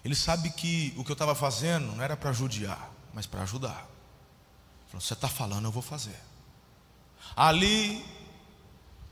Ele 0.04 0.16
sabe 0.16 0.50
que 0.50 0.94
o 0.98 1.04
que 1.04 1.12
eu 1.12 1.14
estava 1.14 1.36
fazendo 1.36 1.96
não 1.96 2.04
era 2.04 2.18
para 2.18 2.32
judiar, 2.32 2.92
mas 3.14 3.26
para 3.26 3.42
ajudar. 3.44 3.88
Falou, 4.88 5.02
você 5.02 5.14
está 5.14 5.28
falando, 5.28 5.66
eu 5.66 5.72
vou 5.72 5.84
fazer. 5.84 6.20
Ali, 7.36 8.04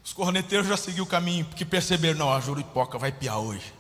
os 0.03 0.13
corneteiros 0.13 0.67
já 0.67 0.75
seguiram 0.75 1.05
o 1.05 1.07
caminho, 1.07 1.45
porque 1.45 1.63
perceberam, 1.63 2.19
não, 2.19 2.33
a 2.33 2.39
Juripoca 2.39 2.97
vai 2.97 3.11
piar 3.11 3.37
hoje. 3.37 3.73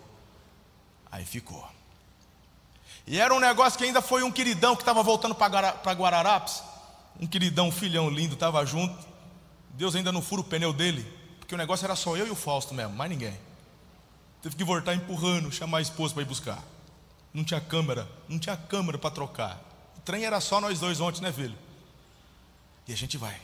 Aí 1.11 1.25
ficou. 1.25 1.67
E 3.07 3.19
era 3.19 3.33
um 3.33 3.39
negócio 3.39 3.77
que 3.77 3.85
ainda 3.85 4.01
foi 4.01 4.21
um 4.21 4.31
queridão 4.31 4.75
que 4.75 4.83
estava 4.83 5.01
voltando 5.01 5.33
para 5.33 5.91
Guararapes. 5.93 6.61
Um 7.19 7.25
queridão, 7.25 7.69
um 7.69 7.71
filhão 7.71 8.09
lindo, 8.09 8.35
estava 8.35 8.63
junto. 8.65 9.07
Deus 9.71 9.95
ainda 9.95 10.11
não 10.11 10.21
fura 10.21 10.41
o 10.41 10.43
pneu 10.43 10.71
dele, 10.71 11.01
porque 11.39 11.55
o 11.55 11.57
negócio 11.57 11.85
era 11.85 11.95
só 11.95 12.15
eu 12.15 12.27
e 12.27 12.29
o 12.29 12.35
Fausto 12.35 12.73
mesmo, 12.73 12.95
mais 12.95 13.09
ninguém. 13.09 13.37
Teve 14.41 14.55
que 14.55 14.63
voltar 14.63 14.93
empurrando, 14.93 15.51
chamar 15.51 15.79
a 15.79 15.81
esposa 15.81 16.13
para 16.13 16.23
ir 16.23 16.27
buscar. 16.27 16.63
Não 17.33 17.43
tinha 17.43 17.61
câmera, 17.61 18.09
não 18.27 18.39
tinha 18.39 18.57
câmera 18.57 18.97
para 18.97 19.11
trocar. 19.11 19.61
O 19.97 20.01
trem 20.01 20.25
era 20.25 20.41
só 20.41 20.59
nós 20.59 20.79
dois 20.79 20.99
ontem, 20.99 21.21
né, 21.21 21.31
filho? 21.31 21.57
E 22.87 22.93
a 22.93 22.97
gente 22.97 23.17
vai 23.17 23.39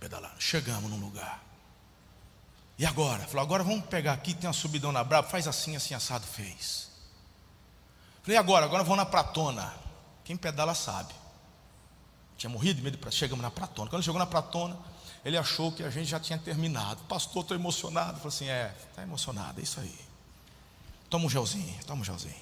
pedalando. 0.00 0.40
Chegamos 0.40 0.90
num 0.90 0.98
lugar. 0.98 1.40
E 2.76 2.84
agora? 2.84 3.22
Falou, 3.28 3.42
agora 3.42 3.62
vamos 3.62 3.84
pegar 3.86 4.12
aqui, 4.12 4.34
tem 4.34 4.48
uma 4.48 4.52
subidão 4.52 4.90
na 4.90 5.04
braba, 5.04 5.28
faz 5.28 5.46
assim, 5.46 5.76
assim, 5.76 5.94
assado 5.94 6.26
fez. 6.26 6.90
Falei, 8.22 8.36
agora? 8.36 8.64
Agora 8.64 8.82
vamos 8.82 8.98
na 8.98 9.06
pratona. 9.06 9.72
Quem 10.24 10.36
pedala 10.36 10.74
sabe. 10.74 11.14
Tinha 12.36 12.50
morrido 12.50 12.76
de 12.76 12.82
medo, 12.82 12.96
de... 12.96 13.14
chegamos 13.14 13.42
na 13.42 13.50
pratona. 13.50 13.88
Quando 13.88 14.02
chegou 14.02 14.18
na 14.18 14.26
pratona, 14.26 14.76
ele 15.24 15.36
achou 15.36 15.70
que 15.70 15.84
a 15.84 15.90
gente 15.90 16.08
já 16.08 16.18
tinha 16.18 16.38
terminado. 16.38 17.02
Pastor, 17.04 17.42
estou 17.42 17.56
emocionado. 17.56 18.18
Falei 18.18 18.28
assim: 18.28 18.48
é, 18.48 18.74
está 18.88 19.02
emocionado, 19.02 19.60
é 19.60 19.62
isso 19.62 19.78
aí. 19.78 20.11
Toma 21.12 21.26
um 21.26 21.28
gelzinho, 21.28 21.78
toma 21.86 22.00
um 22.00 22.04
gelzinho. 22.04 22.34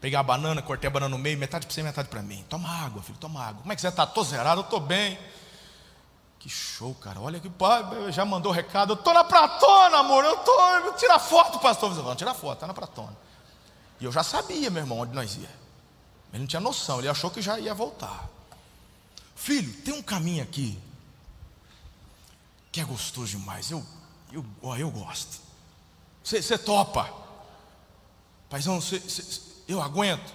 Peguei 0.00 0.18
a 0.18 0.22
banana, 0.22 0.62
cortei 0.62 0.88
a 0.88 0.90
banana 0.90 1.14
no 1.14 1.18
meio, 1.18 1.36
metade 1.36 1.66
para 1.66 1.74
você, 1.74 1.82
metade 1.82 2.08
para 2.08 2.22
mim. 2.22 2.42
Toma 2.48 2.66
água, 2.66 3.02
filho, 3.02 3.18
toma 3.18 3.44
água. 3.44 3.60
Como 3.60 3.70
é 3.70 3.76
que 3.76 3.82
você 3.82 3.88
está? 3.88 4.04
Estou 4.04 4.24
zerado, 4.24 4.62
eu 4.62 4.64
estou 4.64 4.80
bem. 4.80 5.18
Que 6.38 6.48
show, 6.48 6.94
cara. 6.94 7.20
Olha 7.20 7.38
que 7.38 7.50
pai, 7.50 8.10
já 8.10 8.24
mandou 8.24 8.50
recado. 8.52 8.94
Eu 8.94 8.94
estou 8.94 9.12
na 9.12 9.22
pratona, 9.22 9.98
amor. 9.98 10.24
Eu 10.24 10.36
estou. 10.36 10.94
Tira 10.94 11.18
foto, 11.18 11.58
pastor. 11.58 11.94
Não, 11.94 12.16
tira 12.16 12.32
foto, 12.32 12.54
está 12.54 12.66
na 12.66 12.72
pratona. 12.72 13.14
E 14.00 14.04
eu 14.06 14.10
já 14.10 14.22
sabia, 14.22 14.70
meu 14.70 14.82
irmão, 14.82 15.00
onde 15.00 15.12
nós 15.12 15.36
ia. 15.36 15.50
Ele 16.32 16.40
não 16.40 16.46
tinha 16.46 16.60
noção, 16.60 17.00
ele 17.00 17.08
achou 17.08 17.30
que 17.30 17.42
já 17.42 17.58
ia 17.58 17.74
voltar. 17.74 18.30
Filho, 19.36 19.70
tem 19.82 19.92
um 19.92 20.02
caminho 20.02 20.42
aqui 20.42 20.78
que 22.72 22.80
é 22.80 22.84
gostoso 22.84 23.36
demais. 23.36 23.70
Eu, 23.70 23.84
eu, 24.32 24.42
ó, 24.62 24.74
eu 24.74 24.90
gosto. 24.90 25.38
Você 26.24 26.56
topa. 26.56 27.27
Paizão, 28.48 28.80
cê, 28.80 29.00
cê, 29.00 29.40
eu 29.66 29.80
aguento. 29.82 30.34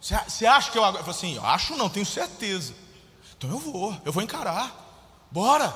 Você 0.00 0.46
acha 0.46 0.70
que 0.70 0.78
eu 0.78 0.84
aguento? 0.84 1.00
Eu 1.00 1.14
falei 1.14 1.18
assim, 1.18 1.34
eu 1.36 1.46
acho 1.46 1.76
não, 1.76 1.88
tenho 1.88 2.04
certeza. 2.04 2.74
Então 3.36 3.50
eu 3.50 3.58
vou, 3.58 4.00
eu 4.04 4.12
vou 4.12 4.22
encarar. 4.22 5.26
Bora. 5.30 5.74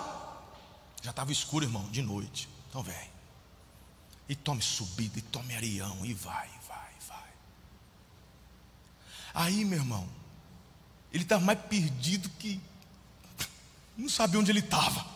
Já 1.03 1.11
estava 1.11 1.33
escuro, 1.33 1.65
irmão, 1.65 1.89
de 1.91 2.03
noite. 2.03 2.49
Então 2.69 2.83
vem. 2.83 3.11
E 4.29 4.35
tome 4.35 4.61
subida, 4.61 5.19
e 5.19 5.23
tome 5.23 5.55
areião, 5.55 6.05
e 6.05 6.13
vai. 6.13 6.59
Aí, 9.39 9.65
meu 9.65 9.79
irmão, 9.79 10.09
ele 11.13 11.23
estava 11.23 11.45
mais 11.45 11.61
perdido 11.61 12.29
que 12.41 12.61
não 13.97 14.09
sabia 14.09 14.41
onde 14.41 14.51
ele 14.51 14.59
estava. 14.59 15.07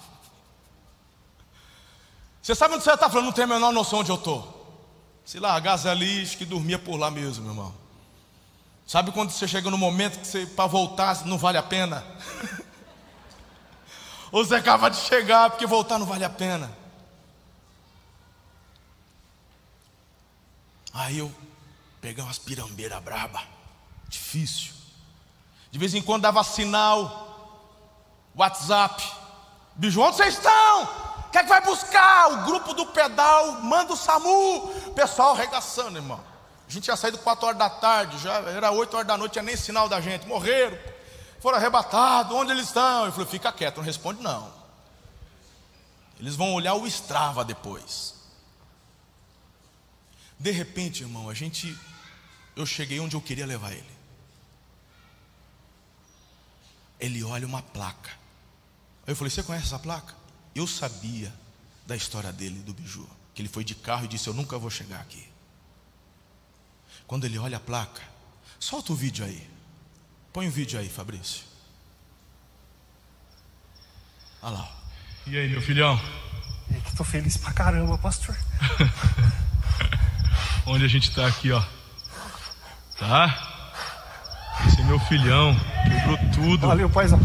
Você 2.41 2.55
sabe 2.55 2.75
onde 2.75 2.85
você 2.85 2.93
está 2.93 3.11
falando? 3.11 3.27
Não 3.27 3.33
tem 3.33 3.43
a 3.43 3.49
menor 3.49 3.73
noção 3.73 3.99
onde 3.99 4.11
eu 4.11 4.17
estou. 4.17 4.62
Se 5.25 5.39
largasse 5.39 5.89
ali, 5.89 6.27
que 6.27 6.45
dormia 6.45 6.79
por 6.79 6.97
lá 6.97 7.11
mesmo, 7.11 7.45
meu 7.45 7.53
irmão. 7.53 7.75
Sabe 8.87 9.13
quando 9.13 9.31
você 9.31 9.47
chega 9.47 9.71
no 9.71 9.79
momento 9.79 10.19
que 10.19 10.27
você, 10.27 10.45
para 10.45 10.67
voltar, 10.67 11.25
não 11.25 11.39
vale 11.39 11.57
a 11.57 11.63
pena? 11.63 12.05
Ou 14.33 14.45
você 14.45 14.57
acaba 14.57 14.89
de 14.89 14.97
chegar, 14.97 15.51
porque 15.51 15.67
voltar 15.67 15.99
não 15.99 16.07
vale 16.07 16.25
a 16.25 16.31
pena. 16.31 16.71
Aí 20.93 21.19
eu 21.19 21.33
peguei 22.01 22.23
umas 22.23 22.39
pirambeiras 22.39 23.03
braba. 23.03 23.43
Difícil. 24.09 24.73
De 25.71 25.79
vez 25.79 25.95
em 25.95 26.03
quando 26.03 26.23
dava 26.23 26.45
sinal, 26.45 27.63
WhatsApp. 28.35 29.03
Bicho, 29.75 30.01
onde 30.01 30.17
vocês 30.17 30.35
estão? 30.35 31.12
Quer 31.33 31.39
é 31.39 31.43
que 31.43 31.49
vai 31.49 31.61
buscar? 31.63 32.31
O 32.33 32.45
grupo 32.45 32.75
do 32.75 32.87
pedal, 32.87 33.61
manda 33.63 33.95
o 33.95 33.97
SAMU. 33.97 34.69
Pessoal 34.95 35.35
arregaçando, 35.35 35.99
irmão. 35.99 36.23
A 36.69 36.71
gente 36.71 36.85
tinha 36.85 36.97
saído 36.97 37.19
4 37.19 37.47
horas 37.47 37.59
da 37.59 37.71
tarde, 37.71 38.19
já 38.19 38.35
era 38.35 38.71
8 38.71 38.95
horas 38.95 39.07
da 39.07 39.17
noite, 39.17 39.33
tinha 39.33 39.43
nem 39.43 39.57
sinal 39.57 39.89
da 39.89 40.01
gente. 40.01 40.27
Morreram, 40.27 40.79
foram 41.41 41.59
arrebatados. 41.59 42.37
Onde 42.37 42.53
eles 42.53 42.67
estão? 42.67 43.07
Eu 43.07 43.13
falei, 43.13 43.27
fica 43.27 43.51
quieto, 43.51 43.79
não 43.79 43.85
responde 43.85 44.23
não. 44.23 44.53
Eles 46.21 46.37
vão 46.37 46.53
olhar 46.53 46.75
o 46.75 46.87
Strava 46.87 47.45
depois. 47.45 48.15
De 50.39 50.51
repente, 50.51 51.03
irmão, 51.03 51.29
a 51.29 51.35
gente. 51.35 51.77
Eu 52.55 52.67
cheguei 52.67 53.01
onde 53.01 53.17
eu 53.17 53.21
queria 53.21 53.47
levar 53.47 53.73
ele. 53.73 53.93
ele 57.03 57.25
olha 57.25 57.47
uma 57.47 57.61
placa. 57.61 58.13
Eu 59.05 59.17
falei: 59.17 59.31
Você 59.31 59.43
conhece 59.43 59.67
essa 59.67 59.79
placa? 59.79 60.15
Eu 60.55 60.67
sabia 60.67 61.33
da 61.87 61.97
história 61.97 62.33
dele, 62.33 62.61
do 62.61 62.75
biju. 62.75 63.09
Que 63.35 63.43
ele 63.43 63.49
foi 63.49 63.65
de 63.65 63.75
carro 63.75 64.05
e 64.05 64.09
disse: 64.09 64.29
Eu 64.29 64.35
nunca 64.35 64.59
vou 64.59 64.71
chegar 64.71 65.01
aqui. 65.01 65.27
Quando 67.07 67.25
ele 67.25 67.39
olha 67.39 67.57
a 67.57 67.61
placa, 67.61 68.03
solta 68.59 68.93
o 68.93 68.97
vídeo 68.97 69.25
aí. 69.25 69.49
Põe 70.33 70.49
o 70.49 70.51
vídeo 70.51 70.79
aí, 70.79 70.89
Fabrício. 70.89 71.45
Olha 74.43 74.57
lá. 74.57 74.73
E 75.27 75.37
aí, 75.37 75.49
meu 75.49 75.63
filhão? 75.63 76.01
É 76.75 76.81
que 76.81 76.97
tô 76.97 77.05
feliz 77.05 77.37
pra 77.37 77.53
caramba, 77.53 77.97
pastor. 77.99 78.37
Onde 80.67 80.85
a 80.85 80.89
gente 80.89 81.15
tá 81.15 81.27
aqui, 81.27 81.53
ó. 81.53 81.63
Tá? 82.99 83.53
Esse 84.67 84.81
é 84.81 84.85
meu 84.85 84.99
filhão, 85.01 85.55
quebrou 85.85 86.19
tudo. 86.33 86.67
Valeu, 86.67 86.89
paizão. 86.89 87.19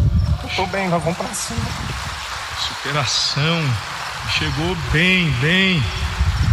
Tô 0.55 0.65
bem, 0.67 0.89
nós 0.89 1.03
vamos 1.03 1.17
pra 1.17 1.33
cima. 1.33 1.96
Superação. 2.59 3.61
Chegou 4.37 4.75
bem, 4.91 5.31
bem. 5.39 5.81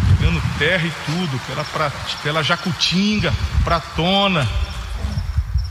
Pegando 0.09 0.41
terra 0.59 0.87
e 0.87 0.93
tudo, 1.07 1.39
pela, 1.47 1.65
pra, 1.65 1.91
pela 2.23 2.43
Jacutinga, 2.43 3.33
Pratona. 3.65 4.49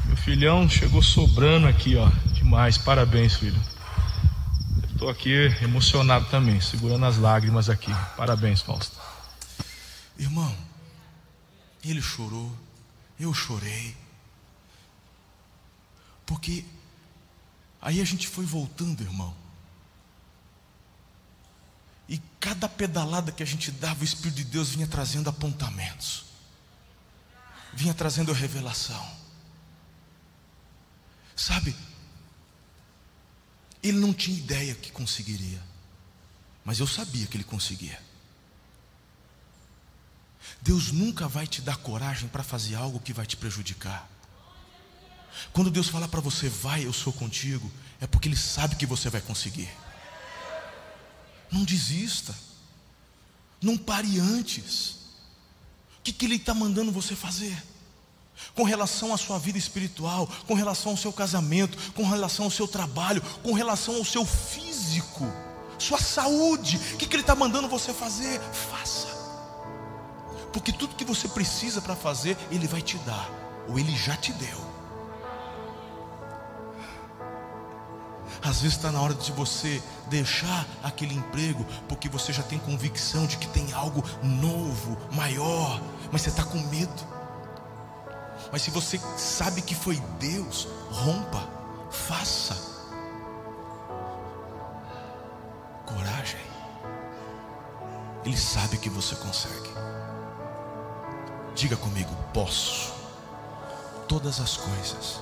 Meu 0.05 0.17
filhão 0.17 0.67
chegou 0.69 1.01
sobrando 1.01 1.67
aqui, 1.67 1.95
ó. 1.95 2.09
Demais, 2.33 2.77
parabéns, 2.77 3.35
filho. 3.35 3.59
Estou 4.91 5.09
aqui 5.09 5.33
emocionado 5.61 6.25
também, 6.25 6.59
segurando 6.61 7.05
as 7.05 7.17
lágrimas 7.17 7.69
aqui. 7.69 7.93
Parabéns, 8.15 8.61
Fausto. 8.61 8.97
Irmão, 10.17 10.55
ele 11.83 12.01
chorou, 12.01 12.55
eu 13.19 13.33
chorei. 13.33 13.95
Porque 16.25 16.63
aí 17.81 17.99
a 17.99 18.05
gente 18.05 18.27
foi 18.27 18.45
voltando, 18.45 19.01
irmão. 19.01 19.42
E 22.13 22.21
cada 22.39 22.69
pedalada 22.69 23.31
que 23.31 23.41
a 23.41 23.45
gente 23.45 23.71
dava, 23.71 24.01
o 24.01 24.03
Espírito 24.03 24.35
de 24.35 24.43
Deus 24.43 24.69
vinha 24.69 24.85
trazendo 24.85 25.31
apontamentos, 25.31 26.25
vinha 27.73 27.91
trazendo 27.91 28.31
revelação. 28.31 29.03
Sabe, 31.35 31.75
ele 33.81 33.97
não 33.97 34.13
tinha 34.13 34.37
ideia 34.37 34.75
que 34.75 34.91
conseguiria, 34.91 35.59
mas 36.63 36.79
eu 36.79 36.85
sabia 36.85 37.25
que 37.25 37.35
ele 37.35 37.43
conseguia. 37.43 37.99
Deus 40.61 40.91
nunca 40.91 41.27
vai 41.27 41.47
te 41.47 41.63
dar 41.63 41.77
coragem 41.77 42.29
para 42.29 42.43
fazer 42.43 42.75
algo 42.75 42.99
que 42.99 43.11
vai 43.11 43.25
te 43.25 43.35
prejudicar. 43.35 44.07
Quando 45.51 45.71
Deus 45.71 45.89
fala 45.89 46.07
para 46.07 46.21
você, 46.21 46.47
vai, 46.47 46.85
eu 46.85 46.93
sou 46.93 47.11
contigo, 47.11 47.71
é 47.99 48.05
porque 48.05 48.27
Ele 48.27 48.37
sabe 48.37 48.75
que 48.75 48.85
você 48.85 49.09
vai 49.09 49.19
conseguir. 49.19 49.71
Não 51.53 51.63
desista. 51.63 52.35
Não 53.61 53.77
pare 53.77 54.19
antes. 54.19 54.97
O 55.99 56.01
que, 56.03 56.11
que 56.11 56.25
Ele 56.25 56.35
está 56.35 56.53
mandando 56.53 56.91
você 56.91 57.15
fazer? 57.15 57.55
Com 58.55 58.63
relação 58.63 59.13
à 59.13 59.17
sua 59.17 59.37
vida 59.37 59.57
espiritual, 59.57 60.27
com 60.47 60.55
relação 60.55 60.93
ao 60.93 60.97
seu 60.97 61.13
casamento, 61.13 61.77
com 61.93 62.03
relação 62.03 62.45
ao 62.45 62.51
seu 62.51 62.67
trabalho, 62.67 63.21
com 63.43 63.53
relação 63.53 63.95
ao 63.95 64.03
seu 64.03 64.25
físico, 64.25 65.31
sua 65.77 65.99
saúde, 65.99 66.77
o 66.93 66.97
que, 66.97 67.05
que 67.05 67.15
Ele 67.15 67.21
está 67.21 67.35
mandando 67.35 67.69
você 67.69 67.93
fazer? 67.93 68.41
Faça. 68.71 69.07
Porque 70.51 70.73
tudo 70.73 70.95
que 70.95 71.05
você 71.05 71.27
precisa 71.27 71.81
para 71.81 71.95
fazer, 71.95 72.35
Ele 72.51 72.67
vai 72.67 72.81
te 72.81 72.97
dar, 72.99 73.29
ou 73.69 73.77
Ele 73.77 73.95
já 73.95 74.17
te 74.17 74.33
deu. 74.33 74.72
Às 78.43 78.61
vezes 78.61 78.75
está 78.75 78.91
na 78.91 79.01
hora 79.01 79.13
de 79.13 79.31
você 79.31 79.81
deixar 80.07 80.67
aquele 80.83 81.15
emprego, 81.15 81.65
porque 81.87 82.09
você 82.09 82.33
já 82.33 82.43
tem 82.43 82.59
convicção 82.59 83.25
de 83.25 83.37
que 83.37 83.47
tem 83.47 83.71
algo 83.71 84.03
novo, 84.21 84.97
maior, 85.13 85.81
mas 86.11 86.21
você 86.21 86.29
está 86.29 86.43
com 86.43 86.59
medo. 86.67 87.13
Mas 88.51 88.61
se 88.61 88.69
você 88.69 88.99
sabe 89.17 89.61
que 89.61 89.73
foi 89.73 89.95
Deus, 90.19 90.67
rompa, 90.91 91.47
faça. 91.89 92.73
Coragem. 95.85 96.41
Ele 98.25 98.37
sabe 98.37 98.77
que 98.77 98.89
você 98.89 99.15
consegue. 99.15 99.69
Diga 101.55 101.77
comigo: 101.77 102.13
posso 102.33 102.93
todas 104.07 104.41
as 104.41 104.57
coisas 104.57 105.21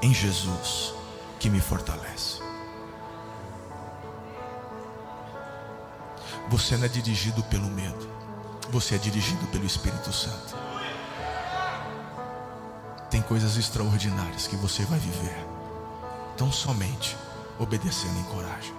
em 0.00 0.14
Jesus 0.14 0.99
que 1.40 1.48
me 1.48 1.60
fortalece. 1.60 2.42
Você 6.50 6.76
não 6.76 6.84
é 6.84 6.88
dirigido 6.88 7.42
pelo 7.44 7.68
medo, 7.68 8.08
você 8.70 8.96
é 8.96 8.98
dirigido 8.98 9.46
pelo 9.46 9.64
Espírito 9.64 10.12
Santo. 10.12 10.54
Tem 13.10 13.22
coisas 13.22 13.56
extraordinárias 13.56 14.46
que 14.46 14.54
você 14.56 14.84
vai 14.84 14.98
viver, 14.98 15.46
tão 16.36 16.52
somente 16.52 17.16
obedecendo 17.58 18.18
em 18.18 18.24
coragem. 18.24 18.74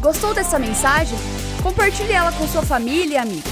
Gostou 0.00 0.34
dessa 0.34 0.58
mensagem? 0.58 1.18
Compartilhe 1.62 2.12
ela 2.12 2.32
com 2.32 2.46
sua 2.46 2.62
família 2.62 3.14
e 3.14 3.18
amigos. 3.18 3.51